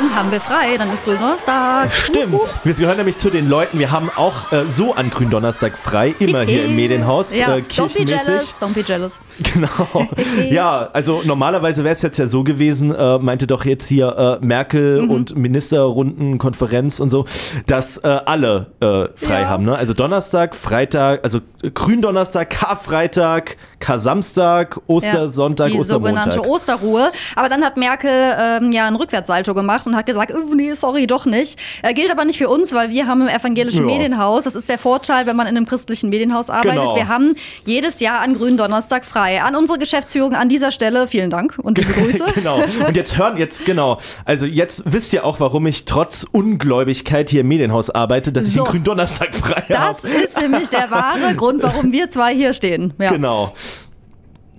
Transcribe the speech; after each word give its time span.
Steve, 0.00 0.09
dann 0.09 0.09
haben 0.20 0.32
wir 0.32 0.40
frei, 0.42 0.76
dann 0.76 0.92
ist 0.92 1.02
Gründonnerstag. 1.04 1.92
Stimmt. 1.94 2.34
Uhu. 2.34 2.40
Wir 2.62 2.74
gehören 2.74 2.98
nämlich 2.98 3.16
zu 3.16 3.30
den 3.30 3.48
Leuten, 3.48 3.78
wir 3.78 3.90
haben 3.90 4.10
auch 4.14 4.52
äh, 4.52 4.68
so 4.68 4.92
an 4.94 5.08
Gründonnerstag 5.08 5.78
frei, 5.78 6.14
immer 6.18 6.42
hier 6.42 6.66
im 6.66 6.76
Medienhaus, 6.76 7.34
Ja, 7.34 7.56
äh, 7.56 7.60
don't 7.62 7.96
be 7.96 8.04
jealous, 8.04 8.60
don't 8.60 8.74
be 8.74 8.82
jealous. 8.86 9.20
Genau. 9.54 10.06
ja, 10.50 10.90
also 10.92 11.22
normalerweise 11.24 11.84
wäre 11.84 11.94
es 11.94 12.02
jetzt 12.02 12.18
ja 12.18 12.26
so 12.26 12.44
gewesen, 12.44 12.94
äh, 12.94 13.18
meinte 13.18 13.46
doch 13.46 13.64
jetzt 13.64 13.86
hier 13.88 14.38
äh, 14.42 14.44
Merkel 14.44 15.00
Mhm. 15.02 15.10
und 15.10 15.36
Ministerrunden, 15.36 16.36
Konferenz 16.36 17.00
und 17.00 17.08
so, 17.08 17.24
dass 17.66 17.96
äh, 17.98 18.06
alle 18.08 18.66
äh, 18.80 19.08
frei 19.16 19.40
Ja. 19.42 19.48
haben. 19.48 19.64
Ne? 19.64 19.74
Also 19.74 19.94
Donnerstag, 19.94 20.54
Freitag, 20.54 21.20
also 21.24 21.40
Gründonnerstag, 21.74 22.50
Karfreitag, 22.50 23.56
Kar-Samstag, 23.78 24.78
Ostersonntag, 24.86 25.68
die 25.68 25.78
Ostermontag. 25.80 26.24
sogenannte 26.34 26.50
Osterruhe. 26.50 27.10
Aber 27.36 27.48
dann 27.48 27.64
hat 27.64 27.78
Merkel 27.78 28.10
ähm, 28.38 28.72
ja 28.72 28.86
ein 28.86 28.96
Rückwärtssalto 28.96 29.54
gemacht 29.54 29.86
und 29.86 29.96
hat 29.96 30.04
gesagt, 30.12 30.32
oh, 30.34 30.54
nee, 30.54 30.72
sorry, 30.74 31.06
doch 31.06 31.26
nicht. 31.26 31.58
Äh, 31.82 31.94
gilt 31.94 32.10
aber 32.10 32.24
nicht 32.24 32.38
für 32.38 32.48
uns, 32.48 32.72
weil 32.72 32.90
wir 32.90 33.06
haben 33.06 33.22
im 33.22 33.28
evangelischen 33.28 33.80
Ja. 33.88 33.94
Medienhaus, 33.96 34.44
das 34.44 34.54
ist 34.54 34.68
der 34.68 34.78
Vorteil, 34.78 35.26
wenn 35.26 35.36
man 35.36 35.46
in 35.46 35.56
einem 35.56 35.66
christlichen 35.66 36.10
Medienhaus 36.10 36.50
arbeitet, 36.50 36.80
Genau. 36.80 36.96
wir 36.96 37.08
haben 37.08 37.34
jedes 37.64 38.00
Jahr 38.00 38.20
an 38.20 38.34
Gründonnerstag 38.34 39.04
frei. 39.04 39.42
An 39.42 39.56
unsere 39.56 39.78
Geschäftsführung 39.78 40.34
an 40.34 40.48
dieser 40.48 40.70
Stelle 40.72 41.06
vielen 41.06 41.30
Dank 41.30 41.58
und 41.62 41.78
liebe 41.78 41.92
Grüße. 42.00 42.24
genau. 42.34 42.62
Und 42.86 42.96
jetzt 42.96 43.16
hören, 43.18 43.36
jetzt, 43.36 43.64
genau. 43.64 43.98
Also 44.24 44.46
jetzt 44.46 44.82
wisst 44.86 45.12
ihr 45.12 45.24
auch, 45.24 45.40
warum 45.40 45.66
ich 45.66 45.84
trotz 45.84 46.26
Ungläubigkeit 46.30 47.30
hier 47.30 47.40
im 47.42 47.48
Medienhaus 47.48 47.90
arbeite, 47.90 48.32
dass 48.32 48.46
ich 48.48 48.54
So. 48.54 48.64
den 48.64 48.70
Gründonnerstag 48.72 49.34
frei 49.34 49.64
Das 49.68 49.78
habe. 50.02 50.08
ist 50.08 50.40
nämlich 50.40 50.68
der 50.68 50.90
wahre 50.90 51.34
Grund, 51.34 51.62
warum 51.62 51.92
wir 51.92 52.10
zwei 52.10 52.34
hier 52.34 52.52
stehen. 52.52 52.92
Ja. 52.98 53.10
Genau. 53.12 53.52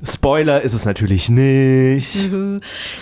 Spoiler 0.04 0.62
ist 0.62 0.74
es 0.74 0.86
natürlich 0.86 1.30
nicht. 1.30 2.30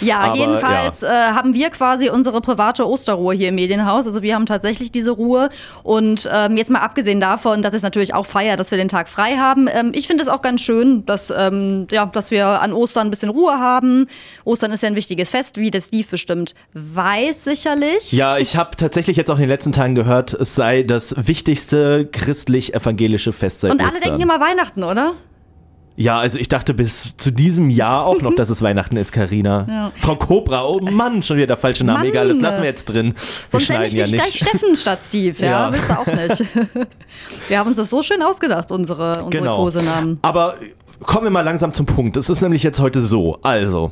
Ja, 0.02 0.19
Aber, 0.19 0.36
jedenfalls 0.36 1.03
Äh, 1.03 1.08
haben 1.08 1.53
wir 1.53 1.69
quasi 1.69 2.09
unsere 2.09 2.41
private 2.41 2.88
Osterruhe 2.88 3.33
hier 3.33 3.50
im 3.50 3.56
Medienhaus. 3.56 4.06
Also 4.06 4.22
wir 4.22 4.36
haben 4.36 4.45
tatsächlich 4.45 4.91
diese 4.91 5.11
Ruhe. 5.11 5.50
Und 5.83 6.30
ähm, 6.31 6.58
jetzt 6.58 6.69
mal 6.69 6.80
abgesehen 6.80 7.19
davon, 7.19 7.61
dass 7.61 7.73
es 7.73 7.81
natürlich 7.83 8.14
auch 8.14 8.25
feier, 8.25 8.58
dass 8.58 8.72
wir 8.72 8.78
den 8.78 8.89
Tag 8.89 9.08
frei 9.09 9.38
haben. 9.38 9.67
Ähm, 9.72 9.91
ich 9.94 10.08
finde 10.08 10.23
es 10.23 10.30
auch 10.30 10.41
ganz 10.41 10.61
schön, 10.61 11.06
dass, 11.06 11.31
ähm, 11.36 11.88
ja, 11.91 12.06
dass 12.06 12.31
wir 12.31 12.61
an 12.61 12.73
Ostern 12.73 13.08
ein 13.08 13.09
bisschen 13.09 13.30
Ruhe 13.30 13.59
haben. 13.59 14.08
Ostern 14.44 14.72
ist 14.72 14.84
ja 14.84 14.88
ein 14.88 14.95
wichtiges 14.95 15.30
Fest, 15.30 15.58
wie 15.58 15.72
der 15.72 15.81
Steve 15.81 16.08
bestimmt 16.11 16.53
weiß 16.73 17.44
sicherlich. 17.45 18.11
Ja, 18.11 18.38
ich 18.38 18.58
habe 18.58 18.75
tatsächlich 18.75 19.16
jetzt 19.17 19.30
auch 19.31 19.36
in 19.36 19.41
den 19.41 19.50
letzten 19.50 19.72
Tagen 19.72 19.95
gehört, 19.95 20.34
es 20.34 20.56
sei 20.56 20.84
das 20.84 21.16
wichtigste 21.17 22.08
christlich-evangelische 22.11 23.31
Fest 23.31 23.61
seit 23.61 23.72
Und 23.72 23.80
alle 23.80 23.89
Ostern. 23.89 24.03
denken 24.03 24.22
immer 24.22 24.39
Weihnachten, 24.39 24.84
oder? 24.84 25.13
Ja, 26.02 26.17
also 26.17 26.39
ich 26.39 26.47
dachte 26.47 26.73
bis 26.73 27.17
zu 27.17 27.30
diesem 27.30 27.69
Jahr 27.69 28.05
auch 28.05 28.22
noch, 28.22 28.33
dass 28.33 28.50
es 28.50 28.61
Weihnachten 28.61 28.95
ist, 28.95 29.11
Karina. 29.11 29.66
Ja. 29.67 29.92
Frau 29.97 30.16
Cobra, 30.16 30.66
oh 30.66 30.80
Mann, 30.80 31.22
schon 31.22 31.36
wieder 31.36 31.47
der 31.47 31.58
falsche 31.58 31.83
Name. 31.83 32.00
Mann. 32.00 32.08
Egal, 32.08 32.30
das 32.30 32.39
lassen 32.39 32.61
wir 32.61 32.69
jetzt 32.69 32.86
drin. 32.86 33.16
Wir 33.16 33.22
Sonst 33.50 33.69
nenne 33.69 33.86
ich 33.86 33.95
ja 33.95 34.06
dich 34.06 34.14
gleich. 34.14 34.36
Steffen 34.36 34.78
statt 34.78 35.00
Steve, 35.03 35.36
ja? 35.44 35.69
Ja. 35.69 35.73
Willst 35.73 35.89
du 35.89 36.00
auch 36.00 36.06
nicht. 36.06 36.45
wir 37.50 37.59
haben 37.59 37.67
uns 37.67 37.75
das 37.75 37.89
so 37.89 38.02
schön 38.02 38.22
ausgedacht, 38.22 38.72
unsere, 38.72 39.25
unsere 39.25 39.44
Genau. 39.44 39.58
Kosenamen. 39.58 40.19
Aber 40.22 40.56
kommen 41.03 41.25
wir 41.25 41.31
mal 41.31 41.41
langsam 41.41 41.73
zum 41.73 41.86
Punkt. 41.86 42.16
Es 42.16 42.29
ist 42.29 42.40
nämlich 42.40 42.63
jetzt 42.63 42.79
heute 42.79 43.02
so. 43.02 43.38
Also, 43.41 43.91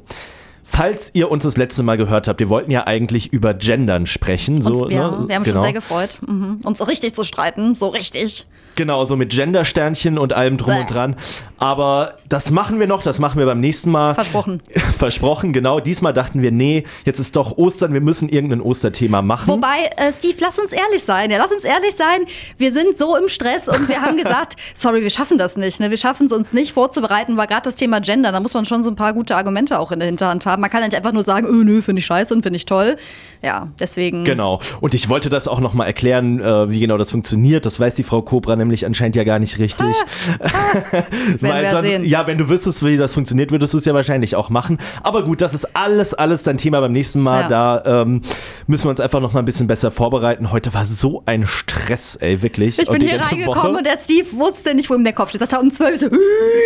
falls 0.64 1.12
ihr 1.14 1.30
uns 1.30 1.44
das 1.44 1.58
letzte 1.58 1.84
Mal 1.84 1.98
gehört 1.98 2.30
habt, 2.30 2.40
wir 2.40 2.48
wollten 2.48 2.72
ja 2.72 2.88
eigentlich 2.88 3.34
über 3.34 3.54
Gendern 3.54 4.06
sprechen. 4.06 4.62
So, 4.62 4.86
Und, 4.86 4.94
ja, 4.94 5.12
ne? 5.12 5.28
wir 5.28 5.36
haben 5.36 5.44
genau. 5.44 5.56
schon 5.56 5.62
sehr 5.62 5.74
gefreut, 5.74 6.20
mhm. 6.26 6.62
uns 6.64 6.78
so 6.78 6.86
richtig 6.86 7.16
zu 7.16 7.26
streiten, 7.26 7.76
so 7.76 7.90
richtig. 7.90 8.48
Genau, 8.78 9.04
so 9.06 9.16
mit 9.16 9.32
Gendersternchen 9.32 10.20
und 10.20 10.34
allem 10.34 10.58
drum 10.58 10.76
und 10.76 10.88
Bäh. 10.88 10.94
dran. 10.94 11.16
Aber 11.58 12.14
das 12.30 12.52
machen 12.52 12.80
wir 12.80 12.86
noch, 12.86 13.02
das 13.02 13.18
machen 13.18 13.40
wir 13.40 13.48
beim 13.48 13.60
nächsten 13.60 13.90
Mal. 13.90 14.14
Versprochen. 14.14 14.62
Versprochen, 15.00 15.52
genau. 15.52 15.80
Diesmal 15.80 16.14
dachten 16.14 16.44
wir, 16.44 16.52
nee, 16.52 16.84
jetzt 17.04 17.20
ist 17.20 17.36
doch 17.36 17.58
Ostern, 17.58 17.94
wir 17.94 18.02
müssen 18.02 18.30
irgendein 18.30 18.62
Osterthema 18.62 19.24
machen. 19.24 19.48
Wobei, 19.48 19.90
äh, 19.98 20.14
Steve, 20.14 20.36
lass 20.40 20.60
uns 20.60 20.72
ehrlich 20.72 21.04
sein. 21.04 21.32
Ja, 21.32 21.40
lass 21.40 21.52
uns 21.52 21.64
ehrlich 21.64 21.96
sein. 21.96 22.20
Wir 22.58 22.72
sind 22.72 23.00
so 23.00 23.18
im 23.18 23.30
Stress 23.30 23.68
und 23.68 23.90
wir 23.90 24.02
haben 24.02 24.16
gesagt, 24.16 24.56
sorry, 24.76 25.02
wir 25.02 25.10
schaffen 25.10 25.40
das 25.40 25.58
nicht. 25.58 25.80
Ne? 25.80 25.90
Wir 25.90 25.98
schaffen 25.98 26.28
es 26.28 26.32
uns 26.32 26.54
nicht 26.54 26.72
vorzubereiten, 26.72 27.36
weil 27.36 27.48
gerade 27.48 27.64
das 27.64 27.78
Thema 27.78 28.00
Gender, 28.00 28.32
da 28.32 28.40
muss 28.40 28.54
man 28.54 28.66
schon 28.66 28.84
so 28.84 28.92
ein 28.92 28.96
paar 28.96 29.14
gute 29.14 29.36
Argumente 29.36 29.80
auch 29.80 29.92
in 29.92 30.00
der 30.00 30.08
Hinterhand 30.08 30.46
haben. 30.46 30.62
Man 30.62 30.70
kann 30.70 30.82
ja 30.82 30.88
nicht 30.88 30.98
einfach 30.98 31.14
nur 31.14 31.24
sagen, 31.24 31.48
öh, 31.48 31.64
nö, 31.64 31.82
finde 31.82 32.00
ich 32.00 32.06
scheiße 32.06 32.32
und 32.32 32.44
finde 32.44 32.58
ich 32.58 32.66
toll. 32.66 32.98
Ja, 33.42 33.70
deswegen. 33.80 34.24
Genau. 34.24 34.60
Und 34.82 34.94
ich 34.94 35.10
wollte 35.10 35.32
das 35.32 35.48
auch 35.48 35.60
nochmal 35.60 35.88
erklären, 35.88 36.40
äh, 36.40 36.70
wie 36.70 36.80
genau 36.80 36.98
das 36.98 37.10
funktioniert. 37.10 37.66
Das 37.66 37.80
weiß 37.80 37.96
die 37.96 38.04
Frau 38.04 38.22
Cobra 38.22 38.56
nämlich 38.68 38.86
anscheinend 38.86 39.16
ja 39.16 39.24
gar 39.24 39.40
nicht 39.40 39.60
richtig. 39.60 39.88
Wir 41.40 41.62
ja 41.62 41.82
sehen. 41.82 42.06
ja, 42.06 42.28
wenn 42.28 42.38
du 42.38 42.50
wüsstest, 42.50 42.84
wie 42.86 42.98
das 42.98 43.14
funktioniert, 43.14 43.52
würdest 43.52 43.74
du 43.74 43.78
es 43.78 43.86
ja 43.86 43.94
wahrscheinlich 43.94 44.36
auch 44.36 44.50
machen. 44.50 44.78
Aber 45.04 45.24
gut, 45.24 45.42
das 45.42 45.54
ist 45.54 45.76
alles, 45.76 46.14
alles 46.14 46.44
dein 46.44 46.58
Thema 46.58 46.80
beim 46.80 46.92
nächsten 46.92 47.22
Mal. 47.22 47.42
Ja. 47.42 47.48
Da 47.82 48.02
ähm, 48.02 48.22
müssen 48.68 48.86
wir 48.86 48.90
uns 48.92 49.00
einfach 49.00 49.20
noch 49.20 49.34
mal 49.34 49.40
ein 49.40 49.46
bisschen 49.46 49.68
besser 49.68 49.92
vorbereiten. 49.92 50.52
Heute 50.52 50.74
war 50.74 50.86
so 50.86 51.24
ein 51.26 51.46
Stress, 51.48 52.16
ey, 52.16 52.42
wirklich. 52.42 52.80
Ich 52.80 52.90
bin 52.90 53.02
hier 53.02 53.20
reingekommen 53.22 53.48
Woche- 53.48 53.78
und 53.78 53.86
der 53.86 53.98
Steve 53.98 54.28
wusste 54.34 54.76
nicht, 54.76 54.90
wo 54.90 54.96
ihm 54.96 55.04
der 55.04 55.14
Kopf 55.14 55.30
steht. 55.30 55.42
Sagt 55.42 55.54
er 55.54 55.62
um 55.62 55.72
12 55.72 56.00
so, 56.00 56.06
"Äh, 56.08 56.18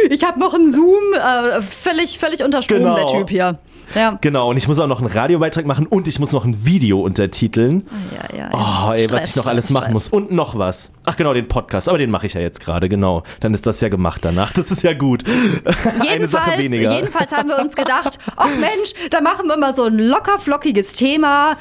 ich 0.10 0.24
habe 0.24 0.40
noch 0.40 0.54
einen 0.54 0.72
Zoom. 0.72 1.00
Äh, 1.14 1.62
völlig, 1.62 2.18
völlig 2.18 2.44
unter 2.44 2.62
Strom, 2.62 2.80
Genau. 2.80 2.96
der 2.96 3.06
Typ 3.06 3.30
hier. 3.30 3.60
Ja. 3.96 4.18
Genau, 4.22 4.50
und 4.50 4.58
ich 4.58 4.68
muss 4.68 4.80
auch 4.80 4.88
noch 4.88 5.00
einen 5.00 5.10
Radiobeitrag 5.10 5.66
machen 5.66 5.86
und 5.88 6.08
ich 6.08 6.20
muss 6.20 6.32
noch 6.32 6.46
ein 6.46 6.66
Video 6.66 7.02
untertiteln. 7.02 7.86
Ja, 8.12 8.38
ja, 8.38 8.50
ja. 8.52 8.88
Oh, 8.90 8.94
ey, 8.94 9.00
was 9.00 9.04
Stress, 9.04 9.30
ich 9.30 9.36
noch 9.38 9.46
alles 9.48 9.66
Stress, 9.66 9.74
machen 9.80 9.94
muss. 9.94 10.08
Und 10.10 10.32
noch 10.32 10.58
was. 10.58 10.92
Ach 11.06 11.16
genau, 11.16 11.34
den 11.34 11.48
Podcast. 11.48 11.90
Aber 11.90 11.98
den 11.98 12.10
mache 12.10 12.26
ich 12.26 12.34
ja 12.34 12.42
jetzt 12.42 12.60
gerade, 12.60 12.90
genau. 12.90 13.24
Dann 13.40 13.54
ist 13.54 13.66
das 13.66 13.82
ja 13.82 13.90
gemacht 13.90 14.24
danach. 14.24 14.54
Das 14.54 14.72
ist 14.72 14.84
ja 14.84 14.94
gut. 14.94 15.24
Jedenfalls, 16.04 16.60
jedenfalls 16.60 17.32
haben 17.32 17.50
wir 17.50 17.60
uns 17.60 17.76
gedacht, 17.76 18.20
ach 18.36 18.50
Mensch, 18.60 18.94
da 19.10 19.22
machen 19.22 19.48
wir 19.48 19.58
mal 19.58 19.76
so 19.76 19.84
ein 19.84 19.98
locker 19.98 20.40
flockiges 20.40 20.94
Thema. 20.94 21.58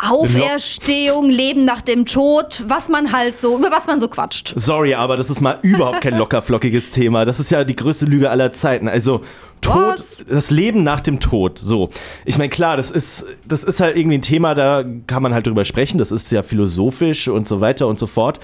Auferstehung, 0.00 1.28
Leben 1.28 1.64
nach 1.64 1.82
dem 1.82 2.06
Tod, 2.06 2.62
was 2.66 2.88
man 2.88 3.12
halt 3.12 3.36
so, 3.36 3.58
über 3.58 3.70
was 3.72 3.86
man 3.86 4.00
so 4.00 4.06
quatscht. 4.08 4.54
Sorry, 4.56 4.94
aber 4.94 5.16
das 5.16 5.28
ist 5.28 5.40
mal 5.40 5.58
überhaupt 5.62 6.00
kein 6.00 6.16
lockerflockiges 6.16 6.92
Thema. 6.92 7.24
Das 7.24 7.40
ist 7.40 7.50
ja 7.50 7.64
die 7.64 7.74
größte 7.74 8.06
Lüge 8.06 8.30
aller 8.30 8.52
Zeiten. 8.52 8.88
Also 8.88 9.22
Tod, 9.60 9.94
Was? 9.94 10.24
das 10.28 10.50
Leben 10.50 10.82
nach 10.82 11.00
dem 11.00 11.20
Tod. 11.20 11.58
So, 11.58 11.90
ich 12.24 12.38
meine 12.38 12.48
klar, 12.50 12.76
das 12.76 12.90
ist 12.90 13.26
das 13.46 13.64
ist 13.64 13.80
halt 13.80 13.96
irgendwie 13.96 14.18
ein 14.18 14.22
Thema, 14.22 14.54
da 14.54 14.84
kann 15.06 15.22
man 15.22 15.34
halt 15.34 15.46
drüber 15.46 15.64
sprechen. 15.64 15.98
Das 15.98 16.12
ist 16.12 16.30
ja 16.32 16.42
philosophisch 16.42 17.28
und 17.28 17.48
so 17.48 17.60
weiter 17.60 17.86
und 17.86 17.98
so 17.98 18.06
fort. 18.06 18.40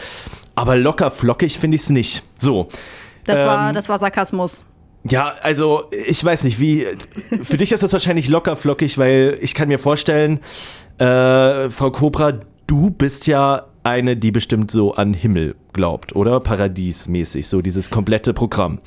Aber 0.54 0.76
locker 0.76 1.10
flockig 1.10 1.58
finde 1.58 1.76
ich 1.76 1.82
es 1.82 1.90
nicht. 1.90 2.22
So. 2.38 2.68
Das, 3.24 3.44
war, 3.44 3.68
Ähm, 3.68 3.74
das 3.74 3.88
war 3.88 3.98
Sarkasmus. 3.98 4.64
Ja, 5.08 5.34
also 5.42 5.84
ich 6.06 6.24
weiß 6.24 6.44
nicht, 6.44 6.60
wie. 6.60 6.86
Für 7.42 7.56
dich 7.56 7.72
ist 7.72 7.82
das 7.82 7.92
wahrscheinlich 7.92 8.28
locker 8.28 8.56
flockig, 8.56 8.96
weil 8.96 9.38
ich 9.40 9.54
kann 9.54 9.68
mir 9.68 9.78
vorstellen, 9.78 10.40
äh, 10.98 11.68
Frau 11.68 11.90
Cobra, 11.90 12.32
du 12.66 12.90
bist 12.90 13.26
ja 13.26 13.66
eine, 13.84 14.16
die 14.16 14.30
bestimmt 14.30 14.70
so 14.70 14.94
an 14.94 15.12
Himmel 15.12 15.56
glaubt, 15.74 16.16
oder? 16.16 16.40
Paradiesmäßig, 16.40 17.46
so 17.46 17.60
dieses 17.60 17.90
komplette 17.90 18.32
Programm. 18.32 18.80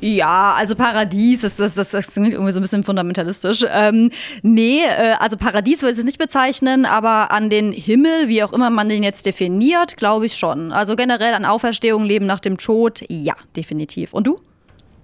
Ja, 0.00 0.54
also 0.56 0.76
Paradies, 0.76 1.40
das, 1.40 1.56
das, 1.56 1.74
das, 1.74 1.90
das 1.90 2.12
klingt 2.12 2.32
irgendwie 2.32 2.52
so 2.52 2.60
ein 2.60 2.62
bisschen 2.62 2.84
fundamentalistisch. 2.84 3.64
Ähm, 3.68 4.10
nee, 4.42 4.80
äh, 4.84 5.14
also 5.18 5.36
Paradies 5.36 5.82
würde 5.82 5.92
ich 5.92 5.98
es 5.98 6.04
nicht 6.04 6.18
bezeichnen, 6.18 6.86
aber 6.86 7.32
an 7.32 7.50
den 7.50 7.72
Himmel, 7.72 8.28
wie 8.28 8.44
auch 8.44 8.52
immer 8.52 8.70
man 8.70 8.88
den 8.88 9.02
jetzt 9.02 9.26
definiert, 9.26 9.96
glaube 9.96 10.26
ich 10.26 10.36
schon. 10.36 10.70
Also 10.70 10.94
generell 10.94 11.34
an 11.34 11.44
Auferstehung, 11.44 12.04
Leben 12.04 12.26
nach 12.26 12.40
dem 12.40 12.56
Tod, 12.56 13.04
ja, 13.08 13.34
definitiv. 13.56 14.14
Und 14.14 14.28
du? 14.28 14.38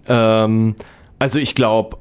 Ähm, 0.06 0.76
also 1.18 1.38
ich 1.40 1.56
glaube 1.56 1.98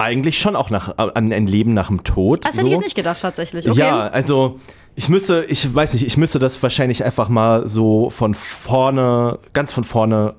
eigentlich 0.00 0.38
schon 0.38 0.56
auch 0.56 0.70
nach, 0.70 0.96
an 0.96 1.32
ein 1.32 1.46
Leben 1.46 1.74
nach 1.74 1.88
dem 1.88 2.04
Tod. 2.04 2.44
Das 2.44 2.56
hätte 2.56 2.66
ich 2.66 2.72
jetzt 2.72 2.82
nicht 2.82 2.94
gedacht, 2.94 3.20
tatsächlich. 3.20 3.68
Okay. 3.68 3.78
Ja, 3.78 4.08
also 4.08 4.58
ich 4.96 5.08
müsste, 5.08 5.44
ich 5.48 5.72
weiß 5.72 5.92
nicht, 5.92 6.06
ich 6.06 6.16
müsste 6.16 6.38
das 6.38 6.62
wahrscheinlich 6.62 7.04
einfach 7.04 7.28
mal 7.28 7.68
so 7.68 8.10
von 8.10 8.34
vorne, 8.34 9.38
ganz 9.52 9.72
von 9.72 9.84
vorne 9.84 10.34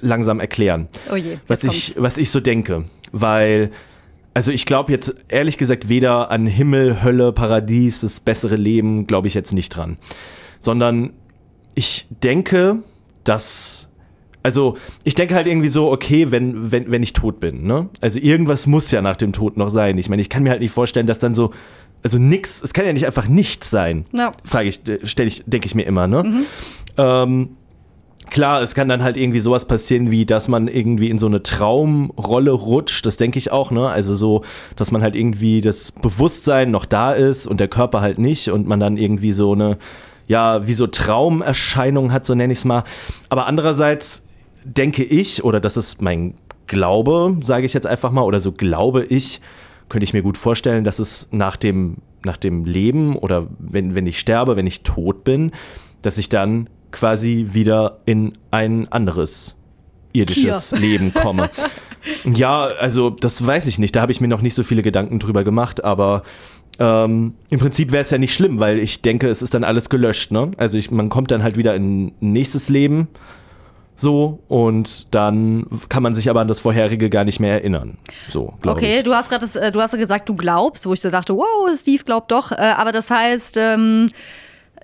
langsam 0.00 0.40
erklären. 0.40 0.88
Oh 1.10 1.16
je, 1.16 1.38
was 1.46 1.64
ich, 1.64 1.94
kommt's. 1.94 2.02
was 2.02 2.18
ich 2.18 2.30
so 2.30 2.40
denke. 2.40 2.84
Weil, 3.10 3.70
also 4.34 4.52
ich 4.52 4.66
glaube 4.66 4.92
jetzt 4.92 5.14
ehrlich 5.28 5.56
gesagt 5.56 5.88
weder 5.88 6.30
an 6.30 6.46
Himmel, 6.46 7.02
Hölle, 7.02 7.32
Paradies, 7.32 8.02
das 8.02 8.20
bessere 8.20 8.56
Leben, 8.56 9.06
glaube 9.06 9.26
ich 9.26 9.34
jetzt 9.34 9.52
nicht 9.52 9.70
dran. 9.70 9.96
Sondern 10.60 11.14
ich 11.74 12.06
denke, 12.10 12.82
dass. 13.24 13.87
Also, 14.42 14.76
ich 15.04 15.14
denke 15.14 15.34
halt 15.34 15.46
irgendwie 15.46 15.68
so, 15.68 15.90
okay, 15.90 16.30
wenn, 16.30 16.70
wenn, 16.70 16.90
wenn 16.90 17.02
ich 17.02 17.12
tot 17.12 17.40
bin, 17.40 17.64
ne? 17.64 17.88
Also, 18.00 18.18
irgendwas 18.18 18.66
muss 18.66 18.90
ja 18.90 19.02
nach 19.02 19.16
dem 19.16 19.32
Tod 19.32 19.56
noch 19.56 19.68
sein. 19.68 19.98
Ich 19.98 20.08
meine, 20.08 20.22
ich 20.22 20.28
kann 20.28 20.42
mir 20.42 20.50
halt 20.50 20.60
nicht 20.60 20.70
vorstellen, 20.70 21.06
dass 21.06 21.18
dann 21.18 21.34
so, 21.34 21.50
also 22.02 22.18
nix, 22.18 22.62
es 22.62 22.72
kann 22.72 22.86
ja 22.86 22.92
nicht 22.92 23.06
einfach 23.06 23.28
nichts 23.28 23.70
sein. 23.70 24.06
Ja. 24.12 24.32
Frage 24.44 24.68
ich, 24.68 24.80
stelle 25.04 25.28
ich, 25.28 25.42
denke 25.46 25.66
ich 25.66 25.74
mir 25.74 25.82
immer, 25.82 26.06
ne? 26.06 26.44
Ähm, 26.96 27.56
klar, 28.30 28.62
es 28.62 28.74
kann 28.74 28.88
dann 28.88 29.02
halt 29.02 29.16
irgendwie 29.16 29.40
sowas 29.40 29.66
passieren, 29.66 30.10
wie 30.10 30.24
dass 30.24 30.48
man 30.48 30.68
irgendwie 30.68 31.10
in 31.10 31.18
so 31.18 31.26
eine 31.26 31.42
Traumrolle 31.42 32.52
rutscht. 32.52 33.04
Das 33.04 33.16
denke 33.16 33.38
ich 33.38 33.50
auch, 33.50 33.70
ne? 33.70 33.88
Also 33.88 34.14
so, 34.14 34.44
dass 34.76 34.92
man 34.92 35.02
halt 35.02 35.16
irgendwie 35.16 35.60
das 35.60 35.92
Bewusstsein 35.92 36.70
noch 36.70 36.84
da 36.84 37.12
ist 37.12 37.46
und 37.46 37.58
der 37.58 37.68
Körper 37.68 38.00
halt 38.00 38.18
nicht 38.18 38.50
und 38.50 38.66
man 38.68 38.78
dann 38.78 38.96
irgendwie 38.96 39.32
so 39.32 39.52
eine 39.52 39.78
ja, 40.28 40.66
wie 40.66 40.74
so 40.74 40.86
Traumerscheinungen 40.86 42.12
hat, 42.12 42.26
so 42.26 42.34
nenne 42.34 42.52
ich 42.52 42.60
es 42.60 42.64
mal. 42.66 42.84
Aber 43.30 43.46
andererseits 43.46 44.27
denke 44.76 45.04
ich, 45.04 45.44
oder 45.44 45.60
das 45.60 45.76
ist 45.76 46.02
mein 46.02 46.34
Glaube, 46.66 47.36
sage 47.40 47.66
ich 47.66 47.72
jetzt 47.72 47.86
einfach 47.86 48.12
mal, 48.12 48.22
oder 48.22 48.40
so 48.40 48.52
glaube 48.52 49.04
ich, 49.04 49.40
könnte 49.88 50.04
ich 50.04 50.12
mir 50.12 50.22
gut 50.22 50.36
vorstellen, 50.36 50.84
dass 50.84 50.98
es 50.98 51.28
nach 51.32 51.56
dem, 51.56 51.98
nach 52.24 52.36
dem 52.36 52.64
Leben 52.64 53.16
oder 53.16 53.48
wenn, 53.58 53.94
wenn 53.94 54.06
ich 54.06 54.18
sterbe, 54.18 54.56
wenn 54.56 54.66
ich 54.66 54.82
tot 54.82 55.24
bin, 55.24 55.52
dass 56.02 56.18
ich 56.18 56.28
dann 56.28 56.68
quasi 56.90 57.48
wieder 57.50 58.00
in 58.04 58.36
ein 58.50 58.86
anderes 58.88 59.56
irdisches 60.12 60.70
Tier. 60.70 60.78
Leben 60.78 61.14
komme. 61.14 61.50
ja, 62.24 62.66
also 62.66 63.10
das 63.10 63.44
weiß 63.44 63.66
ich 63.66 63.78
nicht. 63.78 63.96
Da 63.96 64.02
habe 64.02 64.12
ich 64.12 64.20
mir 64.20 64.28
noch 64.28 64.42
nicht 64.42 64.54
so 64.54 64.62
viele 64.62 64.82
Gedanken 64.82 65.18
drüber 65.18 65.44
gemacht, 65.44 65.84
aber 65.84 66.22
ähm, 66.78 67.34
im 67.50 67.58
Prinzip 67.58 67.92
wäre 67.92 68.02
es 68.02 68.10
ja 68.10 68.18
nicht 68.18 68.34
schlimm, 68.34 68.58
weil 68.58 68.78
ich 68.78 69.02
denke, 69.02 69.28
es 69.28 69.42
ist 69.42 69.54
dann 69.54 69.64
alles 69.64 69.88
gelöscht. 69.88 70.32
Ne? 70.32 70.52
Also 70.56 70.78
ich, 70.78 70.90
man 70.90 71.08
kommt 71.08 71.30
dann 71.30 71.42
halt 71.42 71.56
wieder 71.56 71.74
in 71.74 72.06
ein 72.06 72.12
nächstes 72.20 72.68
Leben 72.68 73.08
so 73.98 74.38
und 74.48 75.12
dann 75.14 75.66
kann 75.88 76.02
man 76.02 76.14
sich 76.14 76.30
aber 76.30 76.40
an 76.40 76.48
das 76.48 76.60
vorherige 76.60 77.10
gar 77.10 77.24
nicht 77.24 77.40
mehr 77.40 77.52
erinnern. 77.52 77.98
So, 78.28 78.54
okay, 78.64 78.98
ich. 78.98 79.04
du 79.04 79.14
hast 79.14 79.28
gerade 79.28 79.46
äh, 79.60 79.72
du 79.72 79.82
hast 79.82 79.92
gesagt, 79.92 80.28
du 80.28 80.36
glaubst, 80.36 80.86
wo 80.86 80.94
ich 80.94 81.00
so 81.00 81.10
dachte, 81.10 81.36
wow, 81.36 81.68
Steve 81.76 82.04
glaubt 82.04 82.30
doch, 82.30 82.52
äh, 82.52 82.56
aber 82.56 82.92
das 82.92 83.10
heißt, 83.10 83.56
ähm, 83.56 84.08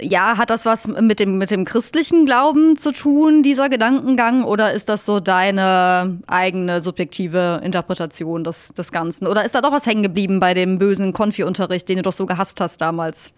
ja, 0.00 0.36
hat 0.36 0.50
das 0.50 0.66
was 0.66 0.88
mit 0.88 1.20
dem, 1.20 1.38
mit 1.38 1.50
dem 1.50 1.64
christlichen 1.64 2.26
Glauben 2.26 2.76
zu 2.76 2.92
tun, 2.92 3.42
dieser 3.42 3.68
Gedankengang, 3.68 4.42
oder 4.42 4.72
ist 4.72 4.88
das 4.88 5.06
so 5.06 5.20
deine 5.20 6.18
eigene 6.26 6.80
subjektive 6.80 7.60
Interpretation 7.62 8.42
des, 8.42 8.72
des 8.72 8.90
Ganzen? 8.90 9.26
Oder 9.28 9.44
ist 9.44 9.54
da 9.54 9.60
doch 9.60 9.72
was 9.72 9.86
hängen 9.86 10.02
geblieben 10.02 10.40
bei 10.40 10.54
dem 10.54 10.78
bösen 10.78 11.12
Konfi-Unterricht, 11.12 11.88
den 11.88 11.96
du 11.96 12.02
doch 12.02 12.12
so 12.12 12.26
gehasst 12.26 12.60
hast 12.60 12.80
damals? 12.80 13.30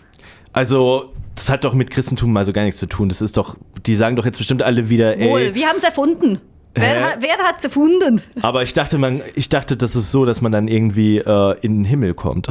Also, 0.52 1.12
das 1.36 1.48
hat 1.50 1.64
doch 1.64 1.74
mit 1.74 1.90
Christentum 1.90 2.32
mal 2.32 2.44
so 2.44 2.52
gar 2.52 2.64
nichts 2.64 2.80
zu 2.80 2.86
tun. 2.86 3.08
Das 3.08 3.20
ist 3.20 3.36
doch, 3.36 3.56
die 3.86 3.94
sagen 3.94 4.16
doch 4.16 4.24
jetzt 4.24 4.38
bestimmt 4.38 4.62
alle 4.62 4.88
wieder, 4.88 5.16
ey. 5.18 5.30
Wohl, 5.30 5.54
wir 5.54 5.68
haben 5.68 5.76
es 5.76 5.84
erfunden. 5.84 6.40
Wer, 6.74 7.16
wer 7.20 7.38
hat 7.38 7.58
es 7.58 7.64
erfunden? 7.64 8.20
Aber 8.42 8.62
ich 8.62 8.72
dachte, 8.72 8.98
man, 8.98 9.22
ich 9.34 9.48
dachte, 9.48 9.76
das 9.76 9.96
ist 9.96 10.12
so, 10.12 10.24
dass 10.26 10.40
man 10.42 10.52
dann 10.52 10.68
irgendwie 10.68 11.18
äh, 11.18 11.56
in 11.60 11.78
den 11.78 11.84
Himmel 11.84 12.14
kommt. 12.14 12.48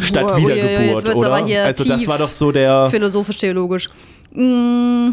Statt 0.00 0.26
oh, 0.32 0.36
Wiedergeburt, 0.36 1.14
oh, 1.14 1.18
oder? 1.18 1.32
also 1.64 1.84
das 1.84 2.06
war 2.06 2.18
doch 2.18 2.30
so 2.30 2.50
der 2.50 2.88
philosophisch-theologisch. 2.90 3.90
Mm, 4.32 5.10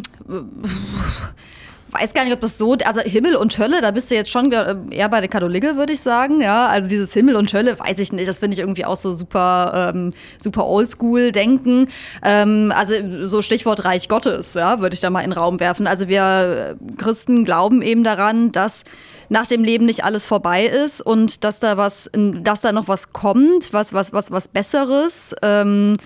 weiß 1.91 2.13
gar 2.13 2.23
nicht, 2.23 2.33
ob 2.33 2.41
das 2.41 2.57
so, 2.57 2.75
also 2.85 3.01
Himmel 3.01 3.35
und 3.35 3.57
Hölle, 3.57 3.81
da 3.81 3.91
bist 3.91 4.09
du 4.09 4.15
jetzt 4.15 4.29
schon 4.29 4.51
äh, 4.51 4.75
eher 4.91 5.09
bei 5.09 5.19
der 5.19 5.29
Katholike, 5.29 5.75
würde 5.75 5.93
ich 5.93 6.01
sagen, 6.01 6.41
ja. 6.41 6.67
Also 6.67 6.87
dieses 6.87 7.13
Himmel 7.13 7.35
und 7.35 7.51
Hölle, 7.53 7.79
weiß 7.79 7.99
ich 7.99 8.11
nicht, 8.11 8.27
das 8.27 8.39
finde 8.39 8.53
ich 8.55 8.59
irgendwie 8.59 8.85
auch 8.85 8.97
so 8.97 9.13
super, 9.13 9.91
ähm, 9.93 10.13
super 10.41 10.65
oldschool-Denken. 10.67 11.89
Ähm, 12.23 12.73
also 12.75 12.95
so 13.23 13.41
Stichwort 13.41 13.85
Reich 13.85 14.07
Gottes, 14.07 14.53
ja, 14.53 14.79
würde 14.79 14.93
ich 14.93 15.01
da 15.01 15.09
mal 15.09 15.21
in 15.21 15.31
den 15.31 15.37
Raum 15.37 15.59
werfen. 15.59 15.87
Also 15.87 16.07
wir 16.07 16.77
Christen 16.97 17.45
glauben 17.45 17.81
eben 17.81 18.03
daran, 18.03 18.51
dass 18.51 18.83
nach 19.29 19.47
dem 19.47 19.63
Leben 19.63 19.85
nicht 19.85 20.03
alles 20.03 20.25
vorbei 20.25 20.65
ist 20.65 21.01
und 21.01 21.43
dass 21.43 21.59
da 21.59 21.77
was, 21.77 22.09
dass 22.13 22.61
da 22.61 22.71
noch 22.73 22.87
was 22.87 23.13
kommt, 23.13 23.71
was, 23.71 23.93
was, 23.93 24.11
was, 24.11 24.29
was 24.29 24.47
Besseres. 24.49 25.33
Ähm, 25.41 25.97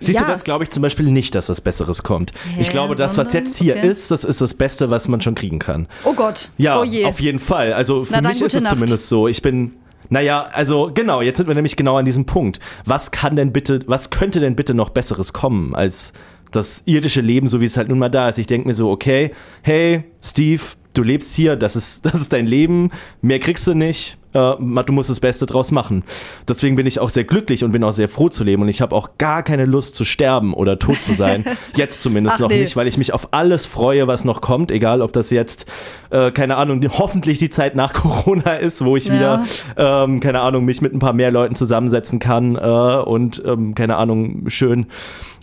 Siehst 0.00 0.20
ja. 0.20 0.26
du 0.26 0.32
das, 0.32 0.44
glaube 0.44 0.64
ich, 0.64 0.70
zum 0.70 0.82
Beispiel 0.82 1.06
nicht, 1.06 1.34
dass 1.34 1.48
was 1.48 1.60
Besseres 1.60 2.02
kommt. 2.02 2.32
Hä, 2.54 2.60
ich 2.60 2.70
glaube, 2.70 2.94
das, 2.96 3.16
was 3.16 3.32
jetzt 3.32 3.56
hier 3.56 3.76
okay. 3.76 3.88
ist, 3.88 4.10
das 4.10 4.24
ist 4.24 4.40
das 4.40 4.54
Beste, 4.54 4.90
was 4.90 5.08
man 5.08 5.20
schon 5.20 5.34
kriegen 5.34 5.58
kann. 5.58 5.86
Oh 6.04 6.14
Gott. 6.14 6.50
Ja, 6.56 6.80
oh 6.80 7.06
auf 7.06 7.20
jeden 7.20 7.38
Fall. 7.38 7.72
Also 7.72 8.04
für 8.04 8.22
mich 8.22 8.42
ist 8.42 8.54
es 8.54 8.62
Nacht. 8.64 8.74
zumindest 8.74 9.08
so. 9.08 9.28
Ich 9.28 9.42
bin. 9.42 9.72
Naja, 10.10 10.48
also 10.52 10.90
genau, 10.94 11.20
jetzt 11.20 11.36
sind 11.36 11.48
wir 11.48 11.54
nämlich 11.54 11.76
genau 11.76 11.98
an 11.98 12.06
diesem 12.06 12.24
Punkt. 12.24 12.60
Was 12.86 13.10
kann 13.10 13.36
denn 13.36 13.52
bitte, 13.52 13.80
was 13.86 14.08
könnte 14.08 14.40
denn 14.40 14.56
bitte 14.56 14.72
noch 14.72 14.88
Besseres 14.88 15.34
kommen 15.34 15.74
als 15.74 16.14
das 16.50 16.82
irdische 16.86 17.20
Leben, 17.20 17.46
so 17.46 17.60
wie 17.60 17.66
es 17.66 17.76
halt 17.76 17.90
nun 17.90 17.98
mal 17.98 18.08
da 18.08 18.30
ist? 18.30 18.38
Ich 18.38 18.46
denke 18.46 18.68
mir 18.68 18.74
so, 18.74 18.90
okay, 18.90 19.32
hey, 19.60 20.04
Steve, 20.22 20.62
du 20.94 21.02
lebst 21.02 21.34
hier, 21.34 21.56
das 21.56 21.76
ist, 21.76 22.06
das 22.06 22.14
ist 22.14 22.32
dein 22.32 22.46
Leben, 22.46 22.90
mehr 23.20 23.38
kriegst 23.38 23.66
du 23.66 23.74
nicht, 23.74 24.16
äh, 24.32 24.82
du 24.84 24.92
musst 24.92 25.10
das 25.10 25.20
Beste 25.20 25.46
draus 25.46 25.72
machen. 25.72 26.04
Deswegen 26.48 26.76
bin 26.76 26.86
ich 26.86 27.00
auch 27.00 27.10
sehr 27.10 27.24
glücklich 27.24 27.64
und 27.64 27.72
bin 27.72 27.84
auch 27.84 27.92
sehr 27.92 28.08
froh 28.08 28.28
zu 28.28 28.44
leben 28.44 28.62
und 28.62 28.68
ich 28.68 28.80
habe 28.80 28.94
auch 28.94 29.10
gar 29.18 29.42
keine 29.42 29.64
Lust 29.64 29.94
zu 29.94 30.04
sterben 30.04 30.54
oder 30.54 30.78
tot 30.78 31.02
zu 31.02 31.14
sein. 31.14 31.44
jetzt 31.76 32.02
zumindest 32.02 32.36
Ach, 32.36 32.40
noch 32.40 32.48
nee. 32.50 32.60
nicht, 32.60 32.76
weil 32.76 32.86
ich 32.86 32.98
mich 32.98 33.12
auf 33.12 33.28
alles 33.32 33.66
freue, 33.66 34.06
was 34.06 34.24
noch 34.24 34.40
kommt, 34.40 34.70
egal 34.70 35.02
ob 35.02 35.12
das 35.12 35.30
jetzt, 35.30 35.66
äh, 36.10 36.30
keine 36.30 36.56
Ahnung, 36.56 36.84
hoffentlich 36.98 37.38
die 37.38 37.50
Zeit 37.50 37.74
nach 37.74 37.92
Corona 37.98 38.54
ist, 38.54 38.84
wo 38.84 38.96
ich 38.96 39.06
ja. 39.06 39.14
wieder, 39.14 39.44
ähm, 39.76 40.20
keine 40.20 40.40
Ahnung, 40.40 40.64
mich 40.64 40.82
mit 40.82 40.92
ein 40.92 40.98
paar 40.98 41.12
mehr 41.12 41.30
Leuten 41.30 41.54
zusammensetzen 41.54 42.18
kann 42.18 42.56
äh, 42.56 42.58
und, 42.58 43.42
ähm, 43.44 43.74
keine 43.74 43.96
Ahnung, 43.96 44.44
schön 44.48 44.86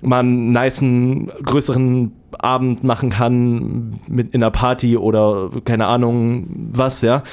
mal 0.01 0.19
einen 0.19 0.51
niceen, 0.51 1.31
größeren 1.43 2.11
Abend 2.37 2.83
machen 2.83 3.09
kann 3.09 3.99
mit 4.07 4.33
in 4.33 4.43
einer 4.43 4.51
Party 4.51 4.97
oder 4.97 5.49
keine 5.63 5.87
Ahnung 5.87 6.45
was, 6.73 7.01
ja. 7.01 7.23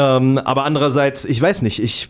Ähm, 0.00 0.38
aber 0.38 0.64
andererseits, 0.64 1.26
ich 1.26 1.40
weiß 1.40 1.60
nicht, 1.62 1.82
ich, 1.82 2.08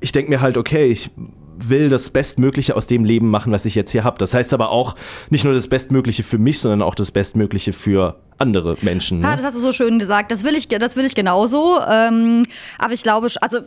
ich 0.00 0.12
denke 0.12 0.30
mir 0.30 0.40
halt, 0.40 0.56
okay, 0.56 0.86
ich 0.86 1.10
will 1.58 1.90
das 1.90 2.08
Bestmögliche 2.08 2.74
aus 2.74 2.86
dem 2.86 3.04
Leben 3.04 3.28
machen, 3.28 3.52
was 3.52 3.66
ich 3.66 3.74
jetzt 3.74 3.90
hier 3.90 4.04
habe. 4.04 4.16
Das 4.18 4.32
heißt 4.32 4.54
aber 4.54 4.70
auch 4.70 4.96
nicht 5.28 5.44
nur 5.44 5.52
das 5.52 5.68
Bestmögliche 5.68 6.22
für 6.22 6.38
mich, 6.38 6.60
sondern 6.60 6.80
auch 6.80 6.94
das 6.94 7.10
Bestmögliche 7.10 7.74
für 7.74 8.16
andere 8.40 8.76
Menschen. 8.80 9.20
Ne? 9.20 9.28
Ja, 9.28 9.36
das 9.36 9.44
hast 9.44 9.56
du 9.56 9.60
so 9.60 9.72
schön 9.72 9.98
gesagt. 9.98 10.32
Das 10.32 10.44
will 10.44 10.56
ich, 10.56 10.68
das 10.68 10.96
will 10.96 11.04
ich 11.04 11.14
genauso. 11.14 11.78
Ähm, 11.88 12.44
aber 12.78 12.94
ich 12.94 13.02
glaube, 13.02 13.28
also 13.40 13.58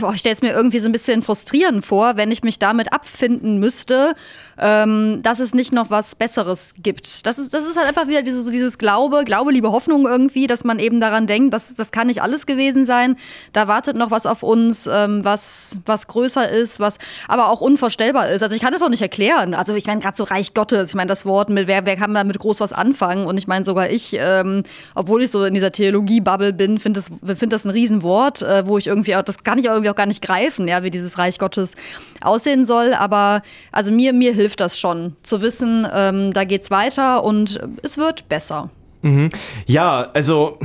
boah, 0.00 0.12
ich 0.12 0.20
stelle 0.20 0.34
es 0.34 0.42
mir 0.42 0.52
irgendwie 0.52 0.78
so 0.78 0.88
ein 0.88 0.92
bisschen 0.92 1.22
frustrierend 1.22 1.84
vor, 1.84 2.16
wenn 2.16 2.30
ich 2.30 2.42
mich 2.42 2.58
damit 2.58 2.92
abfinden 2.92 3.58
müsste, 3.58 4.14
ähm, 4.58 5.20
dass 5.22 5.40
es 5.40 5.54
nicht 5.54 5.72
noch 5.72 5.90
was 5.90 6.14
Besseres 6.14 6.74
gibt. 6.82 7.26
Das 7.26 7.38
ist, 7.38 7.54
das 7.54 7.64
ist 7.64 7.76
halt 7.76 7.88
einfach 7.88 8.06
wieder 8.06 8.22
dieses, 8.22 8.46
dieses 8.50 8.76
Glaube, 8.76 9.24
Glaube, 9.24 9.52
Liebe, 9.52 9.72
Hoffnung 9.72 10.06
irgendwie, 10.06 10.46
dass 10.46 10.64
man 10.64 10.78
eben 10.78 11.00
daran 11.00 11.26
denkt, 11.26 11.54
dass, 11.54 11.74
das 11.74 11.90
kann 11.90 12.08
nicht 12.08 12.22
alles 12.22 12.44
gewesen 12.44 12.84
sein. 12.84 13.16
Da 13.52 13.66
wartet 13.66 13.96
noch 13.96 14.10
was 14.10 14.26
auf 14.26 14.42
uns, 14.42 14.86
ähm, 14.86 15.24
was, 15.24 15.78
was 15.86 16.06
größer 16.06 16.48
ist, 16.48 16.80
was 16.80 16.98
aber 17.28 17.48
auch 17.48 17.60
unvorstellbar 17.60 18.28
ist. 18.28 18.42
Also 18.42 18.54
ich 18.54 18.60
kann 18.60 18.72
das 18.72 18.82
auch 18.82 18.90
nicht 18.90 19.02
erklären. 19.02 19.54
Also 19.54 19.74
ich 19.74 19.86
meine, 19.86 20.00
gerade 20.00 20.16
so 20.16 20.24
Reich 20.24 20.52
Gottes, 20.52 20.90
ich 20.90 20.94
meine, 20.94 21.08
das 21.08 21.24
Wort, 21.24 21.48
mit, 21.48 21.66
wer, 21.66 21.86
wer 21.86 21.96
kann 21.96 22.12
damit 22.12 22.38
groß 22.38 22.60
was 22.60 22.72
anfangen? 22.72 23.26
Und 23.26 23.38
ich 23.38 23.46
meine, 23.46 23.64
sogar 23.64 23.88
ich 23.88 24.17
ähm, 24.18 24.62
obwohl 24.94 25.22
ich 25.22 25.30
so 25.30 25.44
in 25.44 25.54
dieser 25.54 25.72
Theologie-Bubble 25.72 26.52
bin, 26.52 26.78
finde 26.78 27.00
das, 27.00 27.38
find 27.38 27.52
das 27.52 27.64
ein 27.64 27.70
Riesenwort, 27.70 28.42
äh, 28.42 28.66
wo 28.66 28.78
ich 28.78 28.86
irgendwie 28.86 29.16
auch, 29.16 29.22
das 29.22 29.44
kann 29.44 29.58
ich 29.58 29.66
irgendwie 29.66 29.90
auch 29.90 29.94
gar 29.94 30.06
nicht 30.06 30.22
greifen, 30.22 30.68
ja, 30.68 30.82
wie 30.82 30.90
dieses 30.90 31.18
Reich 31.18 31.38
Gottes 31.38 31.74
aussehen 32.20 32.64
soll. 32.66 32.94
Aber 32.94 33.42
also 33.72 33.92
mir, 33.92 34.12
mir 34.12 34.32
hilft 34.32 34.60
das 34.60 34.78
schon, 34.78 35.16
zu 35.22 35.40
wissen, 35.42 35.86
ähm, 35.92 36.32
da 36.32 36.44
geht's 36.44 36.70
weiter 36.70 37.24
und 37.24 37.60
es 37.82 37.98
wird 37.98 38.28
besser. 38.28 38.70
Mhm. 39.02 39.30
Ja, 39.66 40.10
also 40.14 40.58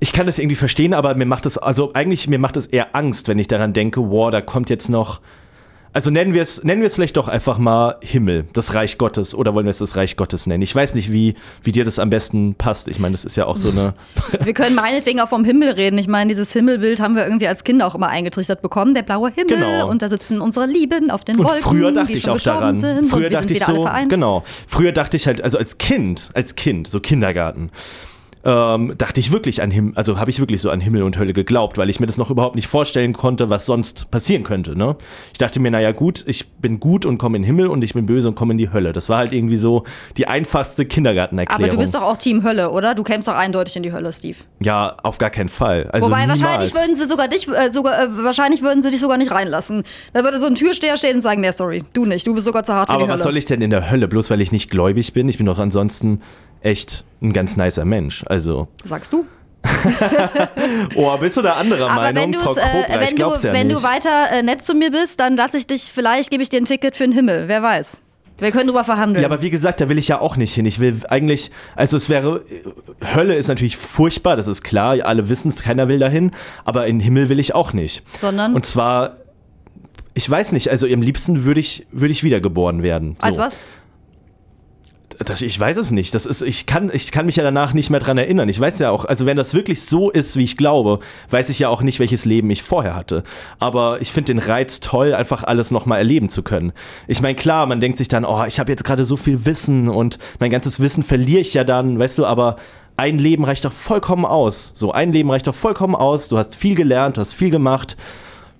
ich 0.00 0.12
kann 0.12 0.26
das 0.26 0.38
irgendwie 0.38 0.56
verstehen, 0.56 0.94
aber 0.94 1.14
mir 1.14 1.26
macht 1.26 1.46
es, 1.46 1.58
also 1.58 1.92
eigentlich 1.94 2.28
mir 2.28 2.38
macht 2.38 2.56
es 2.56 2.66
eher 2.66 2.94
Angst, 2.94 3.28
wenn 3.28 3.38
ich 3.38 3.48
daran 3.48 3.72
denke, 3.72 4.10
wow, 4.10 4.30
da 4.30 4.40
kommt 4.40 4.70
jetzt 4.70 4.88
noch 4.88 5.20
also 5.96 6.10
nennen 6.10 6.34
wir 6.34 6.42
es 6.42 6.62
nennen 6.62 6.82
wir 6.82 6.88
es 6.88 6.94
vielleicht 6.94 7.16
doch 7.16 7.26
einfach 7.26 7.56
mal 7.56 7.96
Himmel, 8.02 8.44
das 8.52 8.74
Reich 8.74 8.98
Gottes 8.98 9.34
oder 9.34 9.54
wollen 9.54 9.64
wir 9.64 9.70
es 9.70 9.78
das 9.78 9.96
Reich 9.96 10.16
Gottes 10.16 10.46
nennen? 10.46 10.62
Ich 10.62 10.74
weiß 10.74 10.94
nicht, 10.94 11.10
wie, 11.10 11.36
wie 11.62 11.72
dir 11.72 11.86
das 11.86 11.98
am 11.98 12.10
besten 12.10 12.54
passt. 12.54 12.88
Ich 12.88 12.98
meine, 12.98 13.12
das 13.12 13.24
ist 13.24 13.34
ja 13.36 13.46
auch 13.46 13.56
so 13.56 13.70
eine 13.70 13.94
Wir 14.42 14.52
können 14.52 14.74
meinetwegen 14.74 15.20
auch 15.20 15.30
vom 15.30 15.42
Himmel 15.42 15.70
reden. 15.70 15.96
Ich 15.96 16.06
meine, 16.06 16.28
dieses 16.28 16.52
Himmelbild 16.52 17.00
haben 17.00 17.16
wir 17.16 17.24
irgendwie 17.24 17.48
als 17.48 17.64
Kinder 17.64 17.86
auch 17.86 17.94
immer 17.94 18.08
eingetrichtert 18.08 18.60
bekommen, 18.60 18.92
der 18.92 19.04
blaue 19.04 19.30
Himmel 19.30 19.56
genau. 19.56 19.88
und 19.88 20.02
da 20.02 20.10
sitzen 20.10 20.42
unsere 20.42 20.66
Lieben 20.66 21.10
auf 21.10 21.24
den 21.24 21.38
Wolken, 21.38 21.54
und 21.54 21.62
früher 21.62 21.92
dachte 21.92 22.12
ich 22.12 22.28
auch 22.28 22.40
daran. 22.40 22.76
Sind, 22.76 23.08
früher 23.08 23.30
dachte 23.30 23.54
ich 23.54 23.64
so, 23.64 23.88
genau. 24.10 24.44
Früher 24.66 24.92
dachte 24.92 25.16
ich 25.16 25.26
halt 25.26 25.40
also 25.40 25.56
als 25.56 25.78
Kind, 25.78 26.28
als 26.34 26.56
Kind, 26.56 26.88
so 26.88 27.00
Kindergarten 27.00 27.70
ähm, 28.46 28.94
dachte 28.96 29.18
ich 29.18 29.32
wirklich 29.32 29.60
an 29.60 29.72
Himmel, 29.72 29.94
also 29.96 30.20
habe 30.20 30.30
ich 30.30 30.38
wirklich 30.38 30.60
so 30.60 30.70
an 30.70 30.80
Himmel 30.80 31.02
und 31.02 31.18
Hölle 31.18 31.32
geglaubt, 31.32 31.78
weil 31.78 31.90
ich 31.90 31.98
mir 31.98 32.06
das 32.06 32.16
noch 32.16 32.30
überhaupt 32.30 32.54
nicht 32.54 32.68
vorstellen 32.68 33.12
konnte, 33.12 33.50
was 33.50 33.66
sonst 33.66 34.08
passieren 34.12 34.44
könnte. 34.44 34.78
Ne? 34.78 34.94
Ich 35.32 35.38
dachte 35.38 35.58
mir, 35.58 35.72
naja 35.72 35.90
gut, 35.90 36.22
ich 36.28 36.48
bin 36.52 36.78
gut 36.78 37.04
und 37.04 37.18
komme 37.18 37.36
in 37.36 37.42
den 37.42 37.46
Himmel 37.46 37.66
und 37.66 37.82
ich 37.82 37.94
bin 37.94 38.06
böse 38.06 38.28
und 38.28 38.36
komme 38.36 38.52
in 38.52 38.58
die 38.58 38.72
Hölle. 38.72 38.92
Das 38.92 39.08
war 39.08 39.18
halt 39.18 39.32
irgendwie 39.32 39.56
so 39.56 39.82
die 40.16 40.28
einfachste 40.28 40.86
Kindergartenerklärung. 40.86 41.64
Aber 41.64 41.72
du 41.72 41.78
bist 41.78 41.96
doch 41.96 42.02
auch 42.02 42.16
Team 42.18 42.44
Hölle, 42.44 42.70
oder? 42.70 42.94
Du 42.94 43.02
kämst 43.02 43.26
doch 43.26 43.34
eindeutig 43.34 43.74
in 43.74 43.82
die 43.82 43.92
Hölle, 43.92 44.12
Steve. 44.12 44.36
Ja, 44.62 44.96
auf 45.02 45.18
gar 45.18 45.30
keinen 45.30 45.48
Fall. 45.48 45.90
Also 45.90 46.06
Wobei 46.06 46.20
niemals. 46.20 46.40
wahrscheinlich 46.40 46.72
würden 46.72 46.94
sie 46.94 47.08
sogar 47.08 47.26
dich, 47.26 47.48
äh, 47.48 47.72
sogar, 47.72 48.00
äh, 48.00 48.24
wahrscheinlich 48.24 48.62
würden 48.62 48.80
sie 48.84 48.92
dich 48.92 49.00
sogar 49.00 49.18
nicht 49.18 49.32
reinlassen. 49.32 49.82
Da 50.12 50.22
würde 50.22 50.38
so 50.38 50.46
ein 50.46 50.54
Türsteher 50.54 50.96
stehen 50.96 51.16
und 51.16 51.22
sagen, 51.22 51.40
nee, 51.40 51.50
sorry, 51.50 51.82
du 51.94 52.04
nicht, 52.04 52.24
du 52.24 52.32
bist 52.32 52.46
sogar 52.46 52.62
zu 52.62 52.74
hart 52.74 52.88
für 52.88 52.94
Aber 52.94 52.98
die 52.98 53.04
Hölle. 53.06 53.12
Aber 53.14 53.18
was 53.18 53.24
soll 53.24 53.36
ich 53.36 53.46
denn 53.46 53.60
in 53.60 53.70
der 53.70 53.90
Hölle? 53.90 54.06
Bloß 54.06 54.30
weil 54.30 54.40
ich 54.40 54.52
nicht 54.52 54.70
gläubig 54.70 55.12
bin? 55.12 55.28
Ich 55.28 55.36
bin 55.36 55.46
doch 55.46 55.58
ansonsten 55.58 56.20
echt 56.66 57.04
ein 57.22 57.32
ganz 57.32 57.56
nicer 57.56 57.84
Mensch. 57.84 58.24
Also. 58.26 58.68
Sagst 58.84 59.12
du? 59.12 59.24
oh, 60.94 61.16
bist 61.18 61.36
du 61.36 61.42
da 61.42 61.54
anderer 61.54 61.90
Aber 61.90 62.02
Meinung, 62.02 62.24
wenn 62.24 62.34
Frau 62.34 62.54
Kobra? 62.54 62.84
Äh, 62.86 63.00
wenn, 63.00 63.16
du, 63.16 63.22
ja 63.22 63.52
wenn 63.52 63.68
du 63.68 63.82
weiter 63.82 64.30
äh, 64.30 64.42
nett 64.42 64.62
zu 64.62 64.74
mir 64.74 64.90
bist, 64.90 65.18
dann 65.18 65.36
lasse 65.36 65.58
ich 65.58 65.66
dich, 65.66 65.90
vielleicht 65.92 66.30
gebe 66.30 66.42
ich 66.42 66.48
dir 66.48 66.60
ein 66.60 66.66
Ticket 66.66 66.96
für 66.96 67.04
den 67.04 67.12
Himmel, 67.12 67.48
wer 67.48 67.62
weiß. 67.62 68.02
Wir 68.38 68.50
können 68.52 68.68
drüber 68.68 68.84
verhandeln. 68.84 69.22
Ja, 69.22 69.28
aber 69.28 69.42
wie 69.42 69.50
gesagt, 69.50 69.80
da 69.80 69.88
will 69.88 69.96
ich 69.98 70.08
ja 70.08 70.20
auch 70.20 70.36
nicht 70.36 70.54
hin. 70.54 70.66
Ich 70.66 70.78
will 70.78 71.00
eigentlich, 71.08 71.50
also 71.74 71.96
es 71.96 72.08
wäre, 72.08 72.44
Hölle 73.02 73.34
ist 73.34 73.48
natürlich 73.48 73.76
furchtbar, 73.76 74.36
das 74.36 74.46
ist 74.46 74.62
klar, 74.62 74.98
alle 75.04 75.28
wissen 75.28 75.48
es, 75.48 75.62
keiner 75.62 75.88
will 75.88 75.98
dahin, 75.98 76.32
aber 76.64 76.86
in 76.86 76.98
den 76.98 77.04
Himmel 77.04 77.28
will 77.28 77.40
ich 77.40 77.54
auch 77.54 77.72
nicht. 77.72 78.02
Sondern? 78.20 78.54
Und 78.54 78.66
zwar 78.66 79.16
ich 80.16 80.28
weiß 80.30 80.52
nicht, 80.52 80.70
also 80.70 80.86
am 80.86 81.02
liebsten 81.02 81.44
würde 81.44 81.60
ich, 81.60 81.86
würde 81.92 82.10
ich 82.10 82.24
wiedergeboren 82.24 82.82
werden. 82.82 83.16
So. 83.20 83.28
Als 83.28 83.36
was? 83.36 83.58
Das, 85.18 85.40
ich 85.40 85.58
weiß 85.58 85.76
es 85.78 85.90
nicht. 85.92 86.14
Das 86.14 86.26
ist, 86.26 86.42
ich, 86.42 86.66
kann, 86.66 86.90
ich 86.92 87.10
kann 87.10 87.26
mich 87.26 87.36
ja 87.36 87.42
danach 87.42 87.72
nicht 87.72 87.90
mehr 87.90 88.00
dran 88.00 88.18
erinnern. 88.18 88.48
Ich 88.48 88.60
weiß 88.60 88.78
ja 88.80 88.90
auch, 88.90 89.04
also 89.04 89.24
wenn 89.24 89.36
das 89.36 89.54
wirklich 89.54 89.82
so 89.82 90.10
ist, 90.10 90.36
wie 90.36 90.44
ich 90.44 90.56
glaube, 90.56 90.98
weiß 91.30 91.48
ich 91.48 91.58
ja 91.58 91.68
auch 91.68 91.82
nicht, 91.82 92.00
welches 92.00 92.24
Leben 92.24 92.50
ich 92.50 92.62
vorher 92.62 92.94
hatte. 92.94 93.22
Aber 93.58 94.00
ich 94.00 94.12
finde 94.12 94.34
den 94.34 94.38
Reiz 94.38 94.80
toll, 94.80 95.14
einfach 95.14 95.42
alles 95.44 95.70
nochmal 95.70 95.98
erleben 95.98 96.28
zu 96.28 96.42
können. 96.42 96.72
Ich 97.06 97.22
meine, 97.22 97.34
klar, 97.34 97.66
man 97.66 97.80
denkt 97.80 97.98
sich 97.98 98.08
dann, 98.08 98.24
oh, 98.24 98.44
ich 98.44 98.58
habe 98.58 98.70
jetzt 98.70 98.84
gerade 98.84 99.06
so 99.06 99.16
viel 99.16 99.46
Wissen 99.46 99.88
und 99.88 100.18
mein 100.38 100.50
ganzes 100.50 100.80
Wissen 100.80 101.02
verliere 101.02 101.40
ich 101.40 101.54
ja 101.54 101.64
dann, 101.64 101.98
weißt 101.98 102.18
du, 102.18 102.26
aber 102.26 102.56
ein 102.96 103.18
Leben 103.18 103.44
reicht 103.44 103.64
doch 103.64 103.72
vollkommen 103.72 104.24
aus. 104.24 104.72
So, 104.74 104.92
ein 104.92 105.12
Leben 105.12 105.30
reicht 105.30 105.46
doch 105.46 105.54
vollkommen 105.54 105.94
aus. 105.94 106.28
Du 106.28 106.38
hast 106.38 106.56
viel 106.56 106.74
gelernt, 106.74 107.16
du 107.16 107.20
hast 107.20 107.34
viel 107.34 107.50
gemacht, 107.50 107.96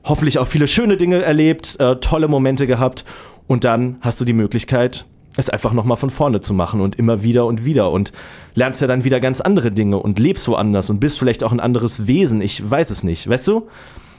hoffentlich 0.04 0.38
auch 0.38 0.46
viele 0.46 0.68
schöne 0.68 0.96
Dinge 0.96 1.22
erlebt, 1.22 1.78
äh, 1.80 1.96
tolle 1.96 2.28
Momente 2.28 2.66
gehabt 2.66 3.04
und 3.46 3.64
dann 3.64 3.96
hast 4.00 4.20
du 4.20 4.24
die 4.24 4.32
Möglichkeit, 4.32 5.06
es 5.36 5.50
einfach 5.50 5.72
nochmal 5.72 5.96
von 5.96 6.10
vorne 6.10 6.40
zu 6.40 6.54
machen 6.54 6.80
und 6.80 6.96
immer 6.96 7.22
wieder 7.22 7.46
und 7.46 7.64
wieder 7.64 7.90
und 7.90 8.12
lernst 8.54 8.80
ja 8.80 8.86
dann 8.86 9.04
wieder 9.04 9.20
ganz 9.20 9.40
andere 9.40 9.70
Dinge 9.70 9.98
und 9.98 10.18
lebst 10.18 10.48
woanders 10.48 10.90
und 10.90 11.00
bist 11.00 11.18
vielleicht 11.18 11.44
auch 11.44 11.52
ein 11.52 11.60
anderes 11.60 12.06
Wesen. 12.06 12.40
Ich 12.40 12.68
weiß 12.68 12.90
es 12.90 13.04
nicht, 13.04 13.28
weißt 13.28 13.46
du? 13.48 13.68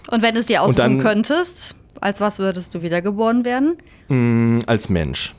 Und 0.09 0.21
wenn 0.21 0.33
du 0.33 0.39
es 0.39 0.45
dir 0.45 0.61
aussuchen 0.61 0.99
könntest, 0.99 1.75
als 1.99 2.21
was 2.21 2.39
würdest 2.39 2.75
du 2.75 2.81
wiedergeboren 2.81 3.45
werden? 3.45 3.77
Mm, 4.07 4.59
als 4.67 4.89
Mensch. 4.89 5.33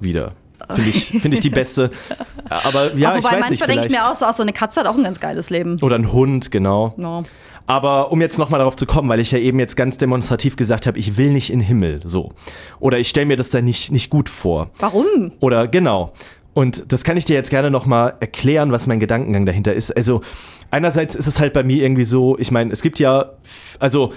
Wieder. 0.00 0.32
Finde 0.70 0.90
ich, 0.90 1.08
find 1.08 1.34
ich 1.34 1.40
die 1.40 1.50
beste. 1.50 1.90
Aber 2.48 2.94
ja, 2.96 3.10
also, 3.10 3.18
ich 3.18 3.24
weiß 3.24 3.32
manchmal 3.32 3.50
nicht. 3.50 3.60
Manchmal 3.60 3.68
denke 3.68 3.86
ich 3.86 3.92
mir 3.92 4.10
auch 4.10 4.14
so, 4.14 4.24
auch 4.24 4.32
so 4.32 4.42
eine 4.42 4.52
Katze 4.52 4.80
hat 4.80 4.86
auch 4.86 4.96
ein 4.96 5.04
ganz 5.04 5.20
geiles 5.20 5.50
Leben. 5.50 5.78
Oder 5.82 5.96
ein 5.96 6.12
Hund, 6.12 6.50
genau. 6.50 6.94
No. 6.96 7.24
Aber 7.66 8.12
um 8.12 8.20
jetzt 8.20 8.38
nochmal 8.38 8.58
darauf 8.58 8.76
zu 8.76 8.86
kommen, 8.86 9.08
weil 9.08 9.18
ich 9.18 9.32
ja 9.32 9.38
eben 9.38 9.58
jetzt 9.58 9.76
ganz 9.76 9.98
demonstrativ 9.98 10.56
gesagt 10.56 10.86
habe, 10.86 10.98
ich 10.98 11.16
will 11.16 11.30
nicht 11.30 11.50
in 11.50 11.60
Himmel, 11.60 12.00
so. 12.04 12.32
Oder 12.78 12.98
ich 12.98 13.08
stelle 13.08 13.26
mir 13.26 13.36
das 13.36 13.50
da 13.50 13.60
nicht, 13.60 13.90
nicht 13.90 14.08
gut 14.08 14.28
vor. 14.28 14.70
Warum? 14.78 15.32
Oder 15.40 15.66
genau. 15.66 16.12
Und 16.54 16.90
das 16.92 17.04
kann 17.04 17.16
ich 17.16 17.24
dir 17.24 17.34
jetzt 17.34 17.50
gerne 17.50 17.70
nochmal 17.70 18.14
erklären, 18.20 18.72
was 18.72 18.86
mein 18.86 19.00
Gedankengang 19.00 19.44
dahinter 19.44 19.74
ist. 19.74 19.90
Also, 19.94 20.22
einerseits 20.70 21.14
ist 21.14 21.26
es 21.26 21.40
halt 21.40 21.52
bei 21.52 21.62
mir 21.62 21.82
irgendwie 21.82 22.04
so, 22.04 22.38
ich 22.38 22.50
meine, 22.50 22.72
es 22.72 22.82
gibt 22.82 22.98
ja, 22.98 23.32
also, 23.78 24.12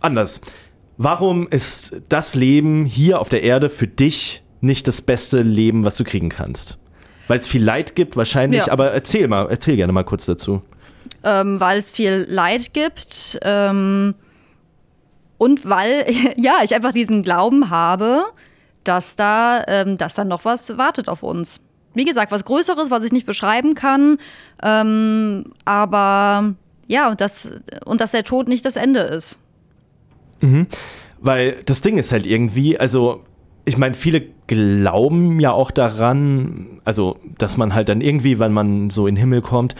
anders. 0.00 0.40
Warum 0.98 1.46
ist 1.48 1.96
das 2.08 2.34
Leben 2.34 2.84
hier 2.84 3.20
auf 3.20 3.28
der 3.28 3.44
Erde 3.44 3.70
für 3.70 3.86
dich 3.86 4.42
nicht 4.60 4.88
das 4.88 5.00
beste 5.00 5.42
Leben, 5.42 5.84
was 5.84 5.96
du 5.96 6.02
kriegen 6.02 6.28
kannst? 6.28 6.78
Weil 7.28 7.38
es 7.38 7.46
viel 7.46 7.62
Leid 7.62 7.94
gibt, 7.94 8.16
wahrscheinlich, 8.16 8.66
ja. 8.66 8.72
aber 8.72 8.90
erzähl 8.90 9.28
mal, 9.28 9.48
erzähl 9.48 9.76
gerne 9.76 9.92
mal 9.92 10.04
kurz 10.04 10.26
dazu 10.26 10.62
ähm, 11.24 11.60
weil 11.60 11.78
es 11.78 11.90
viel 11.90 12.26
Leid 12.28 12.72
gibt 12.74 13.38
ähm, 13.42 14.14
und 15.38 15.68
weil 15.68 16.06
ja, 16.36 16.58
ich 16.62 16.74
einfach 16.74 16.92
diesen 16.92 17.22
Glauben 17.22 17.70
habe, 17.70 18.24
dass 18.84 19.16
da, 19.16 19.64
ähm, 19.66 19.98
dass 19.98 20.14
da 20.14 20.24
noch 20.24 20.44
was 20.44 20.76
wartet 20.78 21.08
auf 21.08 21.22
uns. 21.22 21.60
Wie 21.94 22.04
gesagt, 22.04 22.32
was 22.32 22.44
Größeres, 22.44 22.90
was 22.90 23.04
ich 23.04 23.12
nicht 23.12 23.26
beschreiben 23.26 23.74
kann, 23.74 24.18
ähm, 24.62 25.52
aber 25.64 26.54
ja, 26.86 27.10
und, 27.10 27.20
das, 27.20 27.50
und 27.84 28.00
dass 28.00 28.12
der 28.12 28.24
Tod 28.24 28.48
nicht 28.48 28.64
das 28.64 28.76
Ende 28.76 29.00
ist. 29.00 29.38
Mhm. 30.40 30.66
Weil 31.20 31.62
das 31.66 31.80
Ding 31.80 31.98
ist 31.98 32.12
halt 32.12 32.26
irgendwie, 32.26 32.78
also 32.78 33.24
ich 33.64 33.76
meine, 33.76 33.94
viele 33.94 34.22
glauben 34.46 35.40
ja 35.40 35.52
auch 35.52 35.70
daran, 35.70 36.80
also 36.84 37.18
dass 37.36 37.56
man 37.56 37.74
halt 37.74 37.90
dann 37.90 38.00
irgendwie, 38.00 38.38
wenn 38.38 38.52
man 38.52 38.88
so 38.90 39.06
in 39.06 39.14
den 39.14 39.20
Himmel 39.20 39.42
kommt, 39.42 39.74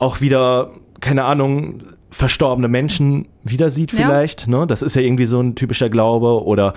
auch 0.00 0.20
wieder, 0.20 0.72
keine 1.00 1.24
Ahnung, 1.24 1.84
verstorbene 2.10 2.66
Menschen 2.68 3.28
wieder 3.44 3.70
sieht 3.70 3.92
vielleicht. 3.92 4.48
Ja. 4.48 4.58
Ne? 4.58 4.66
Das 4.66 4.82
ist 4.82 4.96
ja 4.96 5.02
irgendwie 5.02 5.26
so 5.26 5.40
ein 5.40 5.54
typischer 5.54 5.88
Glaube 5.88 6.44
oder 6.44 6.74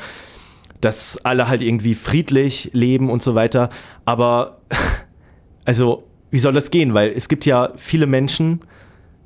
dass 0.81 1.17
alle 1.23 1.47
halt 1.47 1.61
irgendwie 1.61 1.95
friedlich 1.95 2.69
leben 2.73 3.09
und 3.09 3.23
so 3.23 3.35
weiter. 3.35 3.69
Aber 4.05 4.59
also, 5.65 6.03
wie 6.29 6.39
soll 6.39 6.53
das 6.53 6.71
gehen? 6.71 6.93
Weil 6.93 7.11
es 7.11 7.29
gibt 7.29 7.45
ja 7.45 7.71
viele 7.77 8.05
Menschen, 8.05 8.61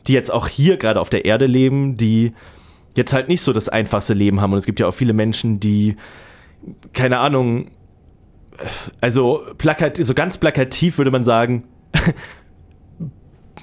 die 0.08 0.14
jetzt 0.14 0.32
auch 0.32 0.48
hier 0.48 0.78
gerade 0.78 1.02
auf 1.02 1.10
der 1.10 1.26
Erde 1.26 1.48
leben, 1.48 1.98
die 1.98 2.34
jetzt 2.96 3.14
halt 3.14 3.28
nicht 3.28 3.42
so 3.42 3.54
das 3.54 3.70
einfachste 3.70 4.14
Leben 4.14 4.40
haben. 4.40 4.54
Und 4.54 4.60
es 4.60 4.66
gibt 4.66 4.80
ja 4.80 4.88
auch 4.88 4.94
viele 4.94 5.14
Menschen, 5.14 5.60
die, 5.60 5.98
keine 6.94 7.20
Ahnung, 7.20 7.72
also 9.02 9.44
plakat, 9.58 9.98
so 9.98 10.14
ganz 10.14 10.38
plakativ 10.38 10.98
würde 10.98 11.12
man 11.12 11.24
sagen, 11.24 11.64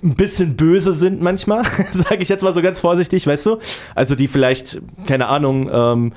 ein 0.02 0.14
bisschen 0.14 0.56
böse 0.56 0.94
sind 0.94 1.20
manchmal, 1.20 1.64
sage 1.92 2.18
ich 2.22 2.28
jetzt 2.28 2.42
mal 2.42 2.52
so 2.52 2.62
ganz 2.62 2.80
vorsichtig, 2.80 3.26
weißt 3.26 3.46
du? 3.46 3.58
Also 3.94 4.14
die 4.14 4.28
vielleicht, 4.28 4.80
keine 5.06 5.26
Ahnung, 5.26 5.70
ähm, 5.72 6.12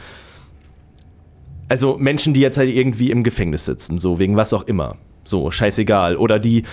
also 1.70 1.98
Menschen, 1.98 2.34
die 2.34 2.42
jetzt 2.42 2.58
halt 2.58 2.70
irgendwie 2.70 3.12
im 3.12 3.24
Gefängnis 3.24 3.66
sitzen, 3.66 4.00
so 4.00 4.20
wegen 4.20 4.36
was 4.36 4.54
auch 4.54 4.64
immer. 4.64 4.96
So, 5.26 5.52
scheißegal. 5.52 6.16
Oder 6.16 6.40
die 6.40 6.64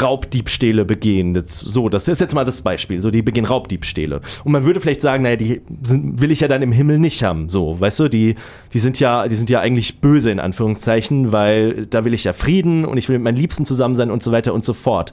Raubdiebstähle 0.00 0.84
begehen. 0.84 1.34
Das, 1.34 1.58
so, 1.58 1.88
das 1.88 2.08
ist 2.08 2.20
jetzt 2.20 2.34
mal 2.34 2.44
das 2.44 2.62
Beispiel. 2.62 3.02
So, 3.02 3.10
die 3.10 3.22
begehen 3.22 3.44
Raubdiebstähle. 3.44 4.20
Und 4.44 4.52
man 4.52 4.64
würde 4.64 4.80
vielleicht 4.80 5.00
sagen, 5.00 5.24
naja, 5.24 5.36
die 5.36 5.60
sind, 5.82 6.20
will 6.20 6.30
ich 6.30 6.40
ja 6.40 6.48
dann 6.48 6.62
im 6.62 6.72
Himmel 6.72 6.98
nicht 6.98 7.22
haben. 7.22 7.50
So, 7.50 7.78
weißt 7.78 8.00
du, 8.00 8.08
die, 8.08 8.36
die 8.72 8.78
sind 8.78 8.98
ja, 9.00 9.28
die 9.28 9.36
sind 9.36 9.50
ja 9.50 9.60
eigentlich 9.60 10.00
böse 10.00 10.30
in 10.30 10.40
Anführungszeichen, 10.40 11.32
weil 11.32 11.86
da 11.86 12.04
will 12.04 12.14
ich 12.14 12.24
ja 12.24 12.32
Frieden 12.32 12.84
und 12.84 12.96
ich 12.96 13.08
will 13.08 13.18
mit 13.18 13.24
meinen 13.24 13.36
Liebsten 13.36 13.66
zusammen 13.66 13.96
sein 13.96 14.10
und 14.10 14.22
so 14.22 14.32
weiter 14.32 14.54
und 14.54 14.64
so 14.64 14.72
fort 14.72 15.12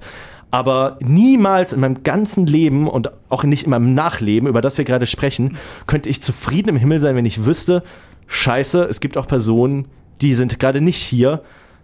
aber 0.51 0.97
niemals 1.01 1.73
in 1.73 1.79
meinem 1.79 2.03
ganzen 2.03 2.45
Leben 2.45 2.87
und 2.87 3.11
auch 3.29 3.43
nicht 3.43 3.63
in 3.63 3.69
meinem 3.69 3.93
Nachleben, 3.93 4.47
über 4.49 4.61
das 4.61 4.77
wir 4.77 4.85
gerade 4.85 5.05
sprechen, 5.05 5.57
könnte 5.87 6.09
ich 6.09 6.21
zufrieden 6.21 6.69
im 6.69 6.77
Himmel 6.77 6.99
sein, 6.99 7.15
wenn 7.15 7.25
ich 7.25 7.45
wüsste, 7.45 7.83
scheiße, 8.27 8.83
es 8.83 8.99
gibt 8.99 9.17
auch 9.17 9.27
Personen, 9.27 9.87
die 10.21 10.35
sind 10.35 10.59
gerade 10.59 10.81
nicht 10.81 10.97
hier 10.97 11.41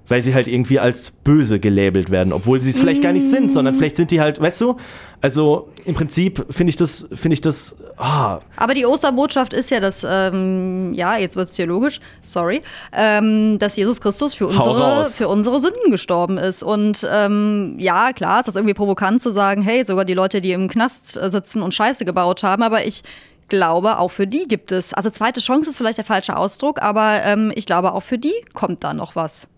weil 0.08 0.22
sie 0.22 0.34
halt 0.34 0.48
irgendwie 0.48 0.80
als 0.80 1.12
böse 1.12 1.60
gelabelt 1.60 2.10
werden, 2.12 2.34
obwohl 2.34 2.62
sie 2.62 2.72
es 2.72 2.80
vielleicht 2.80 3.02
gar 3.02 3.14
nicht 3.14 3.28
sind, 3.28 3.52
sondern 3.52 3.76
vielleicht 3.76 3.98
sind 3.98 4.12
die 4.12 4.22
halt, 4.22 4.40
weißt 4.40 4.62
du? 4.62 4.78
Also 5.22 5.70
im 5.86 5.96
Prinzip 5.96 6.46
finde 6.50 6.70
ich 6.70 6.76
das, 6.76 7.08
finde 7.14 7.34
ich 7.34 7.42
das. 7.42 7.78
Ah. 7.98 8.40
Aber 8.58 8.74
die 8.74 8.86
Osterbotschaft 8.86 9.54
ist 9.54 9.72
ja, 9.72 9.80
dass, 9.80 10.06
ähm, 10.08 10.94
ja, 10.94 11.18
jetzt 11.18 11.36
wird 11.36 11.48
es 11.48 11.54
theologisch, 11.54 12.00
sorry, 12.22 12.62
ähm, 12.92 13.58
dass 13.60 13.78
Jesus 13.78 14.02
Christus 14.02 14.34
für 14.34 14.48
unsere, 14.48 15.06
für 15.06 15.28
unsere 15.28 15.60
Sünden 15.60 15.92
gestorben 15.92 16.38
ist. 16.38 16.62
Und 16.64 17.08
ähm, 17.10 17.76
ja, 17.80 18.12
klar, 18.12 18.40
ist 18.40 18.48
das 18.48 18.56
irgendwie 18.56 18.74
provokant 18.74 19.22
zu 19.22 19.32
sagen, 19.32 19.62
hey, 19.62 19.86
sogar 19.86 20.04
die 20.04 20.14
Leute, 20.14 20.42
die 20.42 20.52
im 20.52 20.68
Knast 20.68 21.16
äh, 21.16 21.30
sitzen 21.30 21.62
und 21.62 21.74
Scheiße 21.74 22.04
gebaut 22.04 22.44
haben, 22.44 22.64
aber 22.64 22.86
ich 22.86 23.04
glaube, 23.48 24.00
auch 24.00 24.10
für 24.10 24.28
die 24.28 24.48
gibt 24.48 24.72
es, 24.72 24.94
also 24.94 25.10
zweite 25.10 25.40
Chance 25.40 25.70
ist 25.70 25.78
vielleicht 25.78 25.98
der 25.98 26.06
falsche 26.06 26.36
Ausdruck, 26.36 26.82
aber 26.82 27.22
ähm, 27.24 27.52
ich 27.56 27.66
glaube, 27.66 27.94
auch 27.94 28.04
für 28.04 28.18
die 28.18 28.34
kommt 28.54 28.84
da 28.84 28.94
noch 28.94 29.16
was. 29.16 29.50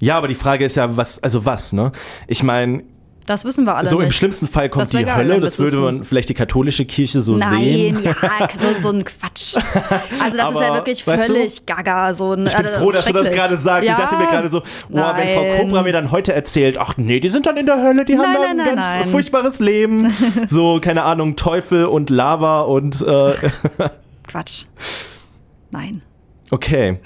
Ja, 0.00 0.18
aber 0.18 0.28
die 0.28 0.34
Frage 0.34 0.64
ist 0.64 0.76
ja, 0.76 0.96
was, 0.96 1.22
also 1.22 1.44
was, 1.44 1.72
ne? 1.72 1.92
Ich 2.26 2.42
meine, 2.42 2.82
das 3.26 3.44
wissen 3.44 3.64
wir 3.64 3.76
alle. 3.76 3.88
So 3.88 3.98
nicht. 3.98 4.06
im 4.06 4.12
schlimmsten 4.12 4.46
Fall 4.46 4.68
kommt 4.68 4.92
die 4.92 5.06
Hölle, 5.06 5.40
das, 5.40 5.58
würde 5.58 5.78
man 5.78 6.04
vielleicht 6.04 6.28
die 6.28 6.34
katholische 6.34 6.84
Kirche 6.84 7.20
so 7.20 7.36
Nein, 7.36 7.60
sehen. 7.60 7.94
Nein, 8.02 8.14
ja, 8.20 8.48
so, 8.74 8.80
so, 8.80 8.88
ein 8.90 9.04
Quatsch. 9.04 9.56
Also 10.22 10.36
das 10.36 10.46
Aber, 10.46 10.60
ist 10.60 10.66
ja 10.68 10.74
wirklich 10.74 11.04
völlig 11.04 11.64
du, 11.64 11.74
gaga. 11.74 12.14
So 12.14 12.32
ein, 12.32 12.46
ich 12.46 12.56
bin 12.56 12.66
froh, 12.66 12.92
dass 12.92 13.04
du 13.06 13.12
das 13.12 13.30
gerade 13.30 13.58
sagst. 13.58 13.88
Ja, 13.88 13.94
ich 13.94 14.00
dachte 14.00 14.16
mir 14.16 14.26
gerade 14.26 14.48
so, 14.48 14.60
oh, 14.60 14.62
wenn 14.92 15.28
Frau 15.28 15.56
Cobra 15.56 15.82
mir 15.82 15.92
dann 15.92 16.10
heute 16.10 16.32
erzählt, 16.32 16.78
ach 16.78 16.96
nee, 16.96 17.20
die 17.20 17.28
sind 17.30 17.46
dann 17.46 17.56
in 17.56 17.66
der 17.66 17.82
Hölle, 17.82 18.04
die 18.04 18.14
nein, 18.14 18.26
haben 18.26 18.34
dann 18.34 18.56
nein, 18.56 18.68
ein 18.68 18.76
ganz 18.76 19.10
furchtbares 19.10 19.58
Leben. 19.60 20.14
So, 20.48 20.78
keine 20.80 21.04
Ahnung, 21.04 21.36
Teufel 21.36 21.86
und 21.86 22.10
Lava 22.10 22.62
und 22.62 23.00
äh 23.02 23.34
Quatsch. 24.26 24.64
Nein. 25.70 26.02
Okay. 26.50 27.00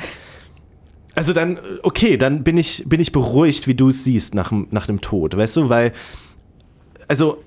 Also 1.18 1.32
dann, 1.32 1.58
okay, 1.82 2.16
dann 2.16 2.44
bin 2.44 2.56
ich, 2.56 2.84
bin 2.87 3.00
ich 3.00 3.10
beruhigt, 3.10 3.66
wie 3.66 3.75
du 3.75 3.88
es 3.88 4.04
siehst 4.04 4.37
nach, 4.37 4.52
nach 4.70 4.87
dem 4.87 5.00
Tod, 5.00 5.37
weißt 5.37 5.56
du, 5.56 5.68
weil, 5.68 5.92
also 7.08 7.38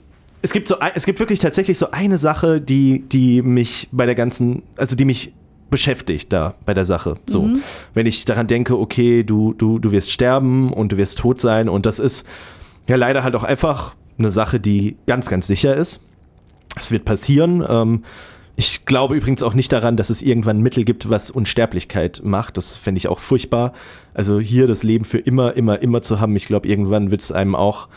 es 0.42 0.52
gibt 0.52 0.68
so, 0.68 0.76
es 0.94 1.06
gibt 1.06 1.20
wirklich 1.20 1.40
tatsächlich 1.40 1.78
so 1.78 1.90
eine 1.92 2.18
Sache, 2.18 2.60
die, 2.60 3.00
die 3.00 3.42
mich 3.42 3.88
bei 3.94 4.06
der 4.06 4.16
ganzen, 4.16 4.64
also 4.76 4.98
die 4.98 5.06
mich 5.06 5.32
beschäftigt 5.70 6.34
da 6.34 6.56
bei 6.66 6.74
der 6.74 6.84
Sache. 6.84 7.16
So, 7.28 7.44
mhm. 7.44 7.62
wenn 7.94 8.08
ich 8.08 8.26
daran 8.26 8.48
denke, 8.48 8.78
okay, 8.78 9.24
du, 9.24 9.54
du, 9.54 9.80
du 9.80 9.94
wirst 9.94 10.12
sterben 10.12 10.74
und 10.74 10.92
du 10.92 10.98
wirst 10.98 11.20
tot 11.20 11.40
sein 11.40 11.70
und 11.70 11.86
das 11.86 12.00
ist 12.00 12.28
ja 12.90 12.98
leider 12.98 13.24
halt 13.24 13.36
auch 13.36 13.46
einfach 13.46 13.96
eine 14.20 14.32
Sache, 14.32 14.60
die 14.60 14.98
ganz, 15.08 15.30
ganz 15.30 15.48
sicher 15.48 15.78
ist. 15.78 16.02
Es 16.78 16.92
wird 16.92 17.06
passieren. 17.06 17.66
Ähm, 17.66 18.04
ich 18.56 18.86
glaube 18.86 19.16
übrigens 19.16 19.44
auch 19.44 19.54
nicht 19.54 19.72
daran, 19.72 19.98
dass 19.98 20.10
es 20.10 20.22
irgendwann 20.22 20.58
ein 20.58 20.62
Mittel 20.62 20.84
gibt, 20.84 21.10
was 21.10 21.32
Unsterblichkeit 21.32 22.22
macht. 22.24 22.58
Das 22.58 22.76
fände 22.76 22.98
ich 22.98 23.08
auch 23.08 23.20
furchtbar. 23.20 23.74
Also 24.14 24.40
hier 24.40 24.68
das 24.68 24.84
Leben 24.84 25.06
für 25.06 25.18
immer, 25.18 25.56
immer, 25.56 25.82
immer 25.82 26.02
zu 26.02 26.20
haben. 26.20 26.36
Ich 26.36 26.46
glaube, 26.46 26.68
irgendwann 26.68 27.12
wird 27.12 27.22
es 27.22 27.32
einem 27.32 27.56
auch. 27.56 27.88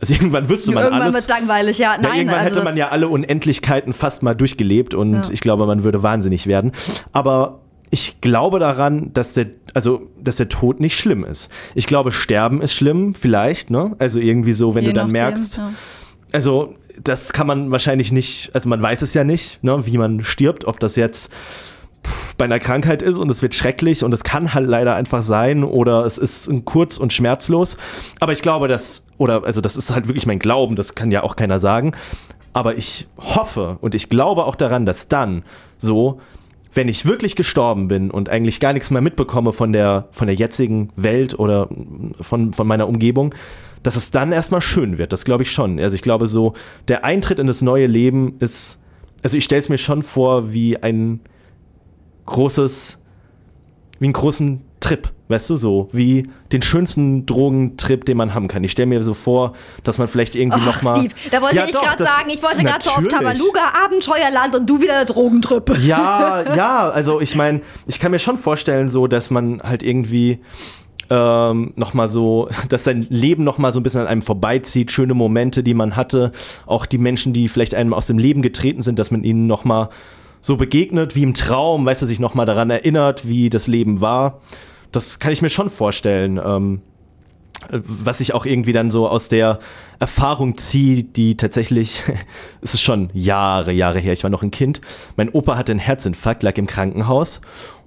Also 0.00 0.14
irgendwann 0.14 0.48
wüsste 0.48 0.72
man 0.72 0.84
irgendwann 0.84 1.02
alles. 1.02 1.14
Irgendwann 1.14 1.38
wird 1.38 1.48
langweilig, 1.48 1.78
ja. 1.78 1.96
Nein, 2.00 2.16
irgendwann 2.16 2.38
also 2.40 2.56
hätte 2.56 2.64
man 2.64 2.76
ja 2.76 2.88
alle 2.88 3.08
Unendlichkeiten 3.08 3.92
fast 3.92 4.22
mal 4.22 4.34
durchgelebt 4.34 4.94
und 4.94 5.14
ja. 5.14 5.22
ich 5.30 5.40
glaube, 5.40 5.66
man 5.66 5.84
würde 5.84 6.02
wahnsinnig 6.02 6.46
werden. 6.46 6.72
Aber 7.12 7.60
ich 7.90 8.22
glaube 8.22 8.58
daran, 8.58 9.12
dass 9.12 9.34
der, 9.34 9.48
also, 9.74 10.08
dass 10.18 10.38
der 10.38 10.48
Tod 10.48 10.80
nicht 10.80 10.98
schlimm 10.98 11.24
ist. 11.24 11.50
Ich 11.74 11.86
glaube, 11.86 12.10
Sterben 12.10 12.62
ist 12.62 12.72
schlimm, 12.72 13.14
vielleicht, 13.14 13.70
ne? 13.70 13.94
Also 13.98 14.18
irgendwie 14.18 14.54
so, 14.54 14.74
wenn 14.74 14.82
Je 14.82 14.88
du 14.88 14.94
dann 14.94 15.10
merkst, 15.10 15.58
ja. 15.58 15.72
also 16.32 16.74
das 17.02 17.32
kann 17.32 17.46
man 17.46 17.70
wahrscheinlich 17.70 18.12
nicht, 18.12 18.50
also 18.54 18.68
man 18.68 18.82
weiß 18.82 19.02
es 19.02 19.14
ja 19.14 19.24
nicht, 19.24 19.62
ne, 19.62 19.86
wie 19.86 19.98
man 19.98 20.24
stirbt, 20.24 20.64
ob 20.64 20.80
das 20.80 20.96
jetzt 20.96 21.30
bei 22.36 22.44
einer 22.44 22.58
Krankheit 22.58 23.02
ist 23.02 23.18
und 23.18 23.30
es 23.30 23.42
wird 23.42 23.54
schrecklich 23.54 24.02
und 24.02 24.12
es 24.12 24.24
kann 24.24 24.54
halt 24.54 24.68
leider 24.68 24.94
einfach 24.94 25.22
sein 25.22 25.64
oder 25.64 26.04
es 26.04 26.18
ist 26.18 26.50
kurz 26.64 26.98
und 26.98 27.12
schmerzlos. 27.12 27.76
Aber 28.20 28.32
ich 28.32 28.42
glaube, 28.42 28.68
dass, 28.68 29.06
oder 29.18 29.44
also 29.44 29.60
das 29.60 29.76
ist 29.76 29.90
halt 29.90 30.08
wirklich 30.08 30.26
mein 30.26 30.38
Glauben, 30.38 30.76
das 30.76 30.94
kann 30.94 31.10
ja 31.10 31.22
auch 31.22 31.36
keiner 31.36 31.58
sagen. 31.58 31.92
Aber 32.52 32.76
ich 32.76 33.06
hoffe 33.18 33.78
und 33.80 33.94
ich 33.94 34.08
glaube 34.08 34.44
auch 34.44 34.56
daran, 34.56 34.84
dass 34.84 35.08
dann 35.08 35.44
so, 35.78 36.20
wenn 36.74 36.88
ich 36.88 37.06
wirklich 37.06 37.36
gestorben 37.36 37.88
bin 37.88 38.10
und 38.10 38.28
eigentlich 38.28 38.60
gar 38.60 38.72
nichts 38.72 38.90
mehr 38.90 39.02
mitbekomme 39.02 39.52
von 39.52 39.72
der, 39.72 40.08
von 40.10 40.26
der 40.26 40.36
jetzigen 40.36 40.90
Welt 40.96 41.38
oder 41.38 41.68
von, 42.20 42.52
von 42.52 42.66
meiner 42.66 42.88
Umgebung, 42.88 43.34
dass 43.82 43.96
es 43.96 44.10
dann 44.10 44.32
erstmal 44.32 44.60
schön 44.60 44.98
wird. 44.98 45.12
Das 45.12 45.24
glaube 45.24 45.42
ich 45.42 45.50
schon. 45.52 45.78
Also 45.78 45.94
ich 45.94 46.02
glaube 46.02 46.26
so, 46.26 46.54
der 46.88 47.04
Eintritt 47.04 47.38
in 47.38 47.46
das 47.46 47.62
neue 47.62 47.86
Leben 47.86 48.36
ist, 48.38 48.78
also 49.22 49.36
ich 49.36 49.44
stelle 49.44 49.60
es 49.60 49.68
mir 49.68 49.78
schon 49.78 50.02
vor 50.02 50.52
wie 50.52 50.82
ein 50.82 51.20
großes, 52.26 52.98
wie 53.98 54.06
einen 54.06 54.12
großen 54.12 54.62
Trip, 54.80 55.08
weißt 55.28 55.50
du, 55.50 55.56
so 55.56 55.88
wie 55.92 56.28
den 56.50 56.60
schönsten 56.60 57.24
Drogentrip, 57.24 58.04
den 58.04 58.16
man 58.16 58.34
haben 58.34 58.48
kann. 58.48 58.64
Ich 58.64 58.72
stelle 58.72 58.86
mir 58.86 59.02
so 59.02 59.14
vor, 59.14 59.54
dass 59.84 59.96
man 59.96 60.08
vielleicht 60.08 60.34
irgendwie 60.34 60.58
Och, 60.60 60.66
nochmal. 60.66 60.96
Steve, 60.96 61.14
da 61.30 61.40
wollte 61.40 61.56
Ja, 61.56 61.66
ich 61.66 61.72
gerade 61.72 62.04
sagen, 62.04 62.30
ich 62.30 62.42
wollte 62.42 62.64
gerade 62.64 62.82
so 62.82 62.90
auf. 62.90 63.06
Tabaluga, 63.06 63.60
Abenteuerland 63.84 64.56
und 64.56 64.68
du 64.68 64.80
wieder 64.80 64.94
der 64.94 65.04
Drogentrip. 65.04 65.78
Ja, 65.84 66.54
ja, 66.56 66.88
also 66.88 67.20
ich 67.20 67.36
meine, 67.36 67.62
ich 67.86 68.00
kann 68.00 68.10
mir 68.10 68.18
schon 68.18 68.36
vorstellen, 68.36 68.88
so, 68.88 69.06
dass 69.06 69.30
man 69.30 69.62
halt 69.62 69.84
irgendwie 69.84 70.40
ähm, 71.12 71.74
nochmal 71.76 72.08
so, 72.08 72.48
dass 72.70 72.84
sein 72.84 73.06
Leben 73.10 73.44
nochmal 73.44 73.72
so 73.72 73.80
ein 73.80 73.82
bisschen 73.82 74.00
an 74.00 74.06
einem 74.06 74.22
vorbeizieht, 74.22 74.90
schöne 74.90 75.14
Momente, 75.14 75.62
die 75.62 75.74
man 75.74 75.94
hatte, 75.94 76.32
auch 76.66 76.86
die 76.86 76.98
Menschen, 76.98 77.34
die 77.34 77.48
vielleicht 77.48 77.74
einem 77.74 77.92
aus 77.92 78.06
dem 78.06 78.18
Leben 78.18 78.40
getreten 78.40 78.80
sind, 78.80 78.98
dass 78.98 79.10
man 79.10 79.22
ihnen 79.22 79.46
nochmal 79.46 79.90
so 80.40 80.56
begegnet, 80.56 81.14
wie 81.14 81.22
im 81.22 81.34
Traum, 81.34 81.84
weißt 81.84 82.02
du, 82.02 82.06
sich 82.06 82.18
nochmal 82.18 82.46
daran 82.46 82.70
erinnert, 82.70 83.28
wie 83.28 83.50
das 83.50 83.66
Leben 83.66 84.00
war. 84.00 84.40
Das 84.90 85.18
kann 85.18 85.32
ich 85.32 85.42
mir 85.42 85.50
schon 85.50 85.70
vorstellen. 85.70 86.40
Ähm, 86.44 86.80
was 87.70 88.18
ich 88.20 88.34
auch 88.34 88.44
irgendwie 88.44 88.72
dann 88.72 88.90
so 88.90 89.08
aus 89.08 89.28
der 89.28 89.60
Erfahrung 90.00 90.56
ziehe, 90.56 91.04
die 91.04 91.36
tatsächlich, 91.36 92.02
es 92.60 92.74
ist 92.74 92.82
schon 92.82 93.10
Jahre, 93.12 93.70
Jahre 93.72 94.00
her, 94.00 94.14
ich 94.14 94.24
war 94.24 94.30
noch 94.30 94.42
ein 94.42 94.50
Kind. 94.50 94.80
Mein 95.16 95.28
Opa 95.28 95.56
hatte 95.56 95.70
einen 95.72 95.78
Herzinfarkt, 95.78 96.42
lag 96.42 96.56
im 96.56 96.66
Krankenhaus 96.66 97.40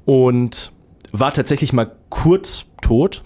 und 0.05 0.71
war 1.19 1.33
tatsächlich 1.33 1.73
mal 1.73 1.91
kurz 2.09 2.65
tot 2.81 3.23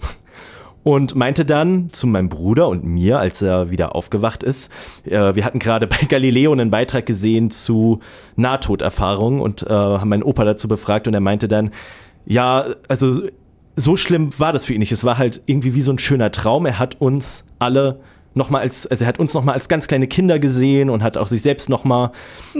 und 0.82 1.14
meinte 1.14 1.44
dann 1.44 1.90
zu 1.92 2.06
meinem 2.06 2.28
Bruder 2.28 2.68
und 2.68 2.84
mir, 2.84 3.18
als 3.18 3.42
er 3.42 3.70
wieder 3.70 3.94
aufgewacht 3.94 4.42
ist, 4.42 4.70
äh, 5.04 5.34
wir 5.34 5.44
hatten 5.44 5.58
gerade 5.58 5.86
bei 5.86 5.98
Galileo 6.08 6.52
einen 6.52 6.70
Beitrag 6.70 7.06
gesehen 7.06 7.50
zu 7.50 8.00
Nahtoderfahrungen 8.36 9.40
und 9.40 9.62
äh, 9.62 9.68
haben 9.68 10.08
meinen 10.08 10.22
Opa 10.22 10.44
dazu 10.44 10.68
befragt 10.68 11.06
und 11.06 11.14
er 11.14 11.20
meinte 11.20 11.48
dann, 11.48 11.70
ja, 12.26 12.66
also 12.88 13.22
so 13.76 13.96
schlimm 13.96 14.38
war 14.38 14.52
das 14.52 14.64
für 14.64 14.74
ihn 14.74 14.80
nicht. 14.80 14.92
Es 14.92 15.04
war 15.04 15.18
halt 15.18 15.42
irgendwie 15.46 15.74
wie 15.74 15.82
so 15.82 15.92
ein 15.92 15.98
schöner 15.98 16.32
Traum. 16.32 16.66
Er 16.66 16.78
hat 16.78 17.00
uns 17.00 17.44
alle 17.58 18.00
nochmal 18.34 18.62
als, 18.62 18.86
also 18.86 19.04
er 19.04 19.08
hat 19.08 19.18
uns 19.18 19.34
nochmal 19.34 19.54
als 19.54 19.68
ganz 19.68 19.88
kleine 19.88 20.06
Kinder 20.06 20.38
gesehen 20.38 20.90
und 20.90 21.02
hat 21.02 21.16
auch 21.16 21.26
sich 21.26 21.42
selbst 21.42 21.68
nochmal 21.68 22.12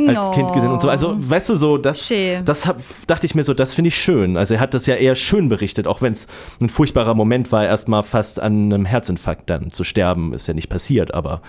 als 0.07 0.27
No. 0.27 0.33
Kind 0.33 0.53
gesehen 0.53 0.71
und 0.71 0.83
so. 0.83 0.89
Also, 0.89 1.17
weißt 1.19 1.49
du, 1.51 1.57
so, 1.57 1.79
das, 1.79 2.07
Schön. 2.07 2.45
das 2.45 2.67
hab, 2.67 2.81
dachte 3.07 3.27
ich 3.27 3.35
mir 3.35 3.45
so, 3.45 3.55
das 3.55 3.75
finde 3.75 3.89
ich 3.89 3.97
schön. 3.97 4.37
Also 4.37 4.55
er 4.55 4.61
hat 4.61 4.75
das 4.75 4.87
ja 4.87 4.97
eher 4.97 5.15
schön 5.15 5.49
berichtet, 5.49 5.87
auch 5.87 6.03
wenn 6.03 6.13
es 6.13 6.27
ein 6.61 6.69
furchtbarer 6.69 7.15
Moment 7.15 7.53
war, 7.53 7.65
erstmal 7.65 8.03
fast 8.03 8.41
an 8.41 8.73
einem 8.73 8.85
Herzinfarkt 8.85 9.49
dann 9.49 9.71
zu 9.71 9.85
sterben. 9.85 10.33
Ist 10.33 10.47
ja 10.47 10.55
nicht 10.55 10.69
passiert, 10.69 11.15
aber 11.15 11.43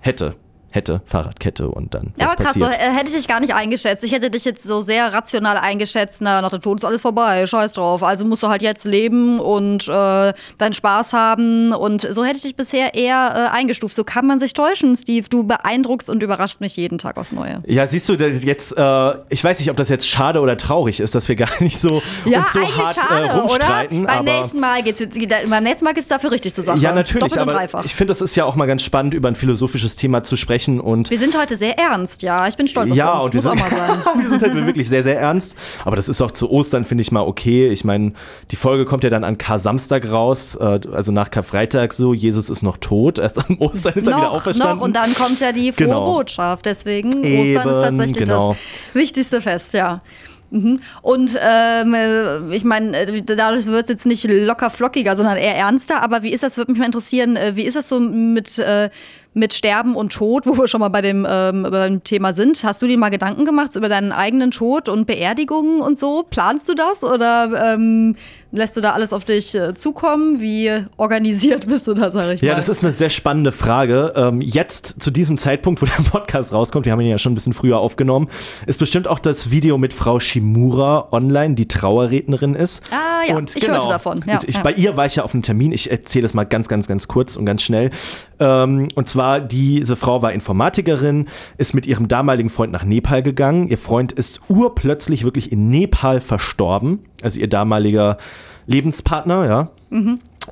hätte, 0.00 0.34
hätte, 0.74 1.02
Fahrradkette 1.06 1.68
und 1.68 1.94
dann. 1.94 2.12
Ja, 2.18 2.26
aber 2.32 2.42
krass, 2.42 2.54
so, 2.54 2.64
äh, 2.64 2.70
hätte 2.72 3.08
ich 3.08 3.14
dich 3.16 3.28
gar 3.28 3.40
nicht 3.40 3.54
eingeschätzt. 3.54 4.02
Ich 4.04 4.12
hätte 4.12 4.28
dich 4.30 4.44
jetzt 4.44 4.62
so 4.64 4.82
sehr 4.82 5.12
rational 5.12 5.56
eingeschätzt, 5.56 6.20
na, 6.20 6.42
nach 6.42 6.50
dem 6.50 6.60
Tod 6.60 6.78
ist 6.78 6.84
alles 6.84 7.00
vorbei, 7.00 7.46
scheiß 7.46 7.74
drauf. 7.74 8.02
Also 8.02 8.24
musst 8.26 8.42
du 8.42 8.48
halt 8.48 8.60
jetzt 8.62 8.84
leben 8.84 9.38
und 9.40 9.86
äh, 9.88 10.32
deinen 10.58 10.72
Spaß 10.74 11.12
haben. 11.12 11.72
Und 11.72 12.06
so 12.10 12.24
hätte 12.24 12.36
ich 12.38 12.42
dich 12.42 12.56
bisher 12.56 12.94
eher 12.94 13.50
äh, 13.52 13.56
eingestuft. 13.56 13.94
So 13.94 14.02
kann 14.04 14.26
man 14.26 14.40
sich 14.40 14.52
täuschen, 14.52 14.96
Steve. 14.96 15.26
Du 15.30 15.44
beeindruckst 15.44 16.10
und 16.10 16.22
überraschst 16.22 16.60
mich 16.60 16.76
jeden 16.76 16.98
Tag 16.98 17.16
aufs 17.18 17.32
Neue. 17.32 17.62
Ja, 17.66 17.86
siehst 17.86 18.08
du, 18.08 18.14
jetzt, 18.14 18.76
äh, 18.76 19.12
ich 19.28 19.44
weiß 19.44 19.60
nicht, 19.60 19.70
ob 19.70 19.76
das 19.76 19.88
jetzt 19.88 20.08
schade 20.08 20.40
oder 20.40 20.56
traurig 20.56 20.98
ist, 21.00 21.14
dass 21.14 21.28
wir 21.28 21.36
gar 21.36 21.62
nicht 21.62 21.78
so, 21.78 22.02
Ja, 22.24 22.40
uns 22.40 22.52
so 22.52 22.60
hart 22.60 22.94
schade, 22.96 23.22
äh, 23.26 23.28
oder? 23.30 23.34
rumstreiten. 23.42 24.06
Beim 24.06 24.18
aber 24.18 24.22
nächsten 24.38 24.58
Mal 24.60 24.82
geht's, 24.82 24.98
geht- 24.98 25.28
beim 25.48 25.62
nächsten 25.62 25.84
Mal 25.84 25.94
geht's 25.94 26.08
dafür 26.08 26.32
richtig 26.32 26.52
zur 26.54 26.64
Sache. 26.64 26.78
ja, 26.78 26.92
natürlich, 26.92 27.20
Doppelt 27.28 27.36
und 27.36 27.42
aber 27.42 27.52
dreifach. 27.52 27.84
ich 27.84 27.94
finde, 27.94 28.10
das 28.10 28.20
ist 28.20 28.34
ja 28.34 28.44
auch 28.44 28.56
mal 28.56 28.66
ganz 28.66 28.82
spannend, 28.82 29.14
über 29.14 29.28
ein 29.28 29.36
philosophisches 29.36 29.94
Thema 29.96 30.22
zu 30.24 30.36
sprechen 30.36 30.63
und 30.68 31.10
wir 31.10 31.18
sind 31.18 31.38
heute 31.38 31.56
sehr 31.56 31.78
ernst, 31.78 32.22
ja. 32.22 32.48
Ich 32.48 32.56
bin 32.56 32.68
stolz 32.68 32.90
auf 32.90 32.96
ja, 32.96 33.14
uns. 33.14 33.26
und 33.26 33.34
wir 33.34 33.42
sind, 33.42 33.58
mal 33.58 33.70
sein. 33.70 33.98
wir 34.22 34.28
sind 34.28 34.42
halt 34.42 34.54
wirklich 34.54 34.88
sehr, 34.88 35.02
sehr 35.02 35.18
ernst. 35.18 35.56
Aber 35.84 35.96
das 35.96 36.08
ist 36.08 36.20
auch 36.20 36.30
zu 36.30 36.50
Ostern, 36.50 36.84
finde 36.84 37.02
ich 37.02 37.12
mal 37.12 37.22
okay. 37.22 37.68
Ich 37.68 37.84
meine, 37.84 38.12
die 38.50 38.56
Folge 38.56 38.84
kommt 38.84 39.04
ja 39.04 39.10
dann 39.10 39.24
an 39.24 39.38
Kar-Samstag 39.38 40.10
raus, 40.10 40.56
äh, 40.56 40.80
also 40.92 41.12
nach 41.12 41.30
Karfreitag 41.30 41.92
so. 41.92 42.14
Jesus 42.14 42.50
ist 42.50 42.62
noch 42.62 42.76
tot. 42.78 43.18
Erst 43.18 43.38
am 43.38 43.58
Ostern 43.58 43.94
ist 43.94 44.06
er 44.06 44.16
wieder 44.16 44.26
noch, 44.26 44.34
auferstanden. 44.34 44.78
noch 44.78 44.84
und 44.84 44.96
dann 44.96 45.14
kommt 45.14 45.40
ja 45.40 45.52
die 45.52 45.72
frohe 45.72 45.86
Genau. 45.86 46.04
Botschaft. 46.04 46.66
Deswegen 46.66 47.08
Ostern 47.08 47.24
Eben, 47.24 47.54
ist 47.54 47.62
tatsächlich 47.62 48.24
genau. 48.24 48.56
das 48.92 48.94
wichtigste 48.94 49.40
Fest, 49.40 49.74
ja. 49.74 50.02
Mhm. 50.50 50.80
Und 51.02 51.36
ähm, 51.40 51.94
äh, 51.94 52.54
ich 52.54 52.64
meine, 52.64 52.96
äh, 52.96 53.22
dadurch 53.22 53.66
wird 53.66 53.84
es 53.84 53.88
jetzt 53.88 54.06
nicht 54.06 54.24
locker 54.28 54.70
flockiger, 54.70 55.16
sondern 55.16 55.36
eher 55.36 55.56
ernster. 55.56 56.00
Aber 56.02 56.22
wie 56.22 56.32
ist 56.32 56.42
das, 56.42 56.56
würde 56.56 56.72
mich 56.72 56.78
mal 56.78 56.86
interessieren, 56.86 57.36
wie 57.54 57.64
ist 57.64 57.74
das 57.74 57.88
so 57.88 57.98
mit, 57.98 58.58
äh, 58.58 58.88
mit 59.34 59.52
Sterben 59.52 59.96
und 59.96 60.12
Tod, 60.12 60.46
wo 60.46 60.56
wir 60.56 60.68
schon 60.68 60.80
mal 60.80 60.88
bei 60.88 61.02
dem, 61.02 61.26
ähm, 61.28 61.66
beim 61.70 62.02
Thema 62.02 62.32
sind? 62.32 62.64
Hast 62.64 62.80
du 62.80 62.86
dir 62.86 62.96
mal 62.96 63.10
Gedanken 63.10 63.44
gemacht 63.44 63.76
über 63.76 63.88
deinen 63.88 64.12
eigenen 64.12 64.50
Tod 64.50 64.88
und 64.88 65.06
Beerdigungen 65.06 65.80
und 65.80 65.98
so? 65.98 66.24
Planst 66.28 66.68
du 66.68 66.74
das 66.74 67.04
oder 67.04 67.74
ähm, 67.74 68.16
lässt 68.54 68.76
du 68.76 68.80
da 68.80 68.92
alles 68.92 69.12
auf 69.12 69.24
dich 69.24 69.54
äh, 69.54 69.74
zukommen? 69.74 70.40
Wie 70.40 70.70
organisiert 70.96 71.66
bist 71.68 71.86
du 71.86 71.94
da, 71.94 72.10
sag 72.10 72.34
ich 72.34 72.42
mal? 72.42 72.48
Ja, 72.48 72.54
das 72.54 72.68
ist 72.68 72.82
eine 72.82 72.92
sehr 72.92 73.10
spannende 73.10 73.52
Frage. 73.52 74.12
Ähm, 74.16 74.40
jetzt, 74.40 75.02
zu 75.02 75.10
diesem 75.10 75.36
Zeitpunkt, 75.36 75.82
wo 75.82 75.86
der 75.86 76.02
Podcast 76.10 76.52
rauskommt, 76.52 76.86
wir 76.86 76.92
haben 76.92 77.00
ihn 77.00 77.08
ja 77.08 77.18
schon 77.18 77.32
ein 77.32 77.34
bisschen 77.34 77.52
früher 77.52 77.78
aufgenommen, 77.78 78.28
ist 78.66 78.78
bestimmt 78.78 79.08
auch 79.08 79.18
das 79.18 79.50
Video 79.50 79.76
mit 79.76 79.92
Frau 79.92 80.20
Shimura 80.20 81.08
online, 81.12 81.54
die 81.54 81.66
Trauerrednerin 81.66 82.54
ist. 82.54 82.82
Ah, 82.90 83.26
ja, 83.28 83.38
ich 83.54 83.68
hörte 83.68 83.88
davon, 83.88 84.24
ja, 84.26 84.40
ich, 84.46 84.56
ja. 84.56 84.62
Bei 84.62 84.72
ihr 84.72 84.96
war 84.96 85.06
ich 85.06 85.16
ja 85.16 85.24
auf 85.24 85.34
einem 85.34 85.42
Termin, 85.42 85.72
ich 85.72 85.90
erzähle 85.90 86.24
es 86.24 86.34
mal 86.34 86.44
ganz, 86.44 86.68
ganz, 86.68 86.86
ganz 86.86 87.08
kurz 87.08 87.36
und 87.36 87.44
ganz 87.44 87.62
schnell. 87.62 87.90
Ähm, 88.38 88.88
und 88.94 89.08
zwar, 89.08 89.40
diese 89.40 89.96
Frau 89.96 90.22
war 90.22 90.32
Informatikerin, 90.32 91.28
ist 91.58 91.74
mit 91.74 91.86
ihrem 91.86 92.08
damaligen 92.08 92.50
Freund 92.50 92.72
nach 92.72 92.84
Nepal 92.84 93.22
gegangen. 93.22 93.68
Ihr 93.68 93.78
Freund 93.78 94.12
ist 94.12 94.40
urplötzlich 94.48 95.24
wirklich 95.24 95.50
in 95.50 95.68
Nepal 95.70 96.20
verstorben, 96.20 97.00
also 97.24 97.40
ihr 97.40 97.48
damaliger 97.48 98.18
Lebenspartner, 98.66 99.46
ja. 99.46 99.70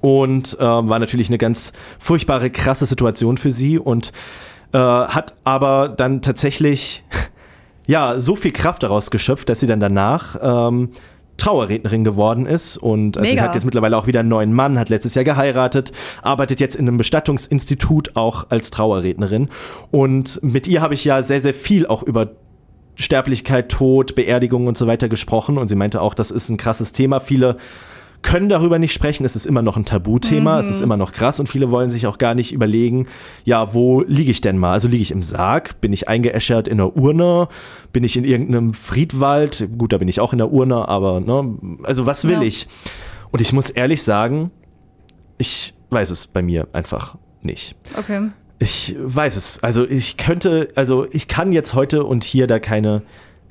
Und 0.01 0.59
äh, 0.59 0.63
war 0.63 0.99
natürlich 0.99 1.29
eine 1.29 1.39
ganz 1.39 1.73
furchtbare, 1.99 2.51
krasse 2.51 2.87
Situation 2.87 3.37
für 3.37 3.51
sie 3.51 3.79
und 3.79 4.13
äh, 4.73 4.79
hat 4.79 5.35
aber 5.45 5.89
dann 5.89 6.23
tatsächlich 6.23 7.05
ja 7.87 8.19
so 8.19 8.35
viel 8.35 8.53
Kraft 8.53 8.83
daraus 8.83 9.11
geschöpft, 9.11 9.49
dass 9.49 9.61
sie 9.61 9.67
dann 9.67 9.81
danach 9.81 10.37
ähm, 10.41 10.91
Trauerrednerin 11.37 12.05
geworden 12.05 12.47
ist 12.47 12.77
und 12.77 13.19
also 13.19 13.31
sie 13.31 13.41
hat 13.41 13.55
jetzt 13.55 13.65
mittlerweile 13.65 13.97
auch 13.97 14.07
wieder 14.07 14.21
einen 14.21 14.29
neuen 14.29 14.53
Mann, 14.53 14.79
hat 14.79 14.91
letztes 14.91 15.15
Jahr 15.15 15.25
geheiratet, 15.25 15.93
arbeitet 16.23 16.61
jetzt 16.61 16.77
in 16.77 16.87
einem 16.87 16.99
Bestattungsinstitut 16.99 18.15
auch 18.15 18.47
als 18.51 18.71
Trauerrednerin 18.71 19.49
und 19.91 20.41
mit 20.43 20.69
ihr 20.69 20.81
habe 20.83 20.95
ich 20.95 21.05
ja 21.05 21.23
sehr, 21.23 21.41
sehr 21.41 21.55
viel 21.55 21.87
auch 21.87 22.03
über 22.03 22.31
Sterblichkeit, 22.95 23.69
Tod, 23.71 24.15
Beerdigung 24.15 24.67
und 24.67 24.77
so 24.77 24.87
weiter 24.87 25.09
gesprochen 25.09 25.59
und 25.59 25.69
sie 25.69 25.77
meinte 25.77 26.01
auch, 26.01 26.15
das 26.15 26.31
ist 26.31 26.49
ein 26.51 26.57
krasses 26.57 26.93
Thema. 26.93 27.21
Viele 27.21 27.57
können 28.23 28.49
darüber 28.49 28.79
nicht 28.79 28.93
sprechen, 28.93 29.25
es 29.25 29.35
ist 29.35 29.47
immer 29.47 29.63
noch 29.63 29.77
ein 29.77 29.85
Tabuthema, 29.85 30.61
es 30.61 30.69
ist 30.71 30.81
immer 30.81 30.97
noch 30.97 31.11
krass 31.11 31.41
und 31.41 31.49
viele 31.49 31.73
wollen 31.73 31.91
sich 31.91 32.07
auch 32.07 32.19
gar 32.19 32.37
nicht 32.37 32.53
überlegen, 32.53 33.09
ja, 33.45 33.75
wo 33.75 34.03
liege 34.03 34.31
ich 34.31 34.41
denn 34.41 34.59
mal? 34.59 34.73
Also 34.75 34.87
liege 34.87 35.03
ich 35.03 35.11
im 35.11 35.23
Sarg, 35.23 35.81
bin 35.81 35.93
ich 35.93 36.09
eingeäschert 36.09 36.69
in 36.69 36.81
einer 36.81 36.97
Urne, 36.97 37.49
bin 37.93 38.05
ich 38.05 38.17
in 38.17 38.23
irgendeinem 38.25 38.75
Friedwald, 38.75 39.69
gut, 39.77 39.93
da 39.93 39.99
bin 39.99 40.07
ich 40.07 40.21
auch 40.21 40.33
in 40.33 40.39
der 40.39 40.53
Urne, 40.53 40.87
aber 40.89 41.21
ne, 41.21 41.57
also 41.83 42.07
was 42.07 42.25
will 42.25 42.35
Ja. 42.35 42.43
ich? 42.43 42.69
Und 43.33 43.41
ich 43.41 43.53
muss 43.53 43.71
ehrlich 43.71 44.05
sagen, 44.05 44.53
ich 45.39 45.75
weiß 45.91 46.11
es 46.11 46.29
bei 46.29 46.43
mir 46.43 46.69
einfach 46.73 47.17
nicht. 47.41 47.75
Okay. 47.99 48.29
Ich 48.63 48.95
weiß 48.97 49.35
es. 49.35 49.61
Also 49.65 49.85
ich 49.89 50.17
könnte, 50.17 50.69
also 50.77 51.09
ich 51.11 51.27
kann 51.27 51.51
jetzt 51.51 51.75
heute 51.75 52.05
und 52.05 52.23
hier 52.23 52.47
da 52.47 52.61
keine 52.61 53.03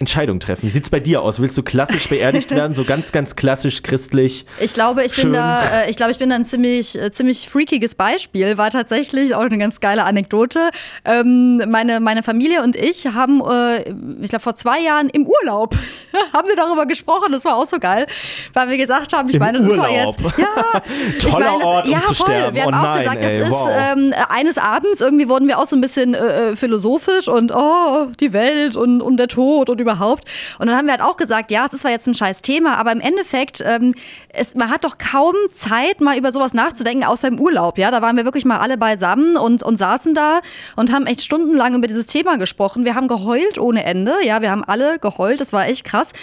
Entscheidung 0.02 0.40
treffen. 0.40 0.64
Wie 0.66 0.70
sieht's 0.70 0.90
bei 0.90 1.00
dir 1.00 1.22
aus? 1.22 1.40
Willst 1.40 1.58
du 1.58 1.64
klassisch 1.64 2.10
beerdigt 2.10 2.52
werden, 2.56 2.74
so 2.74 2.84
ganz, 2.84 3.12
ganz 3.12 3.36
klassisch 3.36 3.84
christlich? 3.84 4.46
Ich 4.60 4.74
glaube, 4.74 5.04
ich 5.04 5.12
bin 5.14 5.22
Schön. 5.22 5.34
da, 5.34 5.62
äh, 5.84 5.90
ich 5.90 5.96
glaube, 5.96 6.12
ich 6.12 6.18
bin 6.20 6.30
da 6.30 6.36
ein 6.36 6.44
ziemlich, 6.46 7.00
äh, 7.00 7.12
ziemlich 7.12 7.48
freakiges 7.48 7.96
Beispiel. 7.96 8.58
War 8.58 8.70
tatsächlich 8.72 9.34
auch 9.36 9.42
eine 9.42 9.58
ganz 9.58 9.80
geile 9.80 10.04
Anekdote. 10.04 10.72
Ähm, 11.06 11.62
meine, 11.70 12.00
meine 12.00 12.24
Familie 12.24 12.64
und 12.64 12.76
ich 12.76 13.06
haben, 13.08 13.42
äh, 13.42 13.90
ich 14.22 14.30
glaube, 14.30 14.42
vor 14.44 14.56
zwei 14.56 14.80
Jahren 14.82 15.10
im 15.10 15.26
Urlaub 15.28 15.76
haben 16.34 16.48
wir 16.48 16.56
darüber 16.56 16.86
gesprochen. 16.86 17.32
Das 17.32 17.46
war 17.46 17.56
auch 17.56 17.68
so 17.68 17.78
geil, 17.80 18.06
weil 18.54 18.70
wir 18.70 18.78
gesagt 18.78 19.14
haben, 19.14 19.30
ich 19.30 19.36
Im 19.36 19.40
meine, 19.40 19.60
das 19.60 19.68
Urlaub. 19.68 19.86
war 19.86 19.92
jetzt. 19.92 20.20
Ja, 20.38 20.82
Toller 21.30 21.46
meine, 21.46 21.60
das- 21.60 21.68
Ort, 21.68 21.86
um 21.86 21.92
ja, 21.92 22.02
zu 22.02 22.16
voll. 22.16 22.26
sterben. 22.28 22.56
Wir 22.56 22.64
haben 22.64 22.74
Oh 22.74 22.78
auch 22.78 22.82
nein, 22.84 23.00
gesagt, 23.04 23.24
ey, 23.24 23.40
das 23.40 23.48
ist 23.50 23.54
wow. 23.56 23.70
ähm, 23.96 24.14
eines 24.30 24.58
Abends 24.58 25.00
irgendwie 25.02 25.30
wurden 25.30 25.48
wir 25.48 25.60
auch 25.60 25.66
so 25.68 25.76
ein 25.76 25.82
bisschen 25.82 26.16
äh, 26.16 26.56
philosophisch 26.56 27.28
und 27.28 27.52
oh, 27.54 28.08
die 28.20 28.34
Welt 28.34 28.76
und, 28.76 29.02
und 29.02 29.18
der 29.18 29.28
Tod 29.28 29.70
und 29.70 29.80
überhaupt. 29.91 30.25
Und 30.60 30.67
dann 30.67 30.77
haben 30.77 30.86
wir 30.86 30.93
halt 30.93 31.01
auch 31.01 31.17
gesagt, 31.17 31.51
ja, 31.51 31.65
es 31.65 31.73
ist 31.73 31.82
zwar 31.82 31.91
jetzt 31.91 32.08
ein 32.08 32.15
scheiß 32.15 32.41
Thema, 32.41 32.77
aber 32.77 32.91
im 32.91 32.99
Endeffekt, 32.99 33.62
ähm, 33.65 33.93
es, 34.30 34.56
man 34.56 34.69
hat 34.69 34.84
doch 34.86 34.97
kaum 34.97 35.36
Zeit, 35.54 36.01
mal 36.01 36.17
über 36.17 36.32
sowas 36.32 36.54
nachzudenken, 36.54 37.04
außer 37.04 37.27
im 37.27 37.39
Urlaub. 37.39 37.77
Ja, 37.77 37.91
da 37.91 38.01
waren 38.01 38.15
wir 38.17 38.25
wirklich 38.25 38.45
mal 38.45 38.60
alle 38.60 38.77
beisammen 38.77 39.38
und, 39.38 39.63
und 39.63 39.77
saßen 39.77 40.13
da 40.13 40.41
und 40.75 40.91
haben 40.91 41.06
echt 41.06 41.21
stundenlang 41.21 41.75
über 41.75 41.88
dieses 41.88 42.08
Thema 42.08 42.38
gesprochen. 42.38 42.86
Wir 42.86 42.95
haben 42.95 43.08
geheult 43.08 43.58
ohne 43.58 43.84
Ende. 43.84 44.15
Ja, 44.23 44.41
wir 44.41 44.51
haben 44.51 44.63
alle 44.63 44.99
geheult. 44.99 45.41
Das 45.41 45.54
war 45.54 45.67
echt 45.67 45.84
krass. 45.84 46.13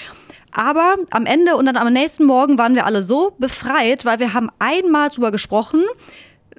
Aber 0.53 0.97
am 1.11 1.27
Ende 1.27 1.57
und 1.57 1.67
dann 1.67 1.77
am 1.77 1.93
nächsten 1.93 2.25
Morgen 2.25 2.59
waren 2.59 2.75
wir 2.75 2.87
alle 2.87 3.03
so 3.03 3.35
befreit, 3.39 4.05
weil 4.05 4.19
wir 4.19 4.33
haben 4.33 4.49
einmal 4.59 5.11
drüber 5.11 5.31
gesprochen. 5.31 5.85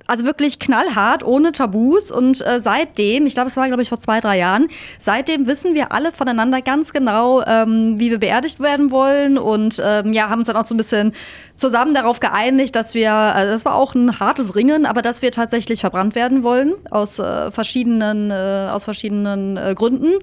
Also 0.09 0.25
wirklich 0.25 0.57
knallhart, 0.57 1.23
ohne 1.23 1.51
Tabus. 1.51 2.11
Und 2.11 2.43
äh, 2.43 2.59
seitdem, 2.61 3.27
ich 3.27 3.35
glaube, 3.35 3.49
es 3.49 3.57
war, 3.57 3.67
glaube 3.67 3.83
ich, 3.83 3.89
vor 3.89 3.99
zwei, 3.99 4.19
drei 4.19 4.39
Jahren, 4.39 4.67
seitdem 4.97 5.45
wissen 5.45 5.75
wir 5.75 5.91
alle 5.91 6.11
voneinander 6.11 6.63
ganz 6.63 6.91
genau, 6.91 7.43
ähm, 7.45 7.99
wie 7.99 8.09
wir 8.09 8.17
beerdigt 8.17 8.59
werden 8.59 8.89
wollen. 8.89 9.37
Und 9.37 9.79
ähm, 9.85 10.11
ja, 10.11 10.29
haben 10.29 10.39
uns 10.39 10.47
dann 10.47 10.57
auch 10.57 10.65
so 10.65 10.73
ein 10.73 10.77
bisschen 10.77 11.13
zusammen 11.55 11.93
darauf 11.93 12.19
geeinigt, 12.19 12.75
dass 12.75 12.95
wir, 12.95 13.13
also 13.13 13.53
das 13.53 13.65
war 13.65 13.75
auch 13.75 13.93
ein 13.93 14.19
hartes 14.19 14.55
Ringen, 14.55 14.87
aber 14.87 15.03
dass 15.03 15.21
wir 15.21 15.31
tatsächlich 15.31 15.81
verbrannt 15.81 16.15
werden 16.15 16.41
wollen 16.41 16.73
aus 16.89 17.19
äh, 17.19 17.51
verschiedenen, 17.51 18.31
äh, 18.31 18.69
aus 18.71 18.85
verschiedenen 18.85 19.57
äh, 19.57 19.75
Gründen. 19.75 20.13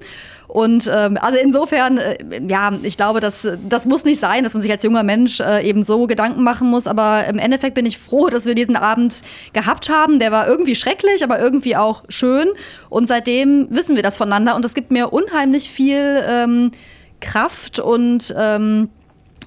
Und 0.47 0.89
ähm, 0.91 1.17
also 1.21 1.37
insofern, 1.37 1.97
äh, 1.97 2.17
ja, 2.47 2.71
ich 2.81 2.97
glaube, 2.97 3.19
das, 3.19 3.47
das 3.67 3.85
muss 3.85 4.05
nicht 4.05 4.19
sein, 4.19 4.43
dass 4.43 4.53
man 4.53 4.63
sich 4.63 4.71
als 4.71 4.83
junger 4.83 5.03
Mensch 5.03 5.39
äh, 5.39 5.67
eben 5.67 5.83
so 5.83 6.07
Gedanken 6.07 6.43
machen 6.43 6.69
muss. 6.69 6.87
Aber 6.87 7.25
im 7.27 7.37
Endeffekt 7.37 7.75
bin 7.75 7.85
ich 7.85 7.97
froh, 7.97 8.27
dass 8.27 8.45
wir 8.45 8.55
diesen 8.55 8.75
Abend 8.75 9.21
gehabt 9.53 9.89
haben. 9.89 10.19
Der 10.19 10.31
war 10.31 10.47
irgendwie 10.47 10.75
schrecklich, 10.75 11.23
aber 11.23 11.39
irgendwie 11.39 11.75
auch 11.75 12.03
schön. 12.09 12.47
Und 12.89 13.07
seitdem 13.07 13.67
wissen 13.69 13.95
wir 13.95 14.03
das 14.03 14.17
voneinander. 14.17 14.55
Und 14.55 14.63
das 14.63 14.73
gibt 14.73 14.89
mir 14.91 15.11
unheimlich 15.11 15.69
viel 15.69 16.23
ähm, 16.27 16.71
Kraft 17.19 17.79
und 17.79 18.33
ähm, 18.37 18.89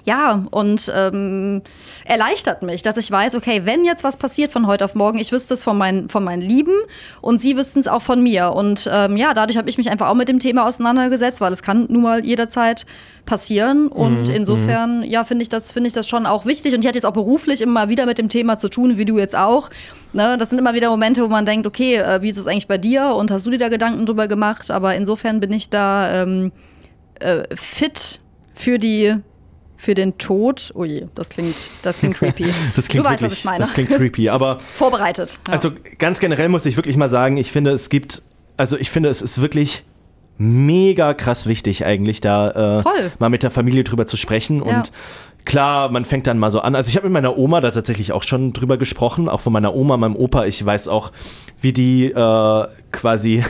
ja, 0.03 0.45
und 0.51 0.91
ähm, 0.95 1.61
erleichtert 2.05 2.63
mich, 2.63 2.81
dass 2.81 2.97
ich 2.97 3.11
weiß, 3.11 3.35
okay, 3.35 3.61
wenn 3.65 3.85
jetzt 3.85 4.03
was 4.03 4.17
passiert 4.17 4.51
von 4.51 4.65
heute 4.67 4.85
auf 4.85 4.95
morgen, 4.95 5.19
ich 5.19 5.31
wüsste 5.31 5.53
es 5.53 5.63
von, 5.63 5.77
meinen 5.77 6.09
von 6.09 6.23
meinen 6.23 6.41
Lieben 6.41 6.73
und 7.21 7.39
sie 7.39 7.55
wüssten 7.55 7.79
es 7.79 7.87
auch 7.87 8.01
von 8.01 8.21
mir. 8.23 8.53
Und 8.53 8.89
ähm, 8.91 9.15
ja, 9.15 9.33
dadurch 9.33 9.57
habe 9.57 9.69
ich 9.69 9.77
mich 9.77 9.89
einfach 9.91 10.09
auch 10.09 10.15
mit 10.15 10.27
dem 10.27 10.39
Thema 10.39 10.65
auseinandergesetzt, 10.65 11.39
weil 11.41 11.53
es 11.53 11.61
kann 11.61 11.85
nun 11.89 12.01
mal 12.01 12.25
jederzeit 12.25 12.85
passieren. 13.25 13.87
Und 13.87 14.29
insofern, 14.29 15.03
ja, 15.03 15.23
finde 15.23 15.43
ich, 15.43 15.49
das 15.49 15.71
finde 15.71 15.87
ich 15.87 15.93
das 15.93 16.07
schon 16.07 16.25
auch 16.25 16.45
wichtig. 16.45 16.73
Und 16.73 16.81
ich 16.81 16.87
hatte 16.87 16.97
jetzt 16.97 17.05
auch 17.05 17.13
beruflich 17.13 17.61
immer 17.61 17.89
wieder 17.89 18.05
mit 18.07 18.17
dem 18.17 18.29
Thema 18.29 18.57
zu 18.57 18.69
tun, 18.69 18.97
wie 18.97 19.05
du 19.05 19.19
jetzt 19.19 19.35
auch. 19.35 19.69
Ne, 20.13 20.35
das 20.37 20.49
sind 20.49 20.59
immer 20.59 20.73
wieder 20.73 20.89
Momente, 20.89 21.23
wo 21.23 21.27
man 21.27 21.45
denkt, 21.45 21.67
okay, 21.67 21.95
äh, 21.95 22.21
wie 22.21 22.29
ist 22.29 22.37
es 22.37 22.47
eigentlich 22.47 22.67
bei 22.67 22.77
dir? 22.77 23.13
Und 23.15 23.31
hast 23.31 23.45
du 23.45 23.51
dir 23.51 23.59
da 23.59 23.69
Gedanken 23.69 24.05
drüber 24.05 24.27
gemacht? 24.27 24.71
Aber 24.71 24.95
insofern 24.95 25.39
bin 25.39 25.53
ich 25.53 25.69
da 25.69 26.23
ähm, 26.23 26.51
äh, 27.19 27.43
fit 27.55 28.19
für 28.53 28.79
die 28.79 29.15
für 29.81 29.95
den 29.95 30.19
Tod. 30.19 30.71
Oh 30.75 30.83
je, 30.83 31.07
das 31.15 31.29
klingt, 31.29 31.55
das 31.81 31.97
klingt 31.99 32.15
creepy. 32.19 32.45
Das 32.75 32.87
klingt 32.87 33.03
du 33.03 33.09
weißt, 33.09 33.21
wirklich, 33.21 33.31
was 33.31 33.37
ich 33.39 33.45
meine. 33.45 33.59
das 33.59 33.73
klingt 33.73 33.89
creepy, 33.89 34.29
aber 34.29 34.59
Vorbereitet. 34.75 35.39
Ja. 35.47 35.53
Also 35.53 35.71
ganz 35.97 36.19
generell 36.19 36.49
muss 36.49 36.67
ich 36.67 36.75
wirklich 36.77 36.97
mal 36.97 37.09
sagen, 37.09 37.37
ich 37.37 37.51
finde, 37.51 37.71
es 37.71 37.89
gibt, 37.89 38.21
also 38.57 38.77
ich 38.77 38.91
finde, 38.91 39.09
es 39.09 39.23
ist 39.23 39.41
wirklich 39.41 39.83
mega 40.37 41.15
krass 41.15 41.47
wichtig 41.47 41.83
eigentlich, 41.83 42.21
da 42.21 42.79
äh, 42.79 43.09
mal 43.17 43.29
mit 43.29 43.41
der 43.41 43.49
Familie 43.49 43.83
drüber 43.83 44.05
zu 44.05 44.17
sprechen 44.17 44.63
Ja. 44.63 44.77
und 44.77 44.91
Klar, 45.43 45.89
man 45.89 46.05
fängt 46.05 46.27
dann 46.27 46.37
mal 46.37 46.51
so 46.51 46.59
an. 46.59 46.75
Also 46.75 46.89
ich 46.89 46.95
habe 46.97 47.07
mit 47.07 47.13
meiner 47.13 47.35
Oma 47.35 47.61
da 47.61 47.71
tatsächlich 47.71 48.11
auch 48.11 48.21
schon 48.21 48.53
drüber 48.53 48.77
gesprochen, 48.77 49.27
auch 49.27 49.41
von 49.41 49.51
meiner 49.51 49.73
Oma, 49.73 49.97
meinem 49.97 50.15
Opa. 50.15 50.45
Ich 50.45 50.63
weiß 50.63 50.87
auch, 50.87 51.11
wie 51.59 51.73
die 51.73 52.11
äh, 52.11 52.67
quasi 52.91 53.43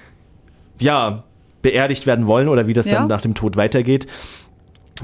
ja 0.80 1.24
beerdigt 1.60 2.06
werden 2.06 2.26
wollen 2.26 2.48
oder 2.48 2.66
wie 2.66 2.72
das 2.72 2.90
Ja. 2.90 3.00
dann 3.00 3.08
nach 3.08 3.20
dem 3.20 3.34
Tod 3.34 3.56
weitergeht. 3.58 4.06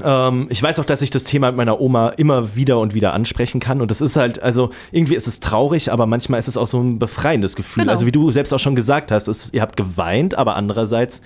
Ähm, 0.03 0.47
ich 0.49 0.61
weiß 0.61 0.79
auch, 0.79 0.85
dass 0.85 1.01
ich 1.01 1.09
das 1.09 1.23
Thema 1.23 1.47
mit 1.47 1.57
meiner 1.57 1.79
Oma 1.79 2.09
immer 2.09 2.55
wieder 2.55 2.79
und 2.79 2.93
wieder 2.93 3.13
ansprechen 3.13 3.59
kann. 3.59 3.81
Und 3.81 3.91
das 3.91 4.01
ist 4.01 4.15
halt, 4.15 4.41
also 4.41 4.71
irgendwie 4.91 5.15
ist 5.15 5.27
es 5.27 5.39
traurig, 5.39 5.91
aber 5.91 6.05
manchmal 6.05 6.39
ist 6.39 6.47
es 6.47 6.57
auch 6.57 6.67
so 6.67 6.81
ein 6.81 6.99
befreiendes 6.99 7.55
Gefühl. 7.55 7.83
Genau. 7.83 7.93
Also 7.93 8.05
wie 8.05 8.11
du 8.11 8.31
selbst 8.31 8.53
auch 8.53 8.59
schon 8.59 8.75
gesagt 8.75 9.11
hast, 9.11 9.27
es, 9.27 9.53
ihr 9.53 9.61
habt 9.61 9.77
geweint, 9.77 10.35
aber 10.35 10.55
andererseits 10.55 11.21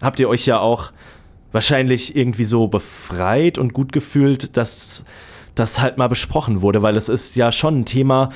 habt 0.00 0.20
ihr 0.20 0.28
euch 0.28 0.46
ja 0.46 0.60
auch 0.60 0.92
wahrscheinlich 1.52 2.16
irgendwie 2.16 2.44
so 2.44 2.68
befreit 2.68 3.58
und 3.58 3.72
gut 3.72 3.92
gefühlt, 3.92 4.56
dass 4.56 5.04
das 5.54 5.80
halt 5.80 5.98
mal 5.98 6.08
besprochen 6.08 6.62
wurde, 6.62 6.82
weil 6.82 6.96
es 6.96 7.08
ist 7.08 7.36
ja 7.36 7.52
schon 7.52 7.80
ein 7.80 7.84
Thema, 7.84 8.30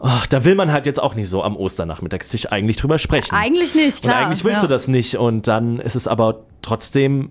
ach, 0.00 0.26
da 0.26 0.44
will 0.44 0.54
man 0.54 0.72
halt 0.72 0.86
jetzt 0.86 1.00
auch 1.00 1.14
nicht 1.14 1.28
so 1.28 1.42
am 1.42 1.56
Osternachmittagstisch 1.56 2.50
eigentlich 2.50 2.76
drüber 2.76 2.98
sprechen. 2.98 3.34
Eigentlich 3.34 3.74
nicht, 3.74 4.02
klar. 4.02 4.16
Und 4.16 4.26
eigentlich 4.26 4.44
willst 4.44 4.62
ja. 4.62 4.62
du 4.62 4.68
das 4.68 4.88
nicht. 4.88 5.16
Und 5.16 5.46
dann 5.46 5.80
ist 5.80 5.94
es 5.94 6.06
aber 6.06 6.40
trotzdem, 6.62 7.30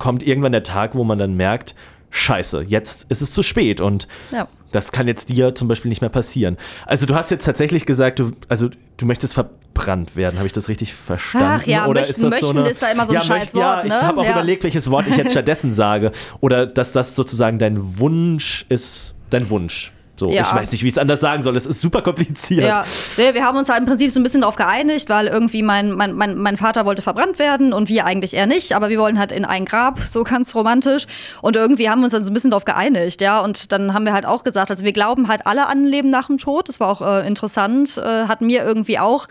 kommt 0.00 0.24
irgendwann 0.24 0.50
der 0.50 0.64
Tag, 0.64 0.96
wo 0.96 1.04
man 1.04 1.18
dann 1.18 1.34
merkt, 1.34 1.76
scheiße, 2.10 2.64
jetzt 2.66 3.08
ist 3.08 3.20
es 3.22 3.32
zu 3.32 3.44
spät. 3.44 3.80
Und 3.80 4.08
Ja. 4.32 4.48
das 4.72 4.90
kann 4.90 5.06
jetzt 5.06 5.28
dir 5.28 5.54
zum 5.54 5.68
Beispiel 5.68 5.88
nicht 5.90 6.00
mehr 6.00 6.10
passieren. 6.10 6.56
Also 6.86 7.06
du 7.06 7.14
hast 7.14 7.30
jetzt 7.30 7.44
tatsächlich 7.44 7.86
gesagt, 7.86 8.18
du, 8.18 8.32
also 8.48 8.68
du 8.96 9.06
möchtest 9.06 9.34
verbrannt 9.34 10.16
werden. 10.16 10.38
Habe 10.38 10.46
ich 10.48 10.52
das 10.52 10.68
richtig 10.68 10.92
verstanden? 10.94 11.48
Ach 11.62 11.66
ja, 11.66 11.86
Oder 11.86 12.00
möchten- 12.00 12.14
ist 12.14 12.22
das 12.24 12.40
so 12.40 12.46
möchten 12.46 12.58
eine, 12.58 12.68
ist 12.70 12.82
da 12.82 12.90
immer 12.90 13.04
so 13.06 13.12
ein 13.12 13.14
ja, 13.14 13.20
scheiß 13.20 13.54
möcht- 13.54 13.56
Ja, 13.56 13.76
Wort, 13.76 13.84
ich 13.86 13.92
ne? 13.92 14.02
habe 14.02 14.20
auch 14.20 14.24
Ja. 14.24 14.32
überlegt, 14.32 14.64
welches 14.64 14.90
Wort 14.90 15.06
ich 15.06 15.16
jetzt 15.16 15.30
stattdessen 15.30 15.72
sage. 15.72 16.10
Oder 16.40 16.66
dass 16.66 16.90
das 16.90 17.14
sozusagen 17.14 17.60
dein 17.60 17.98
Wunsch 18.00 18.66
ist, 18.68 19.14
dein 19.30 19.48
Wunsch. 19.50 19.92
So, 20.20 20.30
Ja. 20.30 20.42
ich 20.42 20.54
weiß 20.54 20.70
nicht, 20.70 20.82
wie 20.82 20.88
ich 20.88 20.92
es 20.94 20.98
anders 20.98 21.20
sagen 21.20 21.42
soll. 21.42 21.56
Es 21.56 21.64
ist 21.64 21.80
super 21.80 22.02
kompliziert. 22.02 22.62
Ja, 22.62 22.84
wir 23.16 23.42
haben 23.42 23.56
uns 23.56 23.70
halt 23.70 23.80
im 23.80 23.86
Prinzip 23.86 24.10
so 24.10 24.20
ein 24.20 24.22
bisschen 24.22 24.42
darauf 24.42 24.54
geeinigt, 24.54 25.08
weil 25.08 25.26
irgendwie 25.28 25.62
mein, 25.62 25.92
mein, 25.92 26.12
mein, 26.12 26.36
mein 26.36 26.58
Vater 26.58 26.84
wollte 26.84 27.00
verbrannt 27.00 27.38
werden 27.38 27.72
und 27.72 27.88
wir 27.88 28.04
eigentlich 28.04 28.34
eher 28.34 28.46
nicht, 28.46 28.72
aber 28.74 28.90
wir 28.90 28.98
wollen 28.98 29.18
halt 29.18 29.32
in 29.32 29.46
ein 29.46 29.64
Grab, 29.64 29.98
so 30.08 30.22
ganz 30.22 30.54
romantisch. 30.54 31.06
Und 31.40 31.56
irgendwie 31.56 31.88
haben 31.88 32.00
wir 32.00 32.04
uns 32.04 32.12
dann 32.12 32.22
so 32.22 32.30
ein 32.30 32.34
bisschen 32.34 32.50
darauf 32.50 32.66
geeinigt, 32.66 33.22
ja. 33.22 33.40
Und 33.40 33.72
dann 33.72 33.94
haben 33.94 34.04
wir 34.04 34.12
halt 34.12 34.26
auch 34.26 34.44
gesagt, 34.44 34.70
also 34.70 34.84
wir 34.84 34.92
glauben 34.92 35.28
halt 35.28 35.46
alle 35.46 35.66
an 35.68 35.84
ein 35.84 35.86
Leben 35.86 36.10
nach 36.10 36.26
dem 36.26 36.36
Tod. 36.36 36.68
Das 36.68 36.80
war 36.80 36.88
auch 36.88 37.00
äh, 37.00 37.26
interessant, 37.26 37.96
äh, 37.96 38.28
hat 38.28 38.42
mir 38.42 38.62
irgendwie 38.62 38.98
auch 38.98 39.26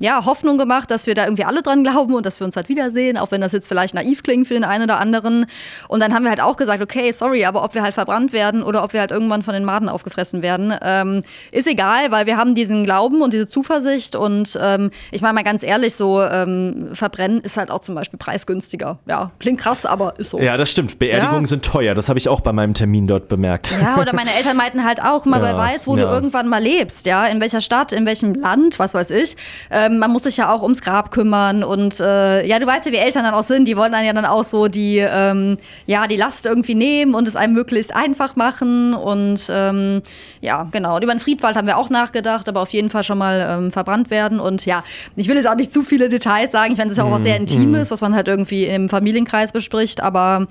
ja, 0.00 0.24
Hoffnung 0.26 0.58
gemacht, 0.58 0.90
dass 0.90 1.06
wir 1.06 1.14
da 1.14 1.24
irgendwie 1.24 1.44
alle 1.44 1.62
dran 1.62 1.84
glauben 1.84 2.14
und 2.14 2.26
dass 2.26 2.40
wir 2.40 2.44
uns 2.46 2.56
halt 2.56 2.68
wiedersehen, 2.68 3.16
auch 3.16 3.30
wenn 3.30 3.40
das 3.40 3.52
jetzt 3.52 3.68
vielleicht 3.68 3.94
naiv 3.94 4.22
klingt 4.22 4.46
für 4.48 4.54
den 4.54 4.64
einen 4.64 4.84
oder 4.84 4.98
anderen. 4.98 5.46
Und 5.88 6.00
dann 6.00 6.12
haben 6.12 6.24
wir 6.24 6.30
halt 6.30 6.40
auch 6.40 6.56
gesagt, 6.56 6.82
okay, 6.82 7.12
sorry, 7.12 7.44
aber 7.44 7.62
ob 7.64 7.74
wir 7.74 7.82
halt 7.82 7.94
verbrannt 7.94 8.32
werden 8.32 8.62
oder 8.62 8.82
ob 8.82 8.92
wir 8.92 9.00
halt 9.00 9.12
irgendwann 9.12 9.42
von 9.42 9.54
den 9.54 9.64
Maden 9.64 9.88
aufgefressen 9.88 10.42
werden, 10.42 10.74
ähm, 10.82 11.22
ist 11.52 11.66
egal, 11.68 12.10
weil 12.10 12.26
wir 12.26 12.36
haben 12.36 12.54
diesen 12.54 12.84
Glauben 12.84 13.22
und 13.22 13.32
diese 13.32 13.46
Zuversicht 13.46 14.16
und 14.16 14.58
ähm, 14.60 14.90
ich 15.12 15.22
meine 15.22 15.34
mal 15.34 15.44
ganz 15.44 15.62
ehrlich, 15.62 15.94
so 15.94 16.20
ähm, 16.22 16.88
verbrennen 16.92 17.40
ist 17.40 17.56
halt 17.56 17.70
auch 17.70 17.80
zum 17.80 17.94
Beispiel 17.94 18.18
preisgünstiger. 18.18 18.98
Ja, 19.06 19.30
klingt 19.38 19.60
krass, 19.60 19.86
aber 19.86 20.18
ist 20.18 20.30
so. 20.30 20.40
Ja, 20.40 20.56
das 20.56 20.70
stimmt. 20.70 20.98
Beerdigungen 20.98 21.42
Ja. 21.44 21.48
sind 21.48 21.64
teuer. 21.64 21.94
Das 21.94 22.08
habe 22.08 22.18
ich 22.18 22.28
auch 22.28 22.40
bei 22.40 22.52
meinem 22.52 22.74
Termin 22.74 23.06
dort 23.06 23.28
bemerkt. 23.28 23.70
Ja, 23.80 23.98
oder 24.00 24.12
meine 24.14 24.34
Eltern 24.36 24.56
meinten 24.56 24.84
halt 24.84 25.02
auch, 25.02 25.24
mal 25.24 25.40
Ja, 25.40 25.52
wer 25.52 25.56
weiß, 25.56 25.86
wo 25.86 25.96
ja. 25.96 26.04
du 26.04 26.10
irgendwann 26.12 26.48
mal 26.48 26.62
lebst, 26.62 27.06
ja, 27.06 27.26
in 27.26 27.40
welcher 27.40 27.60
Stadt, 27.60 27.92
in 27.92 28.06
welchem 28.06 28.34
Land, 28.34 28.78
was 28.78 28.92
weiß 28.92 29.10
ich. 29.10 29.36
Ähm, 29.84 29.98
man 29.98 30.10
muss 30.10 30.24
sich 30.24 30.36
ja 30.36 30.50
auch 30.52 30.62
ums 30.62 30.80
Grab 30.80 31.10
kümmern 31.10 31.64
und 31.64 32.00
äh, 32.00 32.46
ja, 32.46 32.58
du 32.58 32.66
weißt 32.66 32.86
ja, 32.86 32.92
wie 32.92 32.96
Eltern 32.96 33.24
dann 33.24 33.34
auch 33.34 33.44
sind, 33.44 33.66
die 33.66 33.76
wollen 33.76 33.92
dann 33.92 34.04
ja 34.04 34.12
dann 34.12 34.24
auch 34.24 34.44
so 34.44 34.68
die, 34.68 34.98
ähm, 34.98 35.58
ja, 35.86 36.06
die 36.06 36.16
Last 36.16 36.46
irgendwie 36.46 36.74
nehmen 36.74 37.14
und 37.14 37.28
es 37.28 37.36
einem 37.36 37.54
möglichst 37.54 37.94
einfach 37.94 38.36
machen 38.36 38.94
und 38.94 39.40
ähm, 39.48 40.02
ja, 40.40 40.66
genau. 40.70 40.96
Und 40.96 41.04
über 41.04 41.14
den 41.14 41.20
Friedwald 41.20 41.56
haben 41.56 41.66
wir 41.66 41.78
auch 41.78 41.90
nachgedacht, 41.90 42.48
aber 42.48 42.60
auf 42.60 42.70
jeden 42.70 42.90
Fall 42.90 43.04
schon 43.04 43.18
mal 43.18 43.44
ähm, 43.48 43.72
verbrannt 43.72 44.10
werden. 44.10 44.40
Und 44.40 44.66
ja, 44.66 44.84
ich 45.16 45.28
will 45.28 45.36
jetzt 45.36 45.48
auch 45.48 45.56
nicht 45.56 45.72
zu 45.72 45.82
viele 45.82 46.08
Details 46.08 46.52
sagen, 46.52 46.72
ich 46.72 46.78
meine, 46.78 46.88
es 46.90 46.96
ist 46.96 46.98
ja 46.98 47.04
auch 47.04 47.10
was 47.10 47.20
Mhm, 47.20 47.24
sehr 47.24 47.36
Intimes, 47.36 47.90
was 47.90 48.00
man 48.00 48.14
halt 48.14 48.28
irgendwie 48.28 48.64
im 48.64 48.88
Familienkreis 48.88 49.52
bespricht, 49.52 50.00
aber 50.00 50.46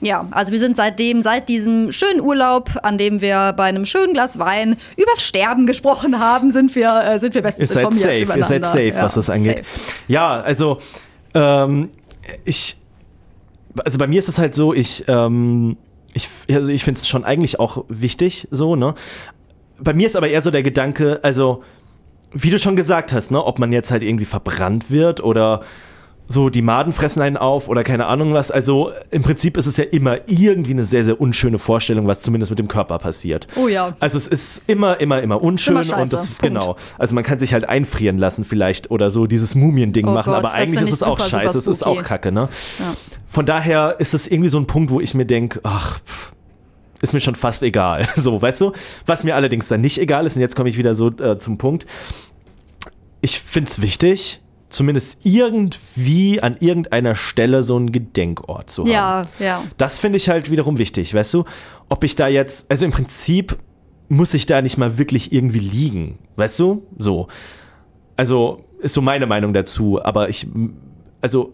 Ja, 0.00 0.28
also 0.30 0.52
wir 0.52 0.60
sind 0.60 0.76
seitdem, 0.76 1.22
seit 1.22 1.48
diesem 1.48 1.90
schönen 1.90 2.20
Urlaub, 2.20 2.70
an 2.84 2.98
dem 2.98 3.20
wir 3.20 3.52
bei 3.56 3.64
einem 3.64 3.84
schönen 3.84 4.12
Glas 4.12 4.38
Wein 4.38 4.76
übers 4.96 5.22
Sterben 5.22 5.66
gesprochen 5.66 6.20
haben, 6.20 6.52
sind 6.52 6.74
wir, 6.76 7.02
äh, 7.04 7.18
sind 7.18 7.34
wir 7.34 7.42
bestens 7.42 7.74
Ihr 7.74 7.82
informiert 7.82 8.18
safe, 8.28 8.38
ihr 8.38 8.44
seid 8.44 8.64
safe, 8.66 8.82
Ja, 8.88 9.02
was 9.02 9.14
das 9.14 9.28
angeht. 9.28 9.58
safe. 9.66 9.68
Ja, 10.06 10.40
also 10.40 10.78
ähm, 11.34 11.88
ich, 12.44 12.76
also 13.84 13.98
bei 13.98 14.06
mir 14.06 14.20
ist 14.20 14.28
es 14.28 14.38
halt 14.38 14.54
so, 14.54 14.72
ich, 14.72 15.04
ähm, 15.08 15.76
ich, 16.12 16.28
also 16.48 16.68
ich 16.68 16.84
finde 16.84 16.98
es 17.00 17.08
schon 17.08 17.24
eigentlich 17.24 17.58
auch 17.58 17.84
wichtig, 17.88 18.46
so, 18.52 18.76
ne? 18.76 18.94
Bei 19.80 19.94
mir 19.94 20.06
ist 20.06 20.14
aber 20.14 20.28
eher 20.28 20.42
so 20.42 20.50
der 20.50 20.62
Gedanke, 20.62 21.18
also, 21.22 21.62
wie 22.32 22.50
du 22.50 22.58
schon 22.58 22.76
gesagt 22.76 23.12
hast, 23.12 23.30
ne, 23.32 23.42
ob 23.44 23.58
man 23.58 23.72
jetzt 23.72 23.90
halt 23.90 24.02
irgendwie 24.04 24.26
verbrannt 24.26 24.90
wird 24.90 25.20
oder 25.24 25.62
so 26.30 26.48
die 26.48 26.62
Maden 26.62 26.92
fressen 26.92 27.22
einen 27.22 27.36
auf 27.36 27.68
oder 27.68 27.82
keine 27.82 28.06
Ahnung 28.06 28.32
was. 28.34 28.52
Also 28.52 28.92
im 29.10 29.22
Prinzip 29.24 29.56
ist 29.56 29.66
es 29.66 29.76
ja 29.76 29.84
immer 29.84 30.18
irgendwie 30.28 30.70
eine 30.70 30.84
sehr, 30.84 31.04
sehr 31.04 31.20
unschöne 31.20 31.58
Vorstellung, 31.58 32.06
was 32.06 32.20
zumindest 32.20 32.50
mit 32.50 32.60
dem 32.60 32.68
Körper 32.68 33.00
passiert. 33.00 33.48
Oh 33.56 33.66
ja. 33.66 33.96
Also 33.98 34.16
es 34.16 34.28
ist 34.28 34.62
immer, 34.68 35.00
immer, 35.00 35.20
immer 35.22 35.42
unschön 35.42 35.74
Immer 35.74 35.82
scheiße. 35.84 36.02
und 36.02 36.12
das 36.12 36.26
Punkt. 36.28 36.42
genau. 36.42 36.76
Also 36.98 37.16
man 37.16 37.24
kann 37.24 37.40
sich 37.40 37.52
halt 37.52 37.68
einfrieren 37.68 38.16
lassen 38.16 38.44
vielleicht 38.44 38.92
oder 38.92 39.10
so 39.10 39.26
dieses 39.26 39.56
Mumien-Ding 39.56 40.06
Oh 40.06 40.12
machen, 40.12 40.32
Gott, 40.32 40.44
aber 40.44 40.54
eigentlich 40.54 40.82
ist 40.82 40.92
es 40.92 41.02
auch 41.02 41.18
super, 41.18 41.30
super 41.30 41.42
scheiße, 41.42 41.58
es 41.58 41.66
ist 41.66 41.84
auch. 41.84 42.00
Kacke, 42.04 42.30
ne? 42.30 42.48
Ja. 42.78 42.94
Von 43.28 43.44
daher 43.44 43.96
ist 43.98 44.14
es 44.14 44.28
irgendwie 44.28 44.50
so 44.50 44.58
ein 44.58 44.68
Punkt, 44.68 44.92
wo 44.92 45.00
ich 45.00 45.14
mir 45.14 45.26
denke, 45.26 45.58
ach, 45.64 45.98
pff, 45.98 46.32
ist 47.02 47.12
mir 47.12 47.20
schon 47.20 47.34
fast 47.34 47.64
egal. 47.64 48.08
So, 48.14 48.40
weißt 48.40 48.60
du? 48.60 48.72
Was 49.04 49.24
mir 49.24 49.34
allerdings 49.34 49.66
dann 49.66 49.80
nicht 49.80 49.98
egal 49.98 50.26
ist, 50.26 50.36
und 50.36 50.42
jetzt 50.42 50.54
komme 50.54 50.68
ich 50.68 50.78
wieder 50.78 50.94
so 50.94 51.08
äh, 51.08 51.38
zum 51.38 51.58
Punkt. 51.58 51.86
Ich 53.20 53.40
finde 53.40 53.68
es 53.68 53.80
wichtig, 53.82 54.40
zumindest 54.70 55.18
irgendwie 55.22 56.40
an 56.40 56.56
irgendeiner 56.60 57.14
Stelle 57.14 57.62
so 57.62 57.76
einen 57.76 57.92
Gedenkort 57.92 58.70
zu 58.70 58.82
haben. 58.82 58.90
Ja, 58.90 59.26
ja. 59.38 59.64
Das 59.76 59.98
finde 59.98 60.16
ich 60.16 60.28
halt 60.28 60.50
wiederum 60.50 60.78
wichtig, 60.78 61.12
weißt 61.12 61.34
du? 61.34 61.44
Ob 61.88 62.04
ich 62.04 62.16
da 62.16 62.28
jetzt, 62.28 62.70
also 62.70 62.84
im 62.86 62.92
Prinzip 62.92 63.58
muss 64.08 64.32
ich 64.34 64.46
da 64.46 64.62
nicht 64.62 64.78
mal 64.78 64.96
wirklich 64.98 65.32
irgendwie 65.32 65.58
liegen, 65.58 66.18
weißt 66.36 66.58
du? 66.60 66.86
So. 66.98 67.28
Also 68.16 68.64
ist 68.80 68.94
so 68.94 69.02
meine 69.02 69.26
Meinung 69.26 69.52
dazu, 69.52 70.02
aber 70.02 70.28
ich, 70.28 70.46
also 71.20 71.52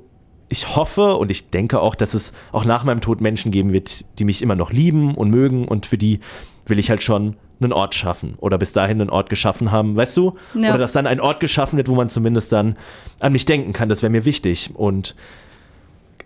ich 0.48 0.76
hoffe 0.76 1.16
und 1.16 1.30
ich 1.30 1.50
denke 1.50 1.80
auch, 1.80 1.94
dass 1.94 2.14
es 2.14 2.32
auch 2.52 2.64
nach 2.64 2.84
meinem 2.84 3.00
Tod 3.00 3.20
Menschen 3.20 3.50
geben 3.50 3.72
wird, 3.72 4.04
die 4.18 4.24
mich 4.24 4.42
immer 4.42 4.54
noch 4.54 4.72
lieben 4.72 5.14
und 5.14 5.30
mögen 5.30 5.66
und 5.66 5.86
für 5.86 5.98
die 5.98 6.20
will 6.66 6.78
ich 6.78 6.90
halt 6.90 7.02
schon 7.02 7.36
einen 7.60 7.72
Ort 7.72 7.94
schaffen 7.94 8.34
oder 8.38 8.58
bis 8.58 8.72
dahin 8.72 9.00
einen 9.00 9.10
Ort 9.10 9.30
geschaffen 9.30 9.72
haben, 9.72 9.96
weißt 9.96 10.16
du? 10.16 10.36
Ja. 10.54 10.70
Oder 10.70 10.78
dass 10.78 10.92
dann 10.92 11.06
ein 11.06 11.20
Ort 11.20 11.40
geschaffen 11.40 11.76
wird, 11.76 11.88
wo 11.88 11.94
man 11.94 12.08
zumindest 12.08 12.52
dann 12.52 12.76
an 13.20 13.32
mich 13.32 13.46
denken 13.46 13.72
kann, 13.72 13.88
das 13.88 14.02
wäre 14.02 14.10
mir 14.10 14.24
wichtig 14.24 14.70
und 14.74 15.14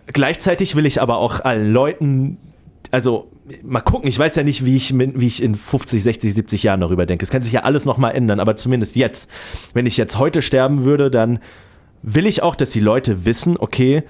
Gleichzeitig 0.07 0.75
will 0.75 0.85
ich 0.85 1.01
aber 1.01 1.17
auch 1.17 1.39
allen 1.39 1.71
Leuten, 1.71 2.37
also 2.91 3.29
mal 3.63 3.81
gucken, 3.81 4.09
ich 4.09 4.17
weiß 4.17 4.35
ja 4.35 4.43
nicht, 4.43 4.65
wie 4.65 4.75
ich, 4.75 4.97
wie 4.97 5.27
ich 5.27 5.41
in 5.41 5.55
50, 5.55 6.03
60, 6.03 6.33
70 6.33 6.63
Jahren 6.63 6.81
darüber 6.81 7.05
denke. 7.05 7.23
Es 7.23 7.29
kann 7.29 7.43
sich 7.43 7.53
ja 7.53 7.61
alles 7.61 7.85
nochmal 7.85 8.15
ändern, 8.15 8.39
aber 8.39 8.55
zumindest 8.55 8.95
jetzt. 8.95 9.29
Wenn 9.73 9.85
ich 9.85 9.97
jetzt 9.97 10.17
heute 10.17 10.41
sterben 10.41 10.83
würde, 10.83 11.11
dann 11.11 11.39
will 12.01 12.25
ich 12.25 12.43
auch, 12.43 12.55
dass 12.55 12.71
die 12.71 12.79
Leute 12.79 13.25
wissen, 13.25 13.57
okay, 13.57 14.03